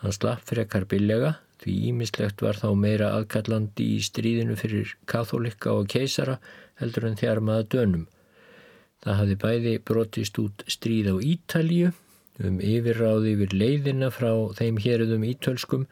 Hann 0.00 0.14
slapp 0.14 0.44
frekar 0.48 0.86
billega 0.88 1.36
því 1.64 1.74
ímislegt 1.90 2.42
var 2.44 2.58
þá 2.60 2.70
meira 2.76 3.12
aðkallandi 3.18 3.94
í 3.96 4.00
stríðinu 4.04 4.56
fyrir 4.60 4.96
katholika 5.08 5.72
og 5.72 5.88
keisara 5.92 6.38
heldur 6.80 7.08
en 7.08 7.16
þjár 7.20 7.40
maður 7.44 7.70
dönum 7.74 8.04
Það 9.04 9.18
hafði 9.20 9.36
bæði 9.42 9.74
brotist 9.90 10.38
út 10.40 10.64
stríð 10.70 11.12
á 11.12 11.16
Ítalju 11.20 11.92
um 12.44 12.56
yfirráði 12.64 13.34
yfir 13.36 13.52
leiðina 13.54 14.10
frá 14.10 14.32
þeim 14.58 14.80
héruðum 14.82 15.26
ítölskum 15.28 15.84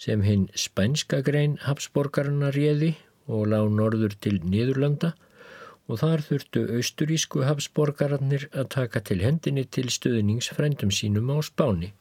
sem 0.00 0.24
hinn 0.26 0.48
spænska 0.58 1.20
grein 1.24 1.56
Habsborgarna 1.62 2.50
réði 2.56 2.94
og 3.30 3.48
lág 3.52 3.70
norður 3.72 4.16
til 4.24 4.40
Niðurlanda 4.42 5.14
og 5.90 6.00
þar 6.02 6.22
þurftu 6.26 6.66
austurísku 6.76 7.44
Habsborgarannir 7.46 8.46
að 8.50 8.70
taka 8.76 9.02
til 9.06 9.20
hendinni 9.24 9.64
til 9.66 9.88
stöðningsfrændum 9.90 10.92
sínum 10.94 11.32
á 11.34 11.38
Spáni. 11.46 11.92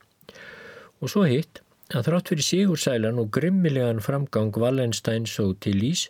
Og 1.01 1.13
svo 1.13 1.25
hitt 1.29 1.61
að 1.89 2.09
þrátt 2.09 2.31
fyrir 2.33 2.45
Sigursælan 2.45 3.21
og 3.21 3.31
grimmilegan 3.33 4.01
framgang 4.03 4.53
Wallensteins 4.61 5.33
og 5.41 5.55
Tillís 5.63 6.07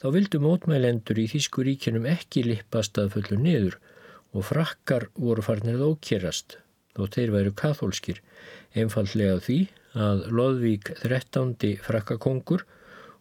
þá 0.00 0.08
vildu 0.14 0.40
mótmælendur 0.40 1.18
í 1.20 1.26
Þískuríkinum 1.28 2.06
ekki 2.08 2.46
lippast 2.46 2.98
að 3.00 3.14
fullu 3.16 3.36
niður 3.40 3.76
og 4.32 4.46
frakkar 4.48 5.08
voru 5.18 5.44
farnir 5.44 5.76
að 5.76 5.92
ókýrast 5.92 6.56
þó 6.96 7.06
þeir 7.14 7.32
væru 7.34 7.52
kathólskir, 7.56 8.20
einfallega 8.74 9.38
því 9.44 9.58
að 10.00 10.22
Lóðvík 10.32 10.92
13. 11.02 11.54
frakkakongur 11.84 12.64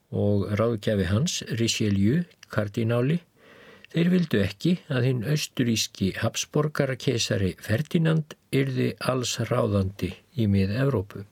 og 0.10 0.46
ráðgjafi 0.58 1.10
hans, 1.10 1.42
Richelieu, 1.60 2.24
kardináli, 2.50 3.20
þeir 3.94 4.12
vildu 4.14 4.42
ekki 4.44 4.76
að 4.88 5.10
hinn 5.10 5.26
austuríski 5.28 6.14
Habsborgarakesari 6.22 7.56
Ferdinand 7.62 8.38
yrði 8.56 8.94
alls 9.12 9.36
ráðandi 9.50 10.14
í 10.38 10.48
mið 10.50 10.74
Evrópu. 10.86 11.26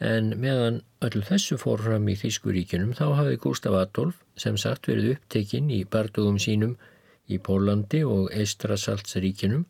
En 0.00 0.34
meðan 0.40 0.82
öllu 1.08 1.22
þessu 1.26 1.58
fór 1.60 1.82
fram 1.84 2.08
í 2.10 2.16
Þýskuríkinum 2.20 2.92
þá 2.98 3.06
hafði 3.20 3.40
Gustaf 3.44 3.78
Adolf 3.78 4.20
sem 4.38 4.58
sagt 4.60 4.88
verið 4.90 5.16
upptekinn 5.16 5.72
í 5.72 5.80
bardugum 5.88 6.38
sínum 6.42 6.76
í 7.26 7.38
Pólandi 7.42 8.02
og 8.06 8.30
Eistrasaltsríkinum 8.34 9.64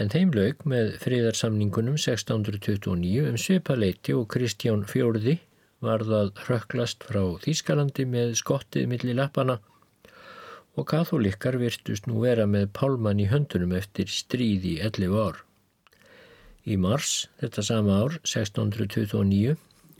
en 0.00 0.12
þeim 0.12 0.32
laug 0.36 0.64
með 0.72 0.94
friðarsamningunum 1.02 1.98
1629 1.98 3.26
um 3.30 3.38
Svipaleiti 3.40 4.14
og 4.16 4.28
Kristján 4.32 4.86
Fjórði 4.88 5.38
var 5.84 6.04
það 6.04 6.32
rökklast 6.48 7.04
frá 7.08 7.22
Þýskalandi 7.44 8.06
með 8.08 8.34
skottið 8.40 8.88
millir 8.90 9.18
lappana 9.18 9.58
og 10.78 10.86
katholikar 10.90 11.58
virtust 11.60 12.06
nú 12.08 12.22
vera 12.24 12.46
með 12.46 12.68
pálmann 12.76 13.20
í 13.20 13.28
höndunum 13.30 13.74
eftir 13.76 14.10
stríði 14.12 14.78
11 14.86 15.16
ár. 15.18 15.40
Í 16.68 16.76
mars, 16.76 17.26
þetta 17.40 17.64
sama 17.66 17.96
ár, 18.04 18.18
1629, 18.22 19.56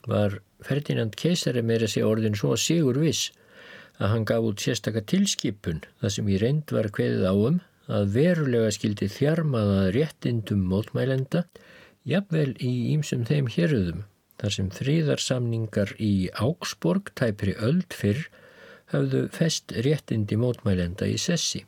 var 0.08 0.40
Ferdinand 0.64 1.16
Keisari 1.16 1.62
meira 1.62 1.88
sig 1.88 2.04
orðin 2.04 2.36
svo 2.38 2.56
sigur 2.56 3.00
viss 3.00 3.30
að 4.00 4.14
hann 4.14 4.28
gaf 4.28 4.46
út 4.48 4.62
sérstakka 4.62 5.02
tilskipun 5.12 5.82
þar 6.00 6.14
sem 6.14 6.28
í 6.28 6.38
reynd 6.40 6.72
var 6.72 6.88
kveðið 6.94 7.26
áum 7.28 7.58
að 7.90 8.12
verulega 8.14 8.70
skildi 8.74 9.08
þjarmaða 9.10 9.90
réttindum 9.96 10.62
mótmælenda, 10.70 11.44
jafnvel 12.06 12.52
í 12.62 12.72
ímsum 12.94 13.24
þeim 13.28 13.50
héröðum, 13.50 14.04
þar 14.40 14.54
sem 14.56 14.68
þrýðarsamningar 14.76 15.94
í 15.98 16.12
Ágsborg 16.38 17.10
tæpri 17.18 17.56
öld 17.58 17.90
fyrr 17.96 18.28
hafðu 18.94 19.26
fest 19.34 19.74
réttindi 19.86 20.38
mótmælenda 20.40 21.08
í 21.10 21.18
sessi. 21.20 21.64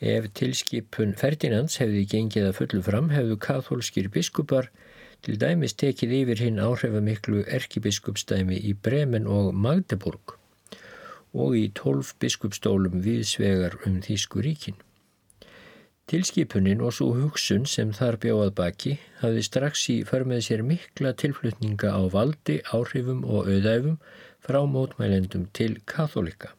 Ef 0.00 0.30
tilskipun 0.36 1.12
Ferdinands 1.20 1.76
hefði 1.80 2.06
gengið 2.08 2.48
að 2.48 2.56
fullu 2.56 2.82
fram 2.84 3.10
hefðu 3.12 3.36
katholskir 3.44 4.08
biskupar 4.12 4.70
til 5.24 5.38
dæmis 5.40 5.74
tekið 5.80 6.12
yfir 6.20 6.44
hinn 6.44 6.60
áhrifamiklu 6.64 7.42
erkibiskupstæmi 7.58 8.58
í 8.70 8.74
Bremen 8.74 9.26
og 9.28 9.50
Magdeburg 9.54 10.36
og 11.32 11.56
í 11.56 11.66
tólf 11.76 12.14
biskupstólum 12.22 13.02
viðsvegar 13.04 13.76
um 13.86 14.00
Þísku 14.02 14.42
ríkin. 14.46 14.78
Tilskipunin 16.10 16.80
og 16.82 16.96
svo 16.96 17.12
hugsun 17.14 17.68
sem 17.70 17.92
þar 17.94 18.16
bjóðað 18.24 18.54
baki 18.58 18.96
hafði 19.20 19.44
strax 19.46 19.84
í 19.92 20.00
förmið 20.08 20.40
sér 20.48 20.64
mikla 20.66 21.12
tilflutninga 21.14 21.92
á 21.94 22.02
valdi, 22.10 22.56
áhrifum 22.74 23.22
og 23.22 23.46
auðæfum 23.46 24.00
frá 24.42 24.58
mótmælendum 24.66 25.46
til 25.54 25.78
katholika. 25.86 26.50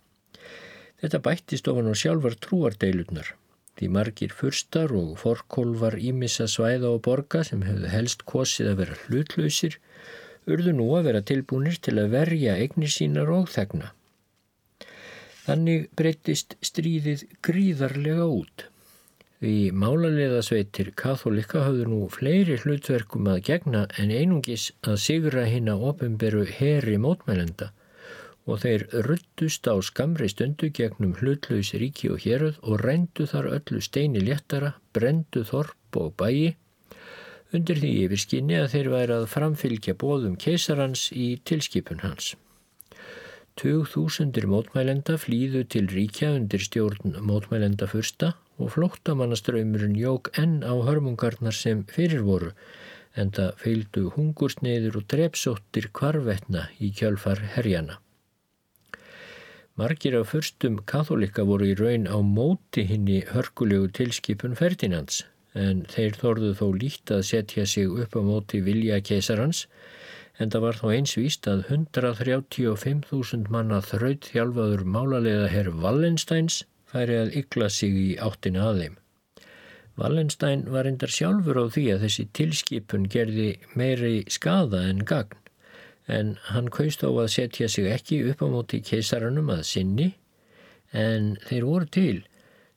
Þetta 1.02 1.20
bættist 1.26 1.68
ofan 1.68 1.92
á 1.92 1.96
sjálfar 1.98 2.38
trúardeilunar. 2.40 3.34
Því 3.82 3.88
margir 3.90 4.34
fyrstar 4.38 4.92
og 4.94 5.16
forkólvar 5.18 5.96
ímissa 5.98 6.46
svæða 6.46 6.92
og 6.96 7.00
borga 7.08 7.40
sem 7.48 7.64
hefðu 7.66 7.88
helst 7.90 8.20
kosið 8.30 8.68
að 8.72 8.76
vera 8.82 8.98
hlutlausir 9.08 9.78
urðu 10.54 10.74
nú 10.78 10.86
að 10.98 11.08
vera 11.08 11.22
tilbúinir 11.32 11.80
til 11.88 11.96
að 11.98 12.12
verja 12.14 12.60
eignir 12.62 12.94
sínar 12.94 13.32
og 13.34 13.50
þegna. 13.50 13.90
Þannig 15.48 15.90
breytist 15.98 16.54
stríðið 16.62 17.26
gríðarlega 17.50 18.30
út. 18.30 18.68
Því 19.42 19.58
málarleðasveitir 19.82 20.94
katholika 21.02 21.66
hafðu 21.66 21.90
nú 21.90 22.04
fleiri 22.14 22.62
hlutverkum 22.62 23.34
að 23.34 23.42
gegna 23.50 23.88
en 23.98 24.14
einungis 24.14 24.70
að 24.86 25.02
sigra 25.08 25.50
hinn 25.50 25.74
að 25.74 25.90
ofinberu 25.90 26.46
heri 26.46 27.02
mótmælenda 27.02 27.74
og 28.50 28.62
þeir 28.64 28.88
ruttust 29.06 29.68
á 29.70 29.76
skamri 29.86 30.30
stundu 30.32 30.72
gegnum 30.74 31.14
hlutlaus 31.20 31.74
ríki 31.78 32.10
og 32.14 32.24
héröð 32.26 32.58
og 32.62 32.82
rændu 32.82 33.28
þar 33.30 33.50
öllu 33.58 33.82
steini 33.82 34.24
léttara, 34.26 34.74
brendu 34.94 35.44
þorp 35.46 36.00
og 36.02 36.16
bæi, 36.18 36.56
undir 37.54 37.82
því 37.82 37.92
yfirskinni 38.06 38.58
að 38.58 38.72
þeir 38.76 38.90
væri 38.96 39.18
að 39.18 39.32
framfylgja 39.34 39.98
bóðum 40.04 40.38
keisarans 40.40 41.10
í 41.14 41.28
tilskipun 41.46 42.02
hans. 42.06 42.36
2000 43.62 44.48
mótmælenda 44.48 45.18
flýðu 45.20 45.66
til 45.68 45.90
ríkja 45.92 46.32
undir 46.38 46.64
stjórn 46.64 47.18
mótmælenda 47.20 47.86
fyrsta 47.92 48.34
og 48.58 48.72
flóttamannaströymurinn 48.76 49.98
jók 50.00 50.32
enn 50.40 50.62
á 50.64 50.74
hörmungarnar 50.88 51.54
sem 51.54 51.84
fyrir 51.84 52.24
voru 52.26 52.54
en 53.20 53.34
það 53.36 53.58
feildu 53.64 54.06
hungursneiður 54.16 55.02
og 55.02 55.10
drepsóttir 55.14 55.90
kvarvetna 55.92 56.70
í 56.80 56.94
kjölfar 56.96 57.44
herjana. 57.58 58.00
Margir 59.80 60.18
af 60.20 60.28
fyrstum 60.34 60.82
katholika 60.84 61.46
voru 61.48 61.70
í 61.72 61.76
raun 61.80 62.04
á 62.12 62.20
móti 62.20 62.84
hinni 62.90 63.22
hörkulegu 63.32 63.88
tilskipun 63.96 64.58
Ferdinands 64.60 65.22
en 65.56 65.86
þeir 65.94 66.18
þorðu 66.20 66.52
þó 66.60 66.66
lít 66.82 67.14
að 67.16 67.24
setja 67.30 67.66
sig 67.66 67.88
upp 68.04 68.18
á 68.20 68.22
móti 68.28 68.60
vilja 68.66 69.00
keisarans 69.00 69.66
en 70.40 70.52
það 70.52 70.66
var 70.66 70.80
þó 70.82 70.86
einsvíst 70.98 71.48
að 71.48 71.64
135.000 71.78 73.52
manna 73.56 73.80
þraut 73.86 74.28
þjálfaður 74.34 74.84
málarlega 74.96 75.48
herr 75.54 75.72
Wallensteins 75.84 76.64
færi 76.92 77.22
að 77.22 77.36
ykla 77.44 77.70
sig 77.72 77.96
í 77.96 78.10
áttina 78.20 78.68
að 78.68 78.82
þeim. 78.84 78.98
Wallenstein 80.02 80.66
var 80.72 80.88
endar 80.90 81.12
sjálfur 81.16 81.64
á 81.64 81.66
því 81.72 81.86
að 81.96 82.08
þessi 82.08 82.28
tilskipun 82.36 83.08
gerði 83.12 83.52
meiri 83.80 84.18
skada 84.28 84.84
en 84.90 85.06
gagn 85.08 85.41
en 86.08 86.36
hann 86.50 86.70
kaust 86.74 87.04
á 87.06 87.10
að 87.10 87.30
setja 87.36 87.70
sig 87.70 87.92
ekki 87.92 88.24
upp 88.32 88.42
á 88.42 88.48
móti 88.50 88.82
keisaranum 88.86 89.52
að 89.54 89.64
sinni 89.70 90.10
en 90.92 91.36
þeir 91.48 91.66
voru 91.68 91.88
til 91.88 92.20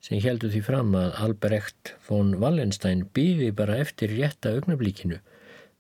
sem 0.05 0.21
heldur 0.21 0.53
því 0.53 0.61
fram 0.67 0.91
að 0.99 1.15
Albrecht 1.25 1.95
von 2.09 2.35
Wallenstein 2.41 3.07
býði 3.17 3.55
bara 3.57 3.79
eftir 3.81 4.13
rétta 4.13 4.53
augnablíkinu. 4.53 5.17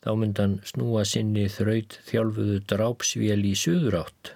Þá 0.00 0.10
myndan 0.20 0.54
snúa 0.64 1.04
sinni 1.08 1.44
þraut 1.52 1.98
þjálfuðu 2.08 2.62
drápsvél 2.70 3.44
í 3.44 3.52
söður 3.56 3.98
átt, 4.00 4.32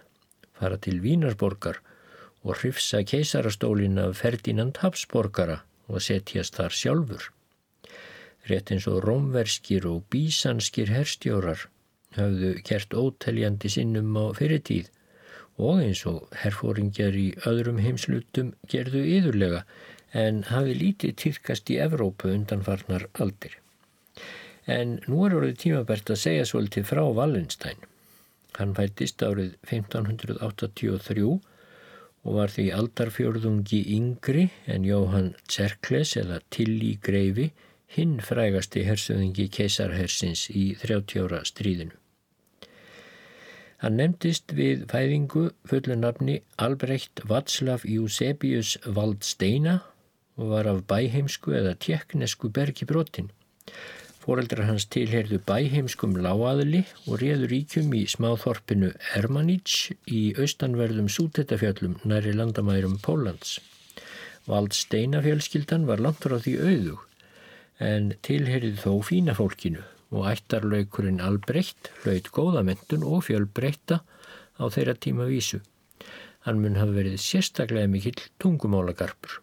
fara 0.52 0.76
til 0.76 0.98
Vínarborgar 1.00 1.80
og 2.44 2.60
hrifsa 2.60 3.00
keisarastólin 3.04 3.96
af 4.02 4.20
Ferdinand 4.20 4.76
Habsborgara 4.84 5.62
og 5.88 6.04
setjast 6.04 6.60
þar 6.60 6.76
sjálfur. 6.76 7.24
Rétt 8.48 8.72
eins 8.72 8.86
og 8.88 9.00
rómverskir 9.04 9.88
og 9.88 10.04
bísanskir 10.12 10.92
herstjórar 10.92 11.64
hafðu 12.16 12.54
gert 12.64 12.94
óteljandi 12.94 13.70
sinnum 13.72 14.16
á 14.16 14.32
fyrirtíð 14.38 14.88
og 15.58 15.82
eins 15.82 16.04
og 16.06 16.28
herfóringjar 16.42 17.16
í 17.18 17.28
öðrum 17.50 17.80
heimslutum 17.82 18.52
gerðu 18.70 19.02
yðurlega 19.18 19.64
en 20.16 20.44
hafi 20.48 20.76
lítið 20.78 21.16
týrkast 21.22 21.70
í 21.74 21.78
Evrópu 21.84 22.30
undanfarnar 22.32 23.08
aldir. 23.20 23.58
En 24.68 24.98
nú 25.08 25.26
er 25.26 25.36
orðið 25.36 25.60
tímabært 25.64 26.12
að 26.12 26.22
segja 26.22 26.46
svolítið 26.48 26.88
frá 26.88 27.02
Wallenstein. 27.04 27.80
Hann 28.58 28.74
fættist 28.76 29.22
árið 29.22 29.56
1583 29.68 31.26
og 31.28 32.34
var 32.36 32.52
því 32.52 32.66
aldarfjörðungi 32.76 33.82
yngri 33.96 34.48
en 34.66 34.86
Jóhann 34.86 35.34
Tserkles 35.46 36.16
eða 36.20 36.40
Tilly 36.54 36.96
Greifi 37.02 37.50
hinn 37.96 38.18
frægasti 38.20 38.84
hersöðingi 38.84 39.48
keisarhersins 39.52 40.48
í 40.52 40.70
30 40.82 41.24
ára 41.24 41.40
stríðinu. 41.48 41.96
Hann 43.78 43.94
nefndist 43.94 44.52
við 44.58 44.88
fæðingu 44.90 45.44
fullunafni 45.70 46.40
Albrecht 46.58 47.22
Václav 47.30 47.86
Eusebius 47.86 48.74
Valdsteina 48.84 49.78
og 50.38 50.50
var 50.52 50.68
af 50.70 50.82
bæheimsku 50.90 51.54
eða 51.54 51.76
tjekknesku 51.78 52.50
bergi 52.54 52.88
brotin. 52.90 53.30
Fóreldrar 54.18 54.66
hans 54.68 54.84
tilherðu 54.92 55.38
bæheimskum 55.46 56.18
láaðli 56.20 56.82
og 57.06 57.22
réður 57.22 57.54
ríkjum 57.54 57.94
í 57.96 58.04
smáþorpinu 58.10 58.90
Ermanich 59.16 59.94
í 60.10 60.34
austanverðum 60.36 61.08
sútettafjallum 61.08 62.00
næri 62.04 62.34
landamærum 62.34 62.98
Pólans. 63.00 63.60
Valdsteina 64.50 65.22
fjölskyldan 65.24 65.86
var 65.88 66.02
langt 66.02 66.26
frá 66.26 66.36
því 66.42 66.58
auðug 66.66 67.07
en 67.78 68.12
tilherðu 68.26 68.74
þó 68.82 68.92
fína 69.06 69.34
fólkinu 69.38 69.82
og 70.10 70.28
ættarlaukurinn 70.30 71.20
Albrecht 71.22 71.90
hlaut 72.02 72.30
góðamentun 72.34 73.04
og 73.06 73.26
fjölbreyta 73.28 74.00
á 74.58 74.64
þeirra 74.72 74.96
tíma 74.96 75.28
vísu. 75.28 75.60
Hann 76.46 76.62
mun 76.62 76.78
hafa 76.80 76.96
verið 76.96 77.20
sérstaklega 77.22 77.90
mikill 77.90 78.22
tungumálagarpur. 78.40 79.40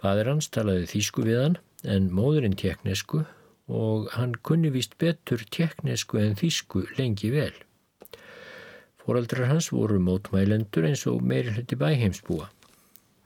Fadur 0.00 0.32
hans 0.32 0.48
talaði 0.52 0.88
þýsku 0.94 1.26
við 1.26 1.42
hann 1.42 1.58
en 1.84 2.10
móðurinn 2.14 2.56
teknesku 2.58 3.24
og 3.66 4.10
hann 4.16 4.34
kunni 4.46 4.70
vist 4.74 4.96
betur 4.98 5.42
teknesku 5.50 6.20
en 6.22 6.36
þýsku 6.38 6.86
lengi 6.98 7.30
vel. 7.34 7.54
Fóraldrar 9.02 9.50
hans 9.52 9.70
voru 9.70 10.00
mótmælendur 10.02 10.88
eins 10.88 11.04
og 11.06 11.22
meiri 11.22 11.52
hluti 11.54 11.78
bæheimsbúa. 11.78 12.48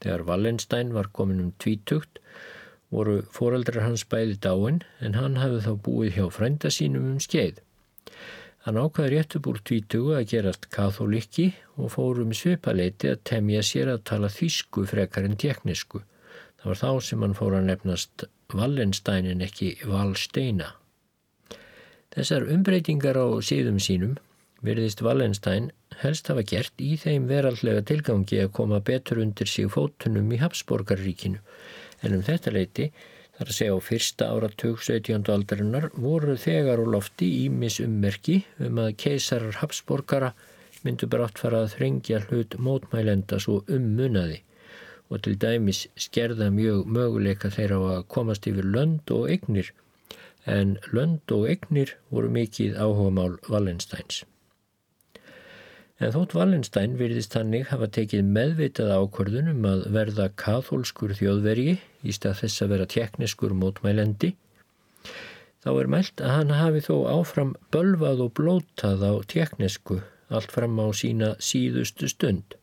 Þegar 0.01 0.27
Wallenstein 0.29 0.93
var 0.97 1.09
komin 1.12 1.40
um 1.45 1.53
tvítugt 1.61 2.21
voru 2.90 3.20
foreldrar 3.35 3.85
hans 3.87 4.05
bæði 4.11 4.37
dáin 4.44 4.81
en 5.00 5.16
hann 5.18 5.38
hafði 5.40 5.64
þá 5.66 5.72
búið 5.87 6.16
hjá 6.18 6.29
frænda 6.35 6.70
sínum 6.74 7.11
um 7.12 7.20
skeið. 7.22 7.61
Hann 8.66 8.76
ákvaði 8.76 9.12
rétt 9.14 9.37
upp 9.38 9.46
úr 9.48 9.61
tvítugu 9.64 10.16
að 10.18 10.26
gerast 10.35 10.66
katholikki 10.74 11.46
og 11.81 11.94
fórum 11.94 12.35
svipaleiti 12.37 13.14
að 13.14 13.22
temja 13.31 13.62
sér 13.64 13.94
að 13.94 14.03
tala 14.11 14.29
þýsku 14.29 14.85
frekar 14.90 15.29
en 15.29 15.38
teknisku. 15.40 16.03
Það 16.61 16.68
var 16.72 16.81
þá 16.83 16.90
sem 17.07 17.22
hann 17.24 17.37
fór 17.38 17.57
að 17.57 17.68
nefnast 17.70 18.26
Wallenstein 18.53 19.31
en 19.31 19.46
ekki 19.46 19.70
Valsteina. 19.88 20.74
Þessar 22.12 22.50
umbreytingar 22.53 23.16
á 23.16 23.26
síðum 23.46 23.79
sínum 23.81 24.18
verðist 24.66 25.00
Wallenstein 25.07 25.70
helst 26.03 26.29
hafa 26.29 26.42
gert 26.44 26.83
í 26.83 26.98
þeim 27.00 27.31
veraldlega 27.31 27.87
tilgangi 27.87 28.42
að 28.42 28.53
koma 28.59 28.83
betur 28.85 29.22
undir 29.22 29.48
sig 29.48 29.70
fótunum 29.72 30.29
í 30.35 30.40
Habsborgarríkinu 30.42 31.40
en 32.03 32.17
um 32.17 32.23
þetta 32.27 32.53
leiti, 32.55 32.91
þar 33.37 33.51
að 33.51 33.57
segja 33.57 33.77
á 33.77 33.81
fyrsta 33.81 34.29
áratug 34.35 34.83
17. 34.85 35.31
aldarinnar, 35.33 35.91
voru 35.95 36.37
þegar 36.41 36.83
og 36.83 36.93
lofti 36.95 37.29
ímis 37.47 37.81
ummerki 37.85 38.43
um 38.61 38.81
að 38.83 38.97
keisarar 39.05 39.61
Habsborgara 39.63 40.35
myndu 40.85 41.09
brátt 41.13 41.41
fara 41.41 41.65
að 41.65 41.75
þrengja 41.77 42.23
hlut 42.29 42.57
mótmælenda 42.61 43.41
svo 43.43 43.61
ummunaði 43.69 44.41
og 45.11 45.25
til 45.25 45.37
dæmis 45.43 45.85
skerða 45.99 46.51
mjög 46.55 46.85
möguleika 46.87 47.51
þeirra 47.51 47.81
að 47.97 48.05
komast 48.15 48.47
yfir 48.47 48.69
lönd 48.77 49.11
og 49.15 49.31
egnir 49.35 49.73
en 50.47 50.77
lönd 50.95 51.35
og 51.35 51.49
egnir 51.51 51.97
voru 52.15 52.31
mikið 52.33 52.79
áhuga 52.79 53.11
mál 53.17 53.35
Wallensteins. 53.51 54.23
En 56.01 56.15
þótt 56.15 56.33
Wallenstein 56.33 56.95
virðist 56.97 57.35
hannig 57.37 57.67
hafa 57.69 57.87
tekið 57.93 58.29
meðvitað 58.37 58.93
ákvörðunum 58.97 59.67
að 59.69 59.83
verða 59.93 60.31
katholskur 60.43 61.13
þjóðvergi 61.19 61.75
í 62.01 62.15
stað 62.17 62.39
þess 62.39 62.65
að 62.65 62.73
vera 62.73 62.87
tekniskur 62.95 63.53
mótmælendi, 63.53 64.31
þá 65.61 65.71
er 65.75 65.91
mælt 65.93 66.23
að 66.25 66.33
hann 66.39 66.55
hafi 66.57 66.81
þó 66.87 66.95
áfram 67.19 67.53
bölvað 67.75 68.25
og 68.25 68.33
blótað 68.41 69.05
á 69.05 69.13
teknisku 69.29 70.01
allt 70.33 70.57
fram 70.57 70.81
á 70.81 70.89
sína 70.97 71.35
síðustu 71.43 72.09
stund. 72.09 72.57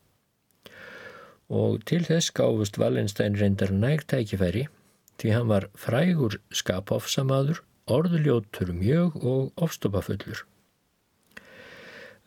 Og 1.47 1.83
til 1.85 2.01
þess 2.09 2.33
gáfust 2.33 2.81
Wallenstein 2.81 3.37
reyndar 3.37 3.69
nægtækifæri 3.69 4.65
því 5.21 5.37
hann 5.37 5.49
var 5.53 5.69
frægur 5.77 6.41
skapofsamadur, 6.49 7.61
orðljótur 7.85 8.73
mjög 8.73 9.21
og 9.21 9.65
ofstopafullur. 9.67 10.47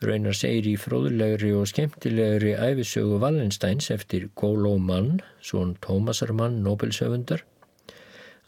Raunar 0.00 0.32
segir 0.32 0.64
í 0.64 0.78
fróðulegri 0.80 1.50
og 1.52 1.66
skemmtilegri 1.68 2.54
æfisögu 2.56 3.18
Wallensteins 3.20 3.90
eftir 3.92 4.30
Góló 4.32 4.78
Mann, 4.80 5.18
svon 5.44 5.74
Tómasar 5.84 6.32
Mann, 6.32 6.62
Nobelsöfundar, 6.64 7.42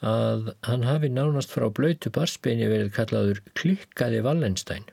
að 0.00 0.54
hann 0.64 0.86
hafi 0.88 1.10
nánast 1.12 1.52
frá 1.52 1.66
blöytu 1.68 2.08
barsbeini 2.14 2.70
verið 2.72 2.94
kallaður 2.96 3.42
klikkaði 3.60 4.22
Wallenstein. 4.24 4.88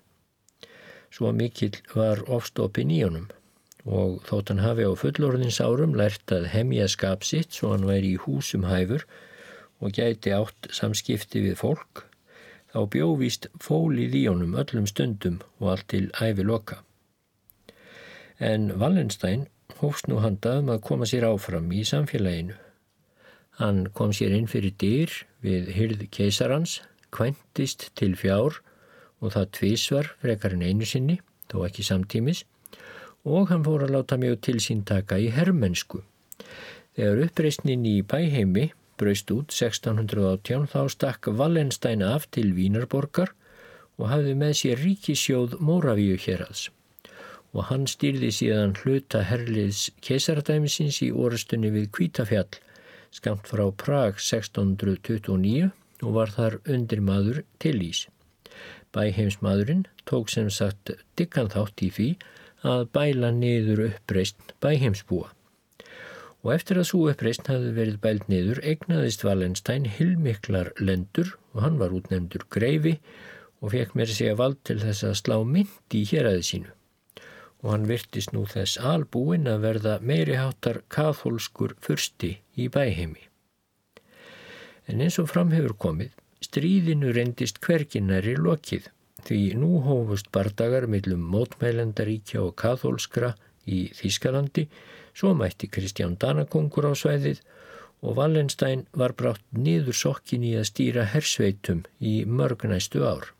Svo 1.15 1.31
mikill 1.31 1.79
var 1.95 2.25
ofstopin 2.27 2.91
í 2.91 2.99
honum 3.05 3.31
og 3.87 4.19
þótt 4.27 4.51
hann 4.51 4.61
hafi 4.65 4.83
á 4.83 4.91
fullorðins 4.99 5.61
árum 5.63 5.95
lært 5.95 6.35
að 6.35 6.51
hemja 6.51 6.89
skap 6.91 7.23
sitt 7.23 7.55
svo 7.55 7.71
hann 7.71 7.87
væri 7.87 8.17
í 8.17 8.21
húsum 8.25 8.67
hæfur 8.67 9.07
og 9.79 9.95
gæti 9.95 10.35
átt 10.35 10.67
samskipti 10.75 11.47
við 11.47 11.55
fólk 11.63 12.03
þá 12.73 12.79
bjóvist 12.93 13.47
fólið 13.63 14.15
í 14.19 14.23
honum 14.27 14.55
öllum 14.59 14.87
stundum 14.89 15.39
og 15.59 15.73
allt 15.73 15.87
til 15.93 16.09
æfi 16.21 16.45
loka. 16.45 16.81
En 18.39 18.69
Wallenstein 18.79 19.47
hófst 19.81 20.07
nú 20.07 20.19
handaðum 20.23 20.71
að 20.73 20.83
koma 20.87 21.07
sér 21.09 21.27
áfram 21.29 21.71
í 21.75 21.83
samfélaginu. 21.87 22.55
Hann 23.59 23.89
kom 23.95 24.13
sér 24.15 24.35
inn 24.37 24.47
fyrir 24.47 24.75
dyr 24.79 25.11
við 25.43 25.73
hyrð 25.75 26.05
keisarans, 26.15 26.79
kventist 27.11 27.89
til 27.99 28.15
fjár 28.15 28.61
og 29.19 29.33
það 29.35 29.51
tvísvar 29.57 30.13
frekar 30.21 30.55
en 30.55 30.63
einu 30.63 30.87
sinni, 30.87 31.19
þó 31.51 31.65
ekki 31.67 31.83
samtímis, 31.83 32.45
og 33.27 33.49
hann 33.51 33.65
fór 33.65 33.83
að 33.83 33.97
láta 33.97 34.19
mjög 34.19 34.39
til 34.47 34.59
sín 34.63 34.85
taka 34.87 35.19
í 35.19 35.27
herrmennsku. 35.35 36.03
Þegar 36.95 37.25
uppreysnin 37.25 37.83
í 37.87 37.99
bæheimi 38.07 38.69
braust 38.99 39.31
út 39.35 39.53
1618 39.55 40.67
þá 40.73 40.81
stakk 40.95 41.31
Wallenstein 41.39 42.03
af 42.05 42.27
til 42.35 42.51
Vínarborgar 42.57 43.33
og 43.99 44.11
hafði 44.11 44.35
með 44.41 44.53
sér 44.63 44.83
ríkisjóð 44.83 45.57
Móravíu 45.63 46.19
hérads 46.19 46.69
og 47.53 47.65
hann 47.71 47.87
stýrði 47.89 48.29
síðan 48.33 48.75
hluta 48.77 49.23
herliðs 49.25 49.89
kesaradæmisins 50.05 50.99
í 51.05 51.09
orustunni 51.09 51.71
við 51.73 51.89
Kvítafjall 51.95 52.59
skamt 53.15 53.49
frá 53.49 53.65
Prag 53.83 54.19
1629 54.21 55.71
og 56.05 56.15
var 56.15 56.33
þar 56.35 56.59
undir 56.69 57.01
maður 57.03 57.41
til 57.61 57.79
ís. 57.83 58.05
Bæheimsmaðurinn 58.93 59.87
tók 60.09 60.29
sem 60.33 60.49
sagt 60.53 60.93
dikkan 61.19 61.49
þátt 61.53 61.83
í 61.85 61.89
því 61.95 62.09
að 62.69 62.85
bæla 62.93 63.33
niður 63.33 63.85
uppreist 63.89 64.55
bæheimsbúa. 64.63 65.29
Og 66.45 66.53
eftir 66.53 66.79
að 66.79 66.87
svo 66.87 67.01
uppreist 67.11 67.49
hafði 67.51 67.71
verið 67.75 67.97
bælt 68.03 68.27
niður 68.31 68.61
egnaðist 68.71 69.25
Valenstein 69.27 69.87
hilmiklar 69.97 70.71
lendur 70.79 71.33
og 71.53 71.63
hann 71.65 71.79
var 71.81 71.95
útnefndur 71.95 72.45
greifi 72.53 72.95
og 73.59 73.73
fekk 73.73 73.95
mér 73.99 74.13
segja 74.13 74.37
vald 74.39 74.59
til 74.63 74.77
þess 74.79 75.03
að 75.09 75.17
slá 75.19 75.35
myndi 75.43 76.03
í 76.03 76.07
héræði 76.13 76.45
sínu. 76.49 76.75
Og 77.59 77.73
hann 77.73 77.89
virtist 77.89 78.31
nú 78.31 78.45
þess 78.47 78.79
albúin 78.79 79.49
að 79.51 79.65
verða 79.65 79.97
meiri 79.99 80.37
háttar 80.39 80.79
katholskur 80.87 81.75
fyrsti 81.83 82.37
í 82.55 82.69
bæheimi. 82.71 83.25
En 84.87 85.03
eins 85.03 85.19
og 85.19 85.27
fram 85.29 85.51
hefur 85.51 85.75
komið, 85.75 86.13
stríðinu 86.39 87.11
reyndist 87.13 87.59
hverginari 87.65 88.37
lokið 88.39 88.87
því 89.27 89.41
nú 89.59 89.81
hófust 89.83 90.31
bardagar 90.31 90.87
millum 90.87 91.25
mótmælendaríkja 91.33 92.41
og 92.45 92.55
katholskra 92.59 93.33
í 93.67 93.89
Þískalandi, 93.93 94.65
svo 95.19 95.33
mætti 95.35 95.67
Kristján 95.67 96.15
Danakongur 96.21 96.87
á 96.87 96.93
svæðið 96.95 97.41
og 97.99 98.15
Wallenstein 98.19 98.85
var 98.95 99.13
brátt 99.19 99.43
niður 99.51 99.97
sokkin 100.01 100.45
í 100.47 100.53
að 100.55 100.69
stýra 100.69 101.03
hersveitum 101.13 101.81
í 101.99 102.13
mörgnæstu 102.23 103.03
ár. 103.03 103.33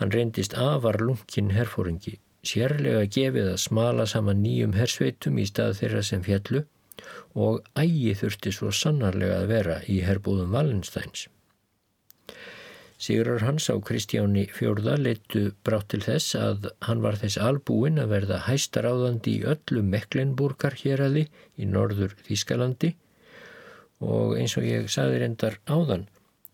Hann 0.00 0.12
reyndist 0.12 0.56
afar 0.56 1.00
lunkin 1.00 1.54
herfóringi, 1.56 2.18
sérlega 2.44 3.08
gefið 3.16 3.50
að 3.54 3.62
smala 3.64 4.06
saman 4.12 4.42
nýjum 4.44 4.76
hersveitum 4.76 5.40
í 5.40 5.48
stað 5.48 5.78
þeirra 5.80 6.04
sem 6.10 6.24
fjallu 6.28 6.64
og 7.48 7.64
ægi 7.80 8.14
þurfti 8.20 8.52
svo 8.52 8.72
sannarlega 8.76 9.40
að 9.40 9.52
vera 9.54 9.76
í 9.88 10.00
herbúðum 10.04 10.52
Wallensteins. 10.56 11.28
Sigrar 13.00 13.40
hans 13.46 13.70
á 13.72 13.74
Kristjáni 13.80 14.44
fjórða 14.52 14.98
leittu 15.00 15.46
brátt 15.64 15.88
til 15.92 16.02
þess 16.04 16.34
að 16.36 16.66
hann 16.84 17.00
var 17.00 17.16
þess 17.22 17.40
albúin 17.40 18.00
að 18.02 18.12
verða 18.12 18.42
hæstaráðandi 18.44 19.36
í 19.38 19.44
öllu 19.54 19.84
Mecklenburgar 19.94 20.76
hér 20.82 21.06
aði 21.06 21.22
í 21.56 21.68
norður 21.70 22.12
Þískalandi 22.26 22.92
og 24.04 24.36
eins 24.36 24.56
og 24.60 24.68
ég 24.68 24.92
saði 24.92 25.22
reyndar 25.22 25.56
áðan 25.64 26.08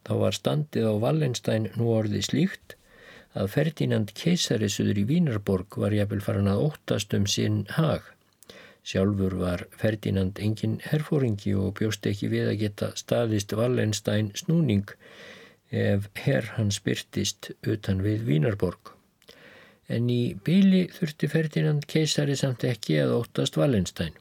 þá 0.07 0.13
var 0.23 0.39
standið 0.39 0.87
á 0.87 0.95
Wallenstein 1.03 1.71
nú 1.75 1.91
orðið 1.97 2.29
slíkt 2.31 2.77
að 3.37 3.51
Ferdinand 3.53 4.13
keisarisuður 4.17 5.01
í 5.03 5.07
Vínarborg 5.11 5.77
var 5.83 5.95
jafnvel 5.95 6.23
farin 6.25 6.51
að 6.51 6.63
óttast 6.71 7.15
um 7.17 7.27
sinn 7.29 7.65
hag. 7.77 8.07
Sjálfur 8.87 9.35
var 9.41 9.67
Ferdinand 9.77 10.39
engin 10.41 10.79
herfóringi 10.87 11.57
og 11.59 11.75
bjóst 11.81 12.07
ekki 12.07 12.31
við 12.33 12.53
að 12.53 12.61
geta 12.63 12.93
staðist 12.97 13.53
Wallenstein 13.59 14.31
snúning 14.39 14.87
ef 15.71 16.11
herr 16.23 16.53
hans 16.57 16.79
byrtist 16.85 17.51
utan 17.67 18.03
við 18.05 18.27
Vínarborg. 18.29 18.93
En 19.89 20.11
í 20.11 20.35
byli 20.47 20.87
þurfti 20.91 21.31
Ferdinand 21.31 21.87
keisari 21.87 22.37
samt 22.39 22.65
ekki 22.67 22.99
að 23.03 23.17
óttast 23.21 23.59
Wallenstein 23.59 24.15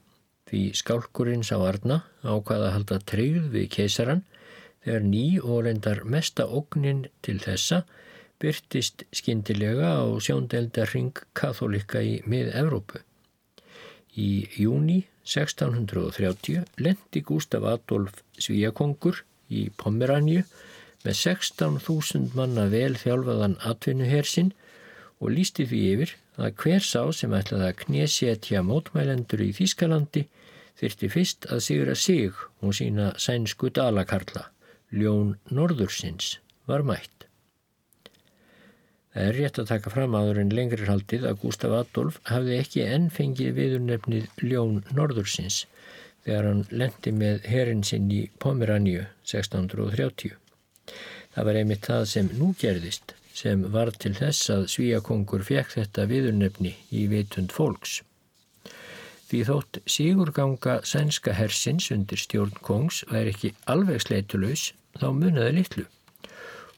því 0.50 0.62
skálkurinn 0.78 1.44
sá 1.46 1.58
Arna 1.58 2.04
ákvaða 2.22 2.70
að 2.70 2.76
halda 2.76 3.00
treyð 3.12 3.48
við 3.54 3.70
keisaran 3.78 4.22
þegar 4.86 5.08
ný 5.10 5.26
og 5.42 5.64
reyndar 5.66 6.04
mesta 6.06 6.46
ógnin 6.46 7.08
til 7.26 7.40
þessa 7.42 7.82
byrtist 8.42 9.06
skindilega 9.16 9.96
á 9.98 10.06
sjóndeldarring 10.22 11.18
katholika 11.34 12.04
í 12.04 12.20
mið-Evrópu. 12.30 13.02
Í 14.22 14.46
júni 14.60 15.02
1630 15.26 16.62
lendi 16.78 17.24
Gustaf 17.26 17.66
Adolf 17.66 18.22
Svíakongur 18.38 19.24
í 19.50 19.70
Pomeranju 19.74 20.44
með 21.06 21.20
16.000 21.22 22.36
manna 22.38 22.66
vel 22.72 22.96
þjálfaðan 23.00 23.60
atvinnuhersinn 23.70 24.54
og 25.22 25.32
lísti 25.36 25.68
því 25.70 25.82
yfir 25.94 26.16
að 26.36 26.56
hver 26.62 26.84
sá 26.84 27.02
sem 27.16 27.36
ætlaði 27.38 27.70
að 27.70 27.80
knésetja 27.86 28.64
mótmælendur 28.66 29.44
í 29.46 29.52
Þískalandi 29.56 30.26
þyrti 30.80 31.12
fyrst 31.14 31.48
að 31.52 31.64
sigra 31.68 31.96
sig 31.96 32.34
og 32.62 32.76
sína 32.76 33.14
sænsku 33.22 33.72
dalakarla, 33.76 34.50
ljón 34.92 35.38
Norðursins, 35.48 36.40
var 36.68 36.84
mætt. 36.84 37.30
Það 39.16 39.30
er 39.30 39.38
rétt 39.40 39.60
að 39.62 39.70
taka 39.70 39.92
fram 39.94 40.16
aður 40.20 40.42
en 40.42 40.52
lengri 40.52 40.88
haldið 40.90 41.30
að 41.30 41.38
Gustaf 41.46 41.76
Adolf 41.78 42.18
hafði 42.28 42.58
ekki 42.60 42.82
enn 42.84 43.06
fengið 43.14 43.54
viðurnefnið 43.56 44.42
Ljón 44.44 44.82
Norðursins 44.92 45.62
þegar 46.26 46.50
hann 46.50 46.66
lendi 46.74 47.14
með 47.16 47.48
herin 47.48 47.86
sinn 47.88 48.10
í 48.12 48.26
Pomeranju 48.44 49.06
1630. 49.24 50.36
Það 51.36 51.48
var 51.50 51.60
einmitt 51.60 51.88
það 51.90 52.04
sem 52.14 52.32
nú 52.40 52.52
gerðist 52.62 53.16
sem 53.36 53.66
var 53.72 53.92
til 54.00 54.14
þess 54.16 54.52
að 54.54 54.68
Svíakongur 54.72 55.44
fekk 55.44 55.74
þetta 55.76 56.06
viðurnefni 56.12 56.76
í 56.96 57.08
vitund 57.12 57.52
fólks. 57.56 58.00
Því 59.26 59.42
þótt 59.50 59.82
Sigurganga 59.90 60.78
sænska 60.88 61.34
hersins 61.36 61.90
undir 61.92 62.22
stjórn 62.22 62.56
kongs 62.64 63.02
væri 63.10 63.34
ekki 63.34 63.52
alveg 63.74 64.06
sleitulös 64.06 64.70
þá 65.00 65.10
munaði 65.18 65.58
litlu 65.60 65.86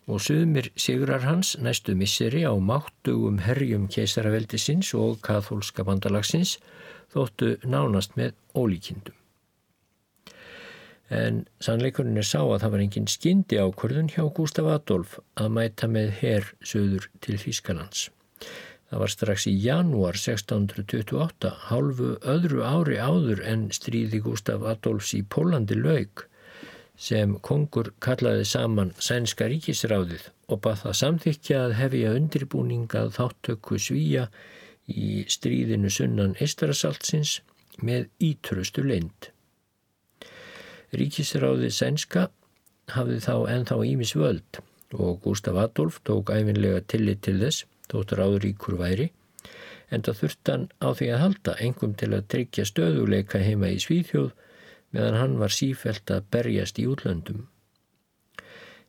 og 0.08 0.22
sumir 0.24 0.70
sigrar 0.80 1.26
hans 1.28 1.58
næstu 1.60 1.96
misseri 2.00 2.46
á 2.48 2.56
máttugum 2.56 3.42
herjum 3.44 3.90
keisaraveldisins 3.92 4.94
og 4.96 5.20
kathólska 5.28 5.84
bandalagsins 5.84 6.56
þóttu 7.14 7.58
nánast 7.68 8.16
með 8.16 8.32
ólíkindum. 8.56 9.16
En 11.14 11.46
sannleikurinn 11.64 12.20
er 12.20 12.28
sá 12.28 12.42
að 12.44 12.62
það 12.66 12.72
var 12.74 12.84
engin 12.84 13.10
skyndi 13.12 13.60
ákvörðun 13.64 14.10
hjá 14.12 14.24
Gustaf 14.36 14.68
Adolf 14.68 15.20
að 15.40 15.54
mæta 15.56 15.88
með 15.88 16.10
herr 16.20 16.50
söður 16.60 17.08
til 17.24 17.38
Þýskalands. 17.40 18.10
Það 18.88 19.02
var 19.04 19.12
strax 19.12 19.46
í 19.48 19.54
janúar 19.60 20.16
1628, 20.20 21.52
hálfu 21.70 22.14
öðru 22.34 22.64
ári 22.64 23.00
áður 23.00 23.44
en 23.44 23.68
stríði 23.76 24.20
Gustaf 24.24 24.64
Adolfs 24.68 25.14
í 25.16 25.24
Pólandi 25.24 25.76
laug 25.80 26.28
sem 26.98 27.36
kongur 27.46 27.92
kallaði 28.02 28.46
saman 28.50 28.94
sænska 28.98 29.48
ríkisráðið 29.52 30.30
og 30.50 30.62
bað 30.66 30.80
það 30.84 30.96
samþykja 31.02 31.60
að 31.66 31.76
hefja 31.82 32.14
undirbúningað 32.18 33.12
þáttöku 33.20 33.80
svíja 33.80 34.28
í 34.88 35.24
stríðinu 35.30 35.92
sunnan 35.94 36.36
Eistarasaltsins 36.42 37.42
með 37.84 38.08
ítrustu 38.24 38.88
leind. 38.88 39.30
Ríkisráðið 40.96 41.74
sænska 41.76 42.30
hafði 42.94 43.18
þá 43.26 43.34
ennþá 43.52 43.78
ímis 43.84 44.14
völd 44.16 44.60
og 44.96 45.18
Gustaf 45.26 45.58
Adolf 45.60 45.98
tók 46.08 46.32
æfinlega 46.32 46.80
tillit 46.88 47.20
til 47.28 47.36
þess, 47.42 47.66
tóttur 47.92 48.22
áður 48.24 48.48
íkur 48.48 48.78
væri, 48.80 49.10
en 49.92 50.06
það 50.08 50.22
þurftan 50.22 50.64
á 50.80 50.88
því 50.96 51.10
að 51.12 51.22
halda 51.24 51.56
engum 51.66 51.98
til 52.00 52.14
að 52.16 52.30
tryggja 52.32 52.66
stöðuleika 52.70 53.44
heima 53.44 53.74
í 53.76 53.82
Svíþjóð 53.84 54.32
meðan 54.96 55.20
hann 55.20 55.36
var 55.42 55.52
sífælt 55.52 56.16
að 56.16 56.32
berjast 56.32 56.80
í 56.80 56.88
útlöndum. 56.88 57.44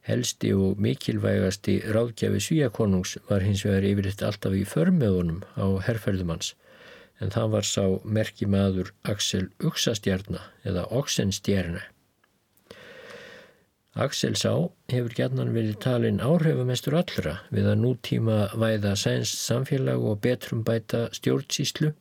Helsti 0.07 0.55
og 0.55 0.79
mikilvægasti 0.81 1.81
ráðgjafi 1.93 2.41
Svíakonungs 2.47 3.19
var 3.27 3.43
hins 3.45 3.67
vegar 3.67 3.91
yfirleitt 3.91 4.23
alltaf 4.25 4.55
í 4.55 4.63
förmöðunum 4.65 5.43
á 5.59 5.67
herrferðumanns 5.85 6.55
en 7.19 7.33
það 7.35 7.55
var 7.55 7.67
sá 7.67 7.85
merki 8.05 8.47
maður 8.47 8.93
Axel 9.13 9.49
Uxastjarnar 9.65 10.51
eða 10.69 10.87
Oxenstjarnar. 11.01 11.87
Axel 13.99 14.37
sá 14.39 14.53
hefur 14.93 15.15
gætnan 15.19 15.55
verið 15.57 15.81
talin 15.83 16.21
áhrifamestur 16.23 16.95
allra 17.01 17.39
við 17.51 17.67
að 17.73 17.81
nútíma 17.83 18.37
væða 18.55 18.93
sænst 19.01 19.41
samfélag 19.43 20.05
og 20.07 20.21
betrum 20.23 20.61
bæta 20.63 21.09
stjórnsíslu. 21.19 21.95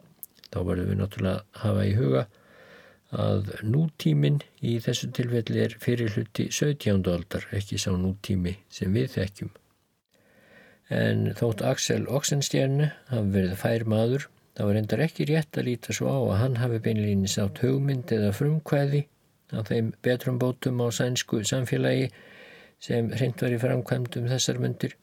Þá 0.53 0.59
varum 0.67 0.91
við 0.91 0.99
náttúrulega 0.99 1.39
að 1.41 1.63
hafa 1.63 1.87
í 1.87 1.95
huga 1.97 2.27
að 3.17 3.49
nútíminn 3.63 4.41
í 4.61 4.77
þessu 4.83 5.09
tilfelli 5.15 5.63
er 5.63 5.75
fyrir 5.79 6.11
hluti 6.13 6.49
17. 6.51 7.01
aldar, 7.07 7.47
ekki 7.55 7.79
sá 7.79 7.89
nútími 7.95 8.57
sem 8.69 8.93
við 8.93 9.15
þekkjum. 9.15 9.51
En 10.93 11.33
þótt 11.39 11.63
Axel 11.65 12.05
Oxenstjerne 12.07 12.91
hafi 13.09 13.31
verið 13.33 13.57
fær 13.59 13.87
maður, 13.89 14.27
þá 14.57 14.63
er 14.65 14.79
endar 14.79 15.03
ekki 15.05 15.27
rétt 15.29 15.57
að 15.59 15.67
líta 15.69 15.93
svo 15.93 16.09
á 16.09 16.17
að 16.17 16.39
hann 16.41 16.55
hafi 16.57 16.79
beinleginis 16.81 17.37
átt 17.41 17.61
hugmynd 17.61 18.13
eða 18.15 18.33
frumkvæði 18.33 19.03
á 19.53 19.59
þeim 19.67 19.91
betrum 20.03 20.39
bótum 20.41 20.81
á 20.81 20.87
sænsku 20.97 21.43
samfélagi 21.45 22.07
sem 22.81 23.11
hreint 23.13 23.43
var 23.43 23.53
í 23.53 23.59
framkvæmdum 23.61 24.25
þessar 24.31 24.57
myndir. 24.63 24.95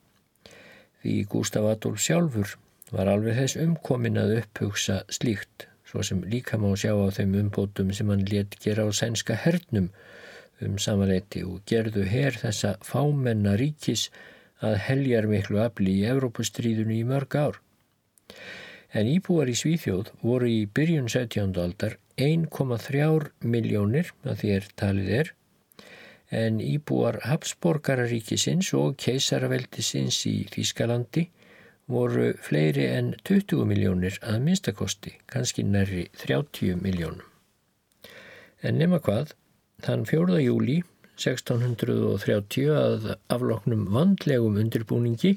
Því 1.03 1.15
Gustaf 1.31 1.69
Adolf 1.71 2.03
sjálfur 2.03 2.57
var 2.95 3.11
alveg 3.13 3.39
þess 3.39 3.61
umkomin 3.63 4.19
að 4.21 4.41
upphugsa 4.41 5.01
slíkt 5.13 5.69
svo 5.87 6.03
sem 6.03 6.25
líka 6.27 6.59
má 6.59 6.73
sjá 6.75 6.91
á 6.91 7.07
þeim 7.15 7.39
umbótum 7.45 7.95
sem 7.95 8.11
hann 8.11 8.27
let 8.31 8.59
gera 8.63 8.87
á 8.87 8.91
sænska 8.91 9.39
hernum 9.39 9.91
um 10.65 10.79
samanleiti 10.83 11.45
og 11.47 11.63
gerðu 11.71 12.07
her 12.11 12.35
þessa 12.43 12.75
fámenna 12.83 13.55
ríkis 13.61 14.09
að 14.65 14.79
heljar 14.89 15.31
miklu 15.31 15.61
afli 15.63 15.99
í 16.01 16.07
Evrópustríðinu 16.11 16.99
í 16.99 17.07
mörg 17.07 17.39
ár. 17.39 17.59
En 18.95 19.09
íbúar 19.11 19.49
í 19.51 19.57
Svíþjóð 19.59 20.12
voru 20.22 20.47
í 20.47 20.59
byrjun 20.70 21.09
17. 21.11 21.57
aldar 21.59 21.97
1,3 22.14 23.32
miljónir 23.42 24.12
að 24.22 24.36
því 24.42 24.53
er 24.57 24.68
talið 24.78 25.09
er 25.20 25.30
en 26.42 26.61
íbúar 26.62 27.18
Habsborgararíkisins 27.26 28.70
og 28.78 28.95
keisaraveldisins 29.03 30.20
í 30.30 30.36
Þýskalandi 30.53 31.26
voru 31.90 32.30
fleiri 32.47 32.86
en 32.95 33.12
20 33.26 33.66
miljónir 33.68 34.20
að 34.22 34.40
minnstakosti, 34.47 35.16
kannski 35.26 35.66
nærri 35.66 36.07
30 36.22 36.78
miljónum. 36.80 37.26
En 38.62 38.78
nema 38.78 39.03
hvað, 39.03 39.34
þann 39.84 40.07
4. 40.09 40.38
júli 40.47 40.78
1630 41.18 42.70
að 42.78 43.11
afloknum 43.30 43.84
vandlegum 43.95 44.57
undirbúningi 44.62 45.34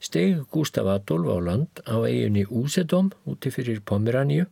steg 0.00 0.46
Gustaf 0.52 0.88
Adolf 0.88 1.28
á 1.28 1.38
land 1.44 1.82
á 1.84 2.00
eiginni 2.08 2.46
Úsedom 2.48 3.12
úti 3.28 3.52
fyrir 3.52 3.82
Pomeraníu. 3.84 4.46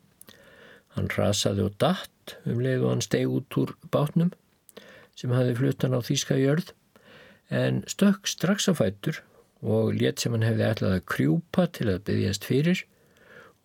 Hann 0.95 1.09
rasaði 1.17 1.65
og 1.65 1.79
datt 1.81 2.37
um 2.45 2.61
leið 2.61 2.85
og 2.85 2.93
hann 2.93 3.05
steg 3.05 3.33
út 3.33 3.59
úr 3.61 3.73
bátnum 3.93 4.35
sem 5.17 5.33
hafi 5.33 5.57
fluttan 5.57 5.97
á 5.97 6.05
Þíska 6.05 6.37
jörð 6.39 6.75
en 7.49 7.81
stökk 7.89 8.29
strax 8.29 8.69
á 8.69 8.77
fættur 8.77 9.23
og 9.65 9.97
létt 9.97 10.21
sem 10.21 10.35
hann 10.37 10.47
hefði 10.47 10.69
ætlað 10.69 10.97
að 10.99 11.07
krjúpa 11.15 11.67
til 11.73 11.89
að 11.91 12.05
byggjast 12.11 12.45
fyrir 12.47 12.85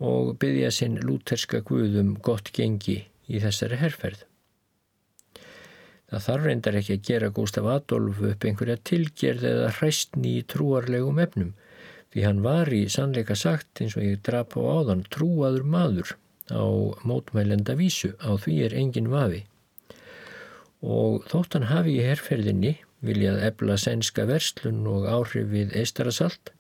og 0.04 0.38
byggja 0.40 0.72
sinn 0.74 1.02
lúterska 1.04 1.62
guðum 1.68 2.16
gott 2.24 2.50
gengi 2.56 3.04
í 3.28 3.42
þessari 3.44 3.80
herrferð. 3.82 4.24
Það 6.14 6.26
þarf 6.28 6.48
reyndar 6.48 6.78
ekki 6.78 6.96
að 6.96 7.06
gera 7.10 7.30
Gustaf 7.34 7.68
Adolf 7.74 8.20
upp 8.22 8.46
einhverja 8.46 8.80
tilgerð 8.86 9.46
eða 9.50 9.70
hræstni 9.80 10.38
í 10.40 10.48
trúarlegum 10.50 11.22
efnum 11.24 11.54
því 12.14 12.26
hann 12.28 12.44
var 12.46 12.70
í 12.70 12.84
sannleika 12.94 13.36
sagt 13.40 13.82
eins 13.82 13.98
og 13.98 14.06
ég 14.06 14.22
drap 14.26 14.54
á 14.54 14.62
áðan 14.62 15.04
trúaður 15.10 15.66
maður 15.66 16.16
á 16.54 16.66
mótmælenda 17.08 17.76
vísu 17.80 18.14
á 18.22 18.38
því 18.38 18.56
er 18.68 18.78
engin 18.78 19.10
vafi. 19.10 19.44
Og 20.84 21.24
þótt 21.32 21.58
hann 21.58 21.72
hafi 21.72 21.98
í 21.98 22.06
herrferðinni 22.06 22.76
viljað 23.04 23.42
ebla 23.48 23.78
sænska 23.80 24.28
verslun 24.30 24.84
og 24.88 25.08
áhrif 25.10 25.50
við 25.52 25.74
eistarasalt 25.80 26.54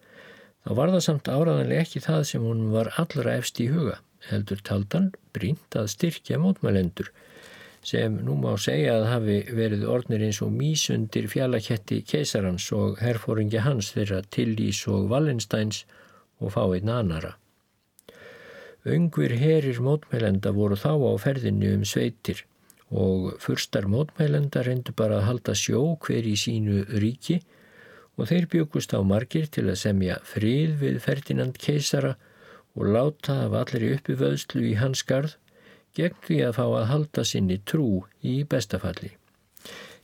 þá 0.63 0.71
var 0.79 0.91
það 0.95 1.05
samt 1.07 1.29
áraðanlega 1.29 1.85
ekki 1.85 2.01
það 2.03 2.23
sem 2.31 2.47
hún 2.47 2.65
var 2.73 2.91
allra 2.99 3.37
efst 3.39 3.61
í 3.63 3.69
huga 3.71 3.99
heldur 4.29 4.61
taldan 4.63 5.11
brínt 5.35 5.77
að 5.79 5.91
styrkja 5.93 6.39
mótmælendur 6.39 7.11
sem 7.83 8.15
nú 8.23 8.37
má 8.39 8.53
segja 8.59 8.95
að 8.97 9.09
hafi 9.11 9.37
verið 9.51 9.85
ornir 9.91 10.23
eins 10.23 10.39
og 10.45 10.53
mísundir 10.55 11.27
fjallaketti 11.31 12.01
keisarans 12.07 12.69
og 12.75 13.01
herfóringi 13.03 13.59
hans 13.65 13.91
þeirra 13.95 14.21
Tillís 14.31 14.85
og 14.87 15.09
Wallensteins 15.11 15.83
og 16.39 16.55
fáinn 16.55 16.91
annara. 16.91 17.35
Öngvir 18.83 19.35
herir 19.39 19.79
mótmælenda 19.83 20.51
voru 20.55 20.75
þá 20.79 20.91
á 20.95 21.11
ferðinni 21.19 21.69
um 21.75 21.83
sveitir 21.87 22.43
og 22.91 23.35
fyrstar 23.43 23.87
mótmælenda 23.91 24.63
reyndu 24.63 24.95
bara 24.95 25.19
að 25.19 25.27
halda 25.29 25.55
sjó 25.55 25.83
hver 26.03 26.27
í 26.27 26.35
sínu 26.39 26.83
ríki 27.03 27.39
og 28.17 28.27
þeir 28.29 28.49
byggust 28.51 28.93
á 28.95 28.99
margir 29.03 29.47
til 29.51 29.65
að 29.69 29.79
semja 29.83 30.19
frið 30.27 30.75
við 30.83 30.99
Ferdinand 31.03 31.57
keisara 31.59 32.15
og 32.75 32.91
láta 32.95 33.43
af 33.45 33.55
allir 33.63 33.95
uppi 33.95 34.15
vöðslu 34.19 34.67
í 34.71 34.75
hans 34.79 35.03
garð 35.07 35.37
gegn 35.97 36.19
því 36.25 36.39
að 36.47 36.55
fá 36.57 36.65
að 36.65 36.89
halda 36.91 37.25
sinni 37.27 37.59
trú 37.69 37.87
í 38.21 38.41
bestafalli. 38.49 39.13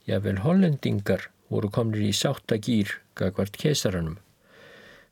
Jável 0.09 0.39
hollendingar 0.45 1.29
voru 1.49 1.69
komnir 1.73 2.05
í 2.07 2.15
sáttagýr 2.15 2.95
gagvart 3.19 3.57
kesaranum. 3.61 4.17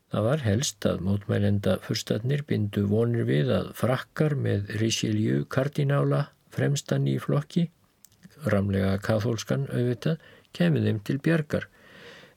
Það 0.08 0.24
var 0.24 0.44
helst 0.46 0.86
að 0.88 1.02
mótmælenda 1.04 1.74
fyrstatnir 1.84 2.44
bindu 2.48 2.86
vonir 2.88 3.26
við 3.28 3.50
að 3.52 3.72
frakkar 3.76 4.34
með 4.38 4.70
Richelieu 4.80 5.42
kardinála 5.52 6.28
fremstan 6.54 7.08
í 7.10 7.18
flokki, 7.20 7.66
ramlega 8.48 8.94
kathólskan 9.04 9.66
auðvitað, 9.68 10.22
kemur 10.56 10.86
þeim 10.86 11.02
til 11.04 11.18
bjargar. 11.20 11.68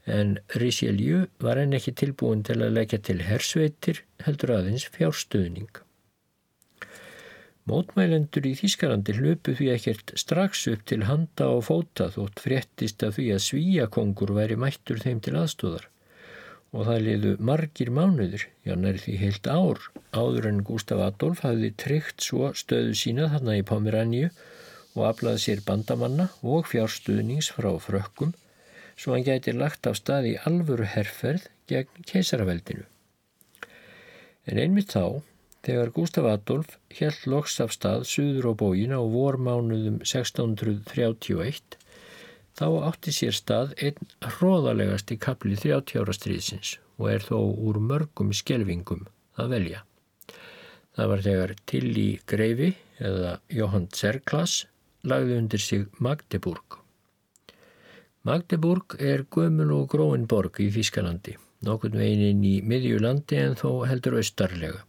En 0.04 0.36
Richelieu 0.58 1.24
var 1.40 1.62
enn 1.62 1.78
ekki 1.78 1.94
tilbúin 1.96 2.42
til 2.44 2.58
að 2.60 2.76
leggja 2.76 3.00
til 3.06 3.22
hersveitir 3.24 4.02
heldur 4.26 4.58
aðeins 4.58 4.84
fjárstuðning. 4.92 5.70
Mótmælendur 7.70 8.46
í 8.48 8.56
Þískalandi 8.58 9.14
hlöpu 9.14 9.54
því 9.54 9.68
ekkert 9.76 10.12
strax 10.18 10.64
upp 10.72 10.82
til 10.90 11.04
handa 11.06 11.46
og 11.54 11.64
fóta 11.68 12.08
þótt 12.10 12.42
fréttist 12.42 13.04
af 13.06 13.14
því 13.18 13.26
að 13.36 13.44
svíakongur 13.44 14.32
væri 14.34 14.56
mættur 14.58 14.98
þeim 15.04 15.20
til 15.22 15.36
aðstóðar 15.38 15.86
og 16.72 16.86
það 16.88 17.02
liðu 17.06 17.32
margir 17.44 17.90
mánuður, 17.92 18.46
já 18.64 18.72
nær 18.80 18.98
því 18.98 19.16
heilt 19.20 19.46
ár, 19.46 19.80
áður 20.16 20.48
en 20.48 20.62
Gustaf 20.64 21.02
Adolf 21.04 21.42
hafði 21.44 21.70
tryggt 21.76 22.24
svo 22.24 22.48
stöðu 22.56 22.94
sína 22.96 23.28
þarna 23.34 23.58
í 23.60 23.66
Pomeranju 23.68 24.30
og 24.96 25.02
aflaði 25.08 25.42
sér 25.44 25.64
bandamanna 25.66 26.30
og 26.42 26.70
fjárstuðnings 26.70 27.52
frá 27.56 27.70
frökkum 27.80 28.32
svo 28.96 29.14
hann 29.14 29.26
gæti 29.26 29.54
lagt 29.56 29.86
af 29.88 29.98
stað 30.00 30.32
í 30.32 30.38
alvöru 30.48 30.88
herrferð 30.88 31.46
gegn 31.70 32.08
keisaraveldinu. 32.08 32.88
En 34.48 34.58
einmitt 34.58 34.96
þá 34.96 35.22
Þegar 35.62 35.92
Gustaf 35.94 36.26
Adolf 36.26 36.74
held 36.98 37.26
loks 37.30 37.60
af 37.62 37.70
stað 37.76 38.02
suður 38.10 38.50
á 38.50 38.52
bógin 38.58 38.94
á 38.98 38.98
vormánuðum 38.98 40.00
1631 40.02 41.76
þá 42.58 42.66
átti 42.88 43.14
sér 43.14 43.36
stað 43.36 43.76
einn 43.78 44.10
hróðalegast 44.26 45.14
í 45.14 45.20
kapli 45.22 45.54
30 45.60 46.02
ára 46.02 46.16
stríðsins 46.18 46.74
og 46.98 47.08
er 47.14 47.24
þó 47.28 47.38
úr 47.38 47.78
mörgum 47.78 48.34
skelvingum 48.34 49.06
að 49.38 49.54
velja. 49.54 49.84
Það 50.92 51.10
var 51.14 51.24
þegar 51.28 51.54
til 51.70 51.86
í 51.94 52.08
Greifi 52.28 52.74
eða 53.00 53.38
Johann 53.54 53.88
Zerklas 53.94 54.58
lagði 55.06 55.38
undir 55.40 55.62
sig 55.62 55.86
Magdeburg. 56.02 56.82
Magdeburg 58.26 58.98
er 59.00 59.24
gömul 59.30 59.72
og 59.78 59.88
gróin 59.94 60.28
borg 60.30 60.60
í 60.62 60.68
Þískalandi, 60.74 61.38
nokkurn 61.66 61.98
veginn 61.98 62.44
í 62.46 62.60
miðjulandi 62.66 63.38
en 63.40 63.56
þó 63.58 63.82
heldur 63.86 64.20
austarlega. 64.20 64.82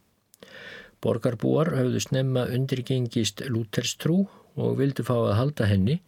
Borgarbúar 1.04 1.74
höfðu 1.76 2.02
snemma 2.06 2.48
undirgengist 2.56 3.44
Lúterstrú 3.52 4.24
og 4.56 4.78
vildu 4.80 5.04
fá 5.06 5.16
að 5.18 5.38
halda 5.40 5.68
henni 5.68 6.00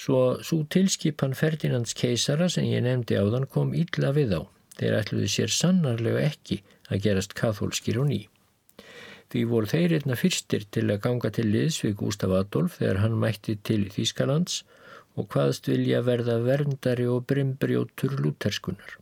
svo 0.00 0.20
svo 0.46 0.62
tilskipan 0.74 1.34
Ferdinands 1.36 1.96
keisara 1.98 2.48
sem 2.48 2.68
ég 2.70 2.84
nefndi 2.86 3.18
á 3.18 3.24
þann 3.32 3.48
kom 3.54 3.74
ítla 3.76 4.12
við 4.16 4.36
á. 4.38 4.42
Þeir 4.78 4.96
ætluði 5.00 5.28
sér 5.28 5.52
sannarlega 5.52 6.22
ekki 6.30 6.60
að 6.88 7.02
gerast 7.06 7.34
kathólskir 7.36 7.98
og 8.00 8.08
ný. 8.12 8.20
Því 9.30 9.42
voru 9.50 9.70
þeir 9.70 9.96
einna 9.98 10.16
fyrstir 10.18 10.64
til 10.74 10.86
að 10.88 11.02
ganga 11.04 11.30
til 11.34 11.46
liðs 11.50 11.82
við 11.84 11.98
Gustaf 12.00 12.32
Adolf 12.34 12.78
þegar 12.80 13.02
hann 13.04 13.18
mætti 13.20 13.58
til 13.68 13.84
Þýskalands 13.92 14.62
og 15.18 15.28
hvaðst 15.34 15.68
vilja 15.70 16.00
verða 16.06 16.40
verndari 16.46 17.06
og 17.10 17.26
brimbrjótur 17.30 18.16
lúterskunar. 18.24 18.96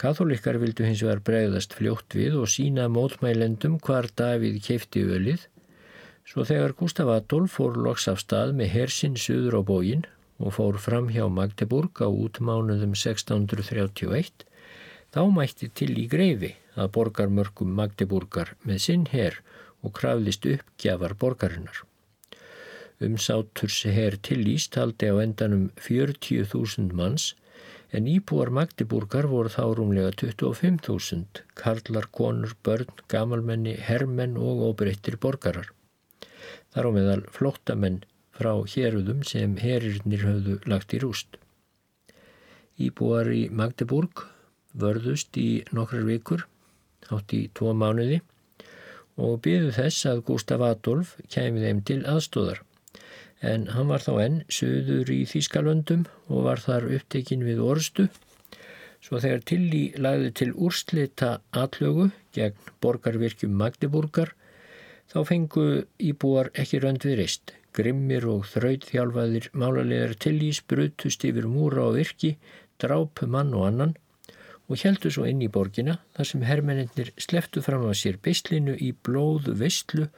Katholikar 0.00 0.56
vildu 0.56 0.86
hins 0.86 1.02
vegar 1.04 1.18
bregðast 1.28 1.74
fljótt 1.76 2.14
við 2.16 2.38
og 2.40 2.46
sína 2.48 2.86
mótmælendum 2.88 3.74
hvar 3.84 4.06
Davíð 4.16 4.54
keifti 4.64 5.02
ölið, 5.04 5.42
svo 6.24 6.46
þegar 6.48 6.72
Gustaf 6.78 7.10
Adolf 7.12 7.58
fór 7.58 7.76
loks 7.84 8.06
af 8.08 8.22
stað 8.22 8.54
með 8.56 8.72
hersinn 8.78 9.18
suður 9.20 9.58
á 9.58 9.62
bógin 9.70 10.06
og 10.40 10.54
fór 10.56 10.78
fram 10.80 11.10
hjá 11.12 11.26
Magdeburg 11.28 12.00
á 12.00 12.08
útmánuðum 12.08 12.94
1631, 12.96 14.46
þá 15.12 15.20
mætti 15.36 15.68
til 15.68 15.92
í 16.00 16.06
greifi 16.08 16.54
að 16.80 16.92
borgarmörkum 16.96 17.76
Magdeburgar 17.76 18.54
með 18.64 18.80
sinn 18.86 19.04
herr 19.12 19.36
og 19.84 19.92
krafðist 20.00 20.48
uppgjafar 20.48 21.12
borgarinnar. 21.20 21.84
Umsáturs 23.04 23.82
herr 23.84 24.16
tillýst 24.16 24.80
haldi 24.80 25.12
á 25.12 25.20
endanum 25.20 25.68
40.000 25.76 26.96
manns 26.96 27.34
en 27.92 28.06
íbúar 28.06 28.52
Magdeburgar 28.54 29.26
voru 29.30 29.50
þá 29.50 29.64
rúmlega 29.74 30.12
25.000, 30.14 31.42
karlar, 31.58 32.06
konur, 32.14 32.54
börn, 32.62 32.90
gamalmenni, 33.10 33.74
herrmenn 33.88 34.38
og 34.38 34.62
óbreyttir 34.68 35.18
borgarar. 35.22 35.72
Þar 36.70 36.86
á 36.86 36.90
meðal 36.94 37.22
flóttamenn 37.34 38.02
frá 38.36 38.52
héruðum 38.74 39.24
sem 39.26 39.56
herirnir 39.58 40.24
höfðu 40.28 40.60
lagt 40.70 40.94
í 40.94 41.02
rúst. 41.02 41.40
Íbúar 42.80 43.28
í 43.34 43.48
Magdeburg 43.50 44.24
vörðust 44.72 45.36
í 45.36 45.64
nokkrar 45.74 46.06
vikur, 46.06 46.46
átt 47.10 47.34
í 47.34 47.48
tvo 47.58 47.74
mánuði 47.74 48.20
og 49.20 49.40
byðu 49.44 49.74
þess 49.76 50.06
að 50.08 50.24
Gustaf 50.30 50.62
Adolf 50.64 51.16
kæmi 51.28 51.64
þeim 51.64 51.82
til 51.84 52.00
aðstóðar 52.08 52.62
en 53.40 53.68
hann 53.74 53.88
var 53.88 54.04
þá 54.04 54.12
enn 54.24 54.40
söður 54.52 55.12
í 55.14 55.22
Þýskalöndum 55.28 56.04
og 56.28 56.44
var 56.48 56.60
þar 56.60 56.90
upptekinn 56.96 57.46
við 57.46 57.62
orstu 57.64 58.08
svo 59.00 59.20
þegar 59.22 59.44
Tilly 59.48 59.84
lagði 59.96 60.32
til 60.40 60.50
úrslita 60.52 61.30
allögu 61.56 62.10
gegn 62.36 62.68
borgarvirkjum 62.84 63.56
Magdeburgar 63.62 64.34
þá 65.10 65.22
fengu 65.26 65.64
íbúar 65.98 66.52
ekki 66.54 66.82
rönd 66.84 67.06
við 67.06 67.18
reist. 67.22 67.54
Grimmir 67.74 68.26
og 68.26 68.46
þrautþjálfaðir 68.50 69.48
málalegar 69.54 70.16
tillís 70.18 70.60
brutust 70.66 71.24
yfir 71.26 71.46
múra 71.50 71.86
og 71.86 71.96
virki, 71.98 72.34
drápu 72.82 73.28
mann 73.30 73.54
og 73.54 73.68
annan 73.68 73.94
og 74.70 74.78
heldu 74.82 75.10
svo 75.10 75.26
inn 75.26 75.42
í 75.42 75.50
borgina 75.50 75.96
þar 76.16 76.28
sem 76.30 76.42
hermeninnir 76.46 77.12
sleftu 77.18 77.62
fram 77.62 77.86
á 77.86 77.94
sér 77.94 78.18
beislinu 78.22 78.76
í 78.78 78.92
blóðu 79.06 79.56
vistlu 79.58 80.08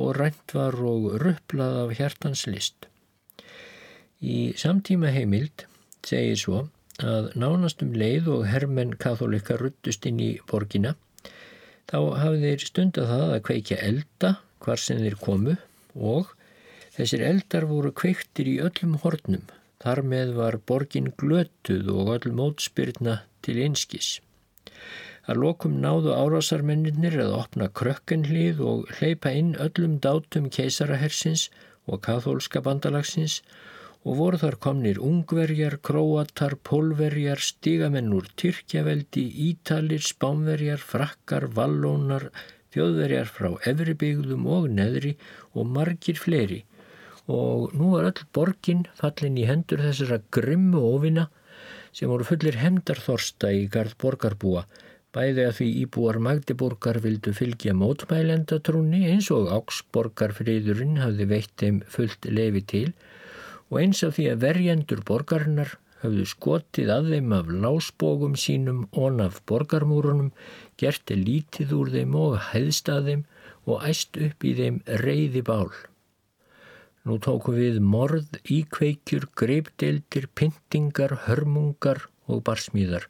og 0.00 0.16
rænt 0.18 0.54
var 0.56 0.76
og 0.78 1.08
rupplað 1.22 1.78
af 1.84 1.96
hjartans 1.98 2.46
list. 2.46 2.88
Í 4.22 4.54
samtíma 4.56 5.10
heimild 5.12 5.66
segir 6.06 6.38
svo 6.38 6.60
að 7.02 7.32
nánastum 7.38 7.94
leið 7.98 8.28
og 8.36 8.46
hermenn 8.46 8.94
katholika 9.00 9.56
ruttust 9.58 10.06
inn 10.06 10.20
í 10.22 10.30
borgina 10.50 10.94
þá 11.90 11.98
hafið 12.22 12.46
þeir 12.46 12.64
stundað 12.68 13.10
það 13.10 13.24
að 13.32 13.42
kveikja 13.48 13.80
elda 13.88 14.30
hvar 14.62 14.80
sem 14.80 15.00
þeir 15.02 15.18
komu 15.20 15.56
og 16.12 16.30
þessir 16.94 17.24
eldar 17.26 17.66
voru 17.68 17.92
kveiktir 17.92 18.48
í 18.48 18.60
öllum 18.64 18.98
hornum. 19.02 19.44
Þar 19.82 20.02
með 20.06 20.34
var 20.38 20.58
borgin 20.70 21.10
glötuð 21.18 21.88
og 21.90 22.12
öll 22.14 22.34
mótspyrna 22.38 23.22
til 23.42 23.58
einskis. 23.64 24.20
Að 25.30 25.38
lokum 25.38 25.74
náðu 25.78 26.14
árásarmenninir 26.18 27.14
að 27.22 27.36
opna 27.38 27.68
krökkenhlið 27.78 28.62
og 28.66 28.88
hleypa 28.98 29.30
inn 29.38 29.52
öllum 29.54 30.00
dátum 30.02 30.48
keisarahersins 30.50 31.44
og 31.86 32.02
kathólska 32.06 32.62
bandalagsins 32.66 33.36
og 34.02 34.18
voru 34.18 34.40
þar 34.42 34.56
komnir 34.64 34.98
ungverjar, 34.98 35.76
króatar, 35.78 36.56
pólverjar, 36.66 37.38
stigamenn 37.38 38.10
úr 38.16 38.26
Tyrkjaveldi, 38.34 39.22
Ítalir, 39.46 40.02
Spánverjar, 40.02 40.82
Frakkar, 40.82 41.46
Vallónar, 41.54 42.32
þjóðverjar 42.74 43.30
frá 43.30 43.52
Efribygðum 43.70 44.48
og 44.50 44.70
Neðri 44.74 45.14
og 45.54 45.70
margir 45.70 46.18
fleiri. 46.18 46.64
Og 47.30 47.70
nú 47.78 47.94
var 47.94 48.10
öll 48.10 48.26
borgin 48.34 48.88
fallin 48.98 49.38
í 49.38 49.46
hendur 49.46 49.86
þessara 49.86 50.18
grimmu 50.34 50.82
ofina 50.82 51.28
sem 51.94 52.10
voru 52.10 52.26
fullir 52.26 52.58
hemdarþorsta 52.58 53.52
í 53.54 53.68
gard 53.70 53.94
borgarbúa 54.02 54.66
bæði 55.12 55.46
að 55.48 55.56
því 55.58 55.68
íbúar 55.84 56.18
Magdeburgar 56.26 56.98
vildu 57.04 57.34
fylgja 57.36 57.74
mótmælendatrúni 57.76 59.04
eins 59.12 59.28
og 59.34 59.50
Áksborgarfriðurinn 59.58 61.00
hafði 61.02 61.28
veitt 61.34 61.54
þeim 61.60 61.82
fullt 61.92 62.28
lefi 62.28 62.64
til 62.74 62.88
og 63.72 63.80
eins 63.80 64.02
af 64.04 64.18
því 64.18 64.28
að 64.32 64.42
verjendur 64.46 65.04
borgarinnar 65.08 65.76
höfðu 66.02 66.24
skotið 66.26 66.90
að 66.90 67.12
þeim 67.12 67.32
af 67.36 67.50
lásbógum 67.64 68.34
sínum 68.38 68.82
og 68.98 69.20
af 69.22 69.38
borgarmúrunum, 69.46 70.32
gerti 70.80 71.16
lítið 71.18 71.74
úr 71.78 71.92
þeim 71.94 72.16
og 72.18 72.36
hæðst 72.50 72.90
að 72.90 73.08
þeim 73.10 73.24
og 73.70 73.86
æst 73.86 74.18
upp 74.26 74.44
í 74.44 74.54
þeim 74.58 74.80
reyði 75.04 75.44
bál. 75.46 75.70
Nú 77.06 77.18
tóku 77.22 77.54
við 77.54 77.80
morð, 77.82 78.28
íkveikjur, 78.46 79.28
greipdeldir, 79.38 80.28
pyntingar, 80.38 81.16
hörmungar 81.26 82.04
og 82.30 82.42
barsmíðar. 82.46 83.08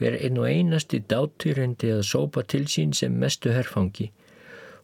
Hver 0.00 0.16
einn 0.16 0.40
og 0.40 0.48
einasti 0.48 1.02
dátur 1.12 1.60
endi 1.60 1.92
að 1.92 2.06
sópa 2.08 2.42
til 2.48 2.64
sín 2.72 2.96
sem 2.96 3.20
mestu 3.20 3.52
herfangi 3.52 4.10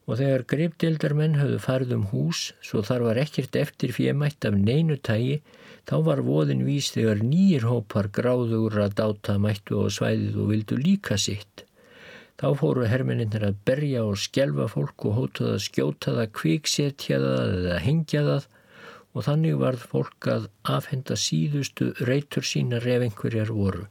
og 0.07 0.21
þegar 0.21 0.45
greipdeildarmenn 0.53 1.39
höfðu 1.41 1.61
farið 1.63 1.95
um 1.97 2.03
hús 2.13 2.43
svo 2.65 2.83
þar 2.87 3.09
var 3.09 3.19
ekkert 3.19 3.57
eftir 3.59 3.95
fjemætt 3.95 4.47
af 4.47 4.55
neinu 4.59 4.99
tægi 5.09 5.41
þá 5.91 5.97
var 6.09 6.23
voðin 6.27 6.63
vís 6.67 6.93
þegar 6.95 7.23
nýjir 7.27 7.67
hópar 7.67 8.11
gráður 8.15 8.79
að 8.85 8.95
dáta 9.01 9.37
mættu 9.43 9.83
á 9.83 9.87
svæðið 9.91 10.39
og 10.43 10.53
vildu 10.53 10.79
líka 10.79 11.19
sitt. 11.19 11.65
Þá 12.37 12.49
fóru 12.61 12.87
hermeninnir 12.87 13.47
að 13.49 13.59
berja 13.67 14.05
og 14.05 14.19
skjelfa 14.21 14.67
fólk 14.69 15.07
og 15.09 15.17
hótuð 15.19 15.53
að 15.55 15.63
skjóta 15.67 16.15
það, 16.19 16.33
kviksetja 16.37 17.21
það 17.23 17.55
eða 17.57 17.79
hengja 17.87 18.25
það 18.27 18.49
og 19.17 19.27
þannig 19.27 19.61
varð 19.63 19.87
fólk 19.95 20.29
að 20.29 20.49
afhenda 20.77 21.17
síðustu 21.17 21.95
reytur 22.05 22.45
sínar 22.45 22.85
ef 22.85 23.07
einhverjar 23.07 23.55
voru. 23.57 23.87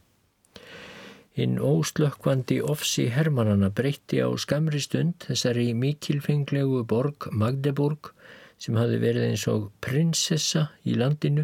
Hinn 1.36 1.58
óslökkvandi 1.60 2.62
ofsi 2.64 3.10
Hermannana 3.12 3.68
breytti 3.78 4.22
á 4.24 4.32
skamri 4.40 4.80
stund 4.80 5.26
þessari 5.28 5.66
mikilfenglegu 5.76 6.86
borg 6.88 7.28
Magdeburg 7.42 8.14
sem 8.66 8.78
hafi 8.80 9.00
verið 9.02 9.26
eins 9.32 9.44
og 9.52 9.66
prinsessa 9.84 10.70
í 10.88 10.96
landinu, 10.96 11.44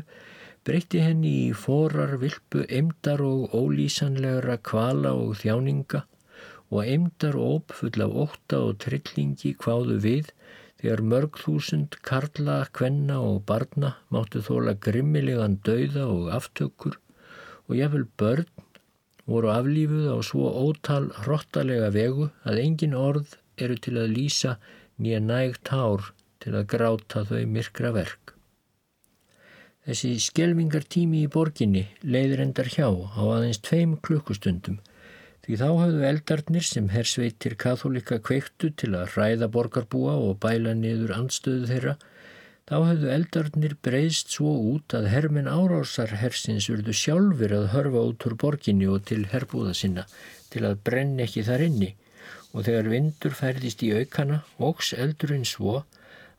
breytti 0.63 1.01
henni 1.03 1.33
í 1.41 1.51
forar 1.65 2.15
vilpu 2.21 2.63
emdar 2.79 3.25
og 3.25 3.51
ólýsanlegra 3.51 4.55
kvala 4.71 5.11
og 5.25 5.35
þjáninga 5.41 6.05
og 6.71 6.87
emdar 6.95 7.35
og 7.35 7.57
ópfull 7.57 8.07
af 8.07 8.17
ótta 8.25 8.63
og 8.69 8.79
trillingi 8.85 9.57
hváðu 9.59 9.99
við 10.07 10.31
þegar 10.79 11.07
mörg 11.13 11.43
þúsund 11.43 11.99
karla, 12.07 12.61
kvenna 12.71 13.19
og 13.19 13.43
barna 13.51 13.97
máttu 14.07 14.39
þóla 14.47 14.79
grimmilegan 14.87 15.59
dauða 15.67 16.07
og 16.15 16.31
aftökur 16.39 16.95
og 17.67 17.75
jáfnvel 17.75 18.07
börn 18.15 18.47
voru 19.31 19.51
aflífuð 19.53 20.11
á 20.11 20.17
svo 20.27 20.51
ótal 20.65 21.09
hrottalega 21.23 21.89
vegu 21.95 22.29
að 22.47 22.61
engin 22.65 22.97
orð 22.97 23.37
eru 23.63 23.77
til 23.85 23.95
að 24.01 24.13
lýsa 24.17 24.57
nýja 25.01 25.23
nægt 25.23 25.71
hár 25.73 26.11
til 26.43 26.53
að 26.57 26.69
gráta 26.73 27.23
þau 27.29 27.41
myrkra 27.55 27.91
verk. 27.95 28.35
Þessi 29.85 30.13
skjelvingartími 30.21 31.23
í 31.25 31.31
borginni 31.33 31.87
leiður 32.05 32.43
endar 32.45 32.69
hjá 32.69 32.85
á 32.85 33.21
aðeins 33.25 33.61
tveim 33.65 33.97
klukkustundum 34.05 34.77
því 35.41 35.57
þá 35.57 35.67
hafðu 35.67 36.03
eldarnir 36.05 36.65
sem 36.67 36.89
hersveitir 36.93 37.55
katholika 37.63 38.19
kveiktu 38.21 38.69
til 38.77 38.91
að 38.93 39.15
ræða 39.17 39.49
borgarbúa 39.55 40.13
og 40.27 40.37
bæla 40.43 40.75
niður 40.77 41.15
andstöðu 41.17 41.69
þeirra 41.71 41.95
Þá 42.69 42.75
hefðu 42.87 43.09
eldarnir 43.15 43.73
breyðst 43.85 44.35
svo 44.35 44.51
út 44.73 44.93
að 44.97 45.07
hermin 45.11 45.49
árásar 45.49 46.13
hersins 46.21 46.69
urðu 46.71 46.93
sjálfur 46.95 47.55
að 47.57 47.71
hörfa 47.73 48.03
út 48.11 48.25
úr 48.29 48.35
borginni 48.43 48.87
og 48.87 49.01
til 49.09 49.23
herbúða 49.31 49.73
sinna 49.79 50.05
til 50.53 50.63
að 50.67 50.79
brenn 50.87 51.17
ekki 51.25 51.45
þar 51.47 51.65
inni. 51.67 51.89
Og 52.53 52.67
þegar 52.67 52.91
vindur 52.93 53.35
færðist 53.35 53.83
í 53.87 53.91
aukana 53.97 54.41
ógs 54.69 54.91
eldurinn 54.93 55.47
svo 55.47 55.81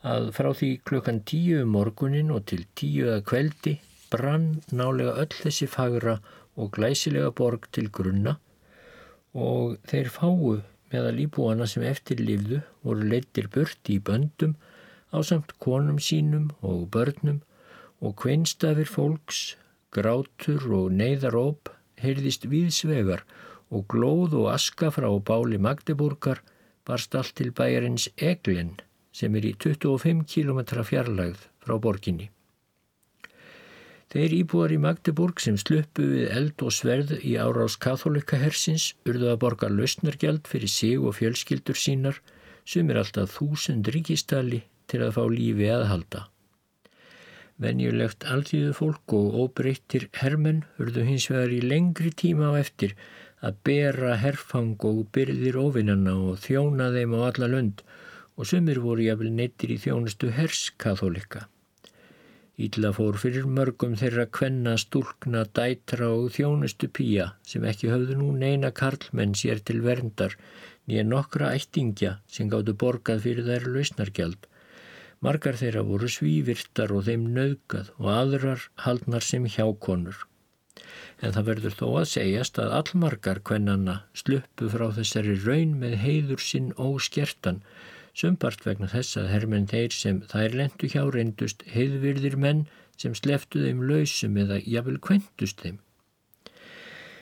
að 0.03 0.31
frá 0.37 0.51
því 0.59 0.71
klukkan 0.89 1.23
tíu 1.29 1.63
um 1.65 1.75
morgunin 1.77 2.33
og 2.35 2.47
til 2.51 2.65
tíu 2.79 3.11
að 3.13 3.25
kveldi 3.31 3.77
brann 4.13 4.49
nálega 4.71 5.15
öll 5.25 5.35
þessi 5.35 5.69
fagra 5.71 6.19
og 6.57 6.73
glæsilega 6.77 7.31
borg 7.35 7.69
til 7.73 7.89
grunna. 7.89 8.37
Og 9.33 9.79
þeir 9.89 10.11
fáu 10.13 10.59
meðal 10.93 11.23
íbúana 11.25 11.69
sem 11.71 11.85
eftirlifðu 11.89 12.61
voru 12.85 13.09
leittir 13.09 13.49
burt 13.53 13.89
í 13.89 13.99
böndum 14.05 14.57
á 15.13 15.19
samt 15.21 15.53
konum 15.61 15.99
sínum 16.01 16.51
og 16.61 16.89
börnum 16.95 17.43
og 18.01 18.17
kvinnstafir 18.23 18.89
fólks, 18.89 19.57
grátur 19.93 20.65
og 20.81 20.93
neyðaróp 20.99 21.71
heyrðist 22.03 22.49
viðsvegar 22.51 23.23
og 23.71 23.87
glóð 23.93 24.35
og 24.41 24.51
aska 24.57 24.91
frá 24.91 25.09
báli 25.31 25.61
Magdeburgar 25.61 26.43
barst 26.89 27.15
allt 27.15 27.37
til 27.39 27.53
bæjarins 27.53 28.09
Eglin 28.17 28.75
sem 29.13 29.35
er 29.37 29.47
í 29.47 29.53
25 29.55 30.25
km 30.33 30.61
fjarlægð 30.89 31.45
frá 31.63 31.79
borginni. 31.79 32.31
Þeir 34.13 34.35
íbúar 34.43 34.73
í 34.75 34.81
Magdeburg 34.81 35.41
sem 35.41 35.57
sluppu 35.57 36.05
við 36.05 36.33
eld 36.37 36.65
og 36.67 36.75
sverð 36.77 37.15
í 37.25 37.39
árás 37.41 37.79
katholika 37.81 38.37
hersins 38.41 38.91
urðu 39.09 39.31
að 39.33 39.41
borga 39.45 39.71
lausnargjald 39.73 40.51
fyrir 40.51 40.69
sig 40.69 40.99
og 41.01 41.17
fjölskyldur 41.21 41.79
sínar 41.81 42.19
sem 42.69 42.91
er 42.93 43.01
alltaf 43.01 43.39
þúsund 43.39 43.89
ríkistali 43.95 44.61
til 44.93 45.03
að 45.07 45.17
fá 45.17 45.25
lífi 45.33 45.73
að 45.73 45.89
halda. 45.91 46.23
Venjulegt 47.63 48.25
alltíðu 48.35 48.73
fólk 48.77 49.15
og 49.17 49.37
óbreyttir 49.43 50.09
hermenn 50.21 50.65
hurðu 50.79 51.05
hins 51.07 51.29
vegar 51.31 51.53
í 51.55 51.61
lengri 51.63 52.11
tíma 52.23 52.51
á 52.53 52.61
eftir 52.61 52.97
að 53.47 53.59
bera 53.69 54.17
herfang 54.23 54.85
og 54.89 55.05
byrðir 55.15 55.59
ofinnanna 55.61 56.15
og 56.29 56.43
þjóna 56.45 56.91
þeim 56.95 57.17
á 57.19 57.21
alla 57.29 57.49
lönd 57.55 57.83
og 58.37 58.49
sumir 58.51 58.81
voru 58.83 59.07
jafnvel 59.07 59.33
neittir 59.39 59.75
í 59.75 59.81
þjónustu 59.83 60.33
herskatholika. 60.37 61.47
Ídla 62.63 62.91
fór 62.97 63.17
fyrir 63.21 63.47
mörgum 63.49 63.95
þeirra 63.99 64.27
kvenna, 64.37 64.77
stúlkna, 64.79 65.47
dætra 65.57 66.11
og 66.13 66.31
þjónustu 66.35 66.91
pýja 66.99 67.31
sem 67.49 67.65
ekki 67.69 67.91
höfðu 67.91 68.19
nú 68.21 68.29
neina 68.39 68.71
karlmenn 68.77 69.37
sér 69.39 69.63
til 69.65 69.81
verndar 69.87 70.37
nýja 70.89 71.05
nokkra 71.09 71.53
ættingja 71.57 72.17
sem 72.37 72.51
gáttu 72.53 72.75
borgað 72.83 73.25
fyrir 73.27 73.49
þær 73.49 73.69
lausnargjald 73.77 74.49
Margar 75.23 75.55
þeirra 75.55 75.85
voru 75.87 76.09
svívirtar 76.11 76.91
og 76.91 77.05
þeim 77.07 77.29
naukað 77.37 77.93
og 78.01 78.09
aðrar 78.11 78.65
haldnar 78.83 79.23
sem 79.23 79.45
hjákonur. 79.47 80.17
En 81.23 81.35
það 81.37 81.49
verður 81.49 81.77
þó 81.79 81.87
að 82.01 82.07
segjast 82.13 82.59
að 82.59 82.75
allmargar 82.81 83.39
kvennanna 83.47 84.01
sluppu 84.19 84.71
frá 84.73 84.89
þessari 84.97 85.37
raun 85.45 85.77
með 85.79 85.95
heiður 86.03 86.43
sinn 86.43 86.73
óskertan, 86.75 87.61
sumpart 88.19 88.67
vegna 88.67 88.91
þess 88.91 89.21
að 89.21 89.31
hermenn 89.31 89.71
þeir 89.71 89.95
sem 89.95 90.19
þær 90.33 90.59
lendu 90.59 90.91
hjá 90.91 91.05
reyndust 91.15 91.63
heiðvirðir 91.71 92.37
menn 92.47 92.67
sem 92.99 93.15
sleftu 93.15 93.63
þeim 93.63 93.87
lausum 93.87 94.43
eða 94.43 94.59
jafnvel 94.67 94.99
kventust 95.07 95.63
þeim. 95.63 95.79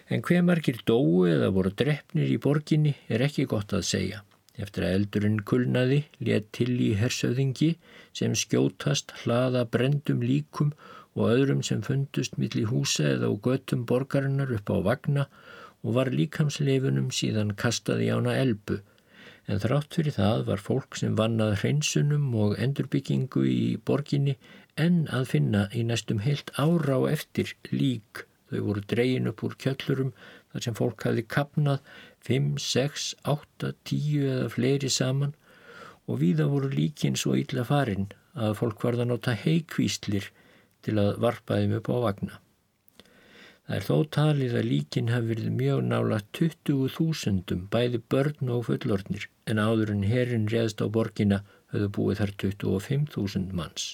En 0.08 0.24
hver 0.24 0.42
margir 0.48 0.80
dóu 0.88 1.28
eða 1.28 1.52
voru 1.54 1.76
drefnir 1.76 2.32
í 2.32 2.40
borginni 2.40 2.96
er 3.12 3.28
ekki 3.28 3.44
gott 3.52 3.76
að 3.76 3.84
segja. 3.92 4.24
Eftir 4.60 4.84
að 4.86 4.94
eldurinn 4.98 5.40
kulnaði 5.48 6.00
let 6.28 6.50
til 6.56 6.72
í 6.84 6.90
hersöðingi 7.00 7.70
sem 8.16 8.34
skjótast 8.36 9.14
hlaða 9.22 9.64
brendum 9.76 10.20
líkum 10.20 10.74
og 11.16 11.32
öðrum 11.32 11.62
sem 11.66 11.80
fundust 11.86 12.36
millir 12.40 12.68
húsa 12.70 13.06
eða 13.14 13.30
á 13.32 13.34
göttum 13.46 13.86
borgarinnar 13.88 14.52
upp 14.58 14.70
á 14.70 14.78
vagna 14.90 15.26
og 15.80 15.96
var 15.96 16.12
líkamsleifunum 16.12 17.08
síðan 17.14 17.54
kastað 17.62 18.04
í 18.04 18.10
ána 18.12 18.36
elbu. 18.36 18.80
En 19.48 19.62
þrátt 19.62 19.96
fyrir 19.96 20.14
það 20.14 20.44
var 20.50 20.62
fólk 20.62 20.98
sem 21.00 21.16
vannað 21.18 21.56
hreinsunum 21.62 22.28
og 22.44 22.58
endurbyggingu 22.62 23.46
í 23.48 23.62
borginni 23.88 24.36
en 24.76 25.06
að 25.10 25.30
finna 25.32 25.64
í 25.74 25.82
næstum 25.88 26.20
heilt 26.26 26.52
ára 26.60 27.00
á 27.00 27.02
eftir 27.10 27.56
lík. 27.72 28.26
Þau 28.50 28.60
voru 28.66 28.84
dreyin 28.92 29.30
upp 29.30 29.42
úr 29.46 29.56
kjöllurum 29.62 30.12
þar 30.52 30.66
sem 30.66 30.76
fólk 30.78 31.06
hafi 31.06 31.24
kapnað 31.26 31.82
5, 32.26 32.58
6, 32.60 33.06
8, 33.32 33.72
10 33.90 34.26
eða 34.34 34.50
fleiri 34.54 34.90
saman 34.92 35.34
og 36.06 36.20
víða 36.22 36.48
voru 36.50 36.70
líkin 36.72 37.16
svo 37.16 37.36
illa 37.38 37.64
farin 37.64 38.10
að 38.34 38.56
fólk 38.60 38.84
varða 38.84 39.06
nota 39.08 39.34
heikvíslir 39.44 40.30
til 40.84 40.96
að 41.00 41.18
varpa 41.24 41.58
þeim 41.60 41.76
upp 41.78 41.90
á 41.92 41.96
vagna. 42.04 42.38
Það 43.70 43.76
er 43.76 43.86
þó 43.86 43.96
talið 44.16 44.54
að 44.58 44.68
líkin 44.72 45.10
hafi 45.14 45.30
verið 45.30 45.56
mjög 45.60 45.80
nála 45.86 46.16
20.000 46.38 47.66
bæði 47.70 48.00
börn 48.10 48.52
og 48.56 48.64
fullornir 48.66 49.28
en 49.46 49.62
áður 49.62 49.92
en 49.94 50.06
herin 50.10 50.48
reðst 50.50 50.82
á 50.82 50.86
borgina 50.90 51.42
höfðu 51.70 51.90
búið 51.96 52.22
þar 52.22 52.32
25.000 52.44 53.54
manns. 53.54 53.84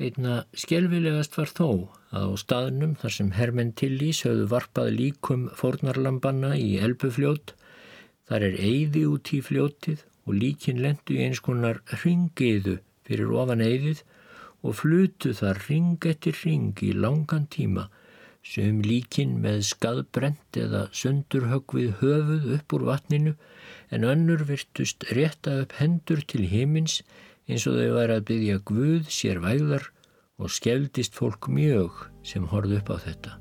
Einna 0.00 0.34
skjelvilegast 0.56 1.34
var 1.36 1.50
þó 1.52 1.66
að 2.16 2.30
á 2.32 2.34
staðnum 2.40 2.92
þar 3.00 3.12
sem 3.12 3.32
Hermenn 3.36 3.74
Tillís 3.76 4.22
höfðu 4.24 4.46
varpað 4.48 4.94
líkum 4.96 5.42
fórnarlambanna 5.58 6.54
í 6.56 6.78
elbufljót, 6.80 7.52
þar 8.24 8.46
er 8.48 8.56
eyði 8.64 9.02
út 9.10 9.32
í 9.36 9.42
fljótið 9.44 10.06
og 10.24 10.38
líkin 10.38 10.80
lendu 10.80 11.18
í 11.18 11.26
eins 11.26 11.42
konar 11.44 11.82
ringiðu 12.00 12.78
fyrir 13.04 13.36
ofan 13.42 13.60
eyðið 13.66 14.00
og 14.64 14.76
flutu 14.80 15.34
þar 15.36 15.60
ring 15.68 16.08
eftir 16.08 16.40
ring 16.46 16.80
í 16.86 16.94
langan 16.96 17.44
tíma 17.52 17.90
sem 18.46 18.80
líkin 18.80 19.36
með 19.44 19.66
skadbrent 19.68 20.56
eða 20.56 20.86
sundurhögg 20.96 21.74
við 21.76 21.90
höfuð 22.00 22.52
upp 22.56 22.76
úr 22.76 22.86
vatninu 22.88 23.34
en 23.92 24.06
önnur 24.14 24.46
virtust 24.48 25.04
rétta 25.12 25.60
upp 25.64 25.76
hendur 25.80 26.24
til 26.24 26.46
himins 26.48 27.02
eins 27.50 27.66
og 27.66 27.78
þau 27.78 27.96
væri 27.96 28.16
að 28.16 28.26
byggja 28.30 28.58
Guð 28.70 29.10
sér 29.10 29.40
vægðar 29.42 29.88
og 30.40 30.52
skeldist 30.54 31.16
fólk 31.18 31.50
mjög 31.52 32.04
sem 32.26 32.46
horfðu 32.48 32.78
upp 32.80 32.92
á 32.94 32.96
þetta. 33.04 33.32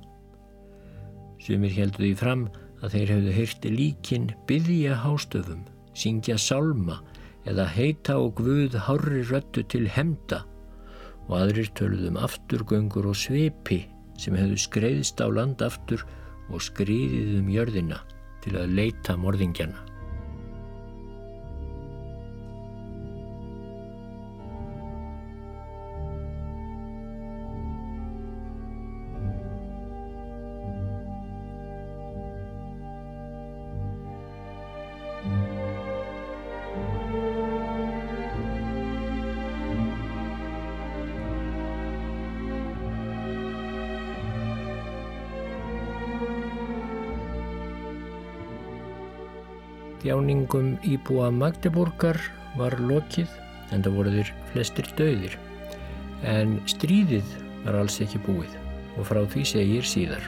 Sumir 1.39 1.75
heldu 1.75 2.03
því 2.03 2.13
fram 2.19 2.47
að 2.83 2.95
þeir 2.95 3.13
hefðu 3.13 3.35
heyrti 3.37 3.71
líkin 3.75 4.27
byggja 4.49 4.97
hástöfum, 5.03 5.63
syngja 5.93 6.37
salma 6.41 6.99
eða 7.47 7.67
heita 7.69 8.17
og 8.19 8.39
Guð 8.39 8.77
hári 8.87 9.23
röttu 9.29 9.63
til 9.71 9.85
hemda 9.87 10.43
og 11.29 11.35
aðrir 11.43 11.69
töluðum 11.77 12.17
afturgöngur 12.19 13.11
og 13.11 13.17
sveipi 13.17 13.83
sem 14.19 14.35
hefðu 14.35 14.57
skreiðst 14.59 15.21
á 15.21 15.27
land 15.31 15.61
aftur 15.63 16.03
og 16.49 16.63
skriðið 16.65 17.37
um 17.43 17.53
jörðina 17.53 18.01
til 18.43 18.57
að 18.57 18.73
leita 18.79 19.15
morðingjana. 19.19 19.88
Þjáningum 50.09 50.71
íbúa 50.89 51.27
Magdeburgar 51.29 52.17
var 52.57 52.73
lokið 52.81 53.29
en 53.69 53.83
það 53.85 53.93
voru 53.93 54.13
þeir 54.15 54.31
flestir 54.49 54.87
döðir. 54.97 55.35
En 56.25 56.55
stríðið 56.65 57.35
var 57.67 57.77
alls 57.83 57.99
ekki 58.01 58.17
búið 58.25 58.55
og 58.97 59.05
frá 59.05 59.19
því 59.29 59.43
segir 59.51 59.85
síðar. 59.85 60.25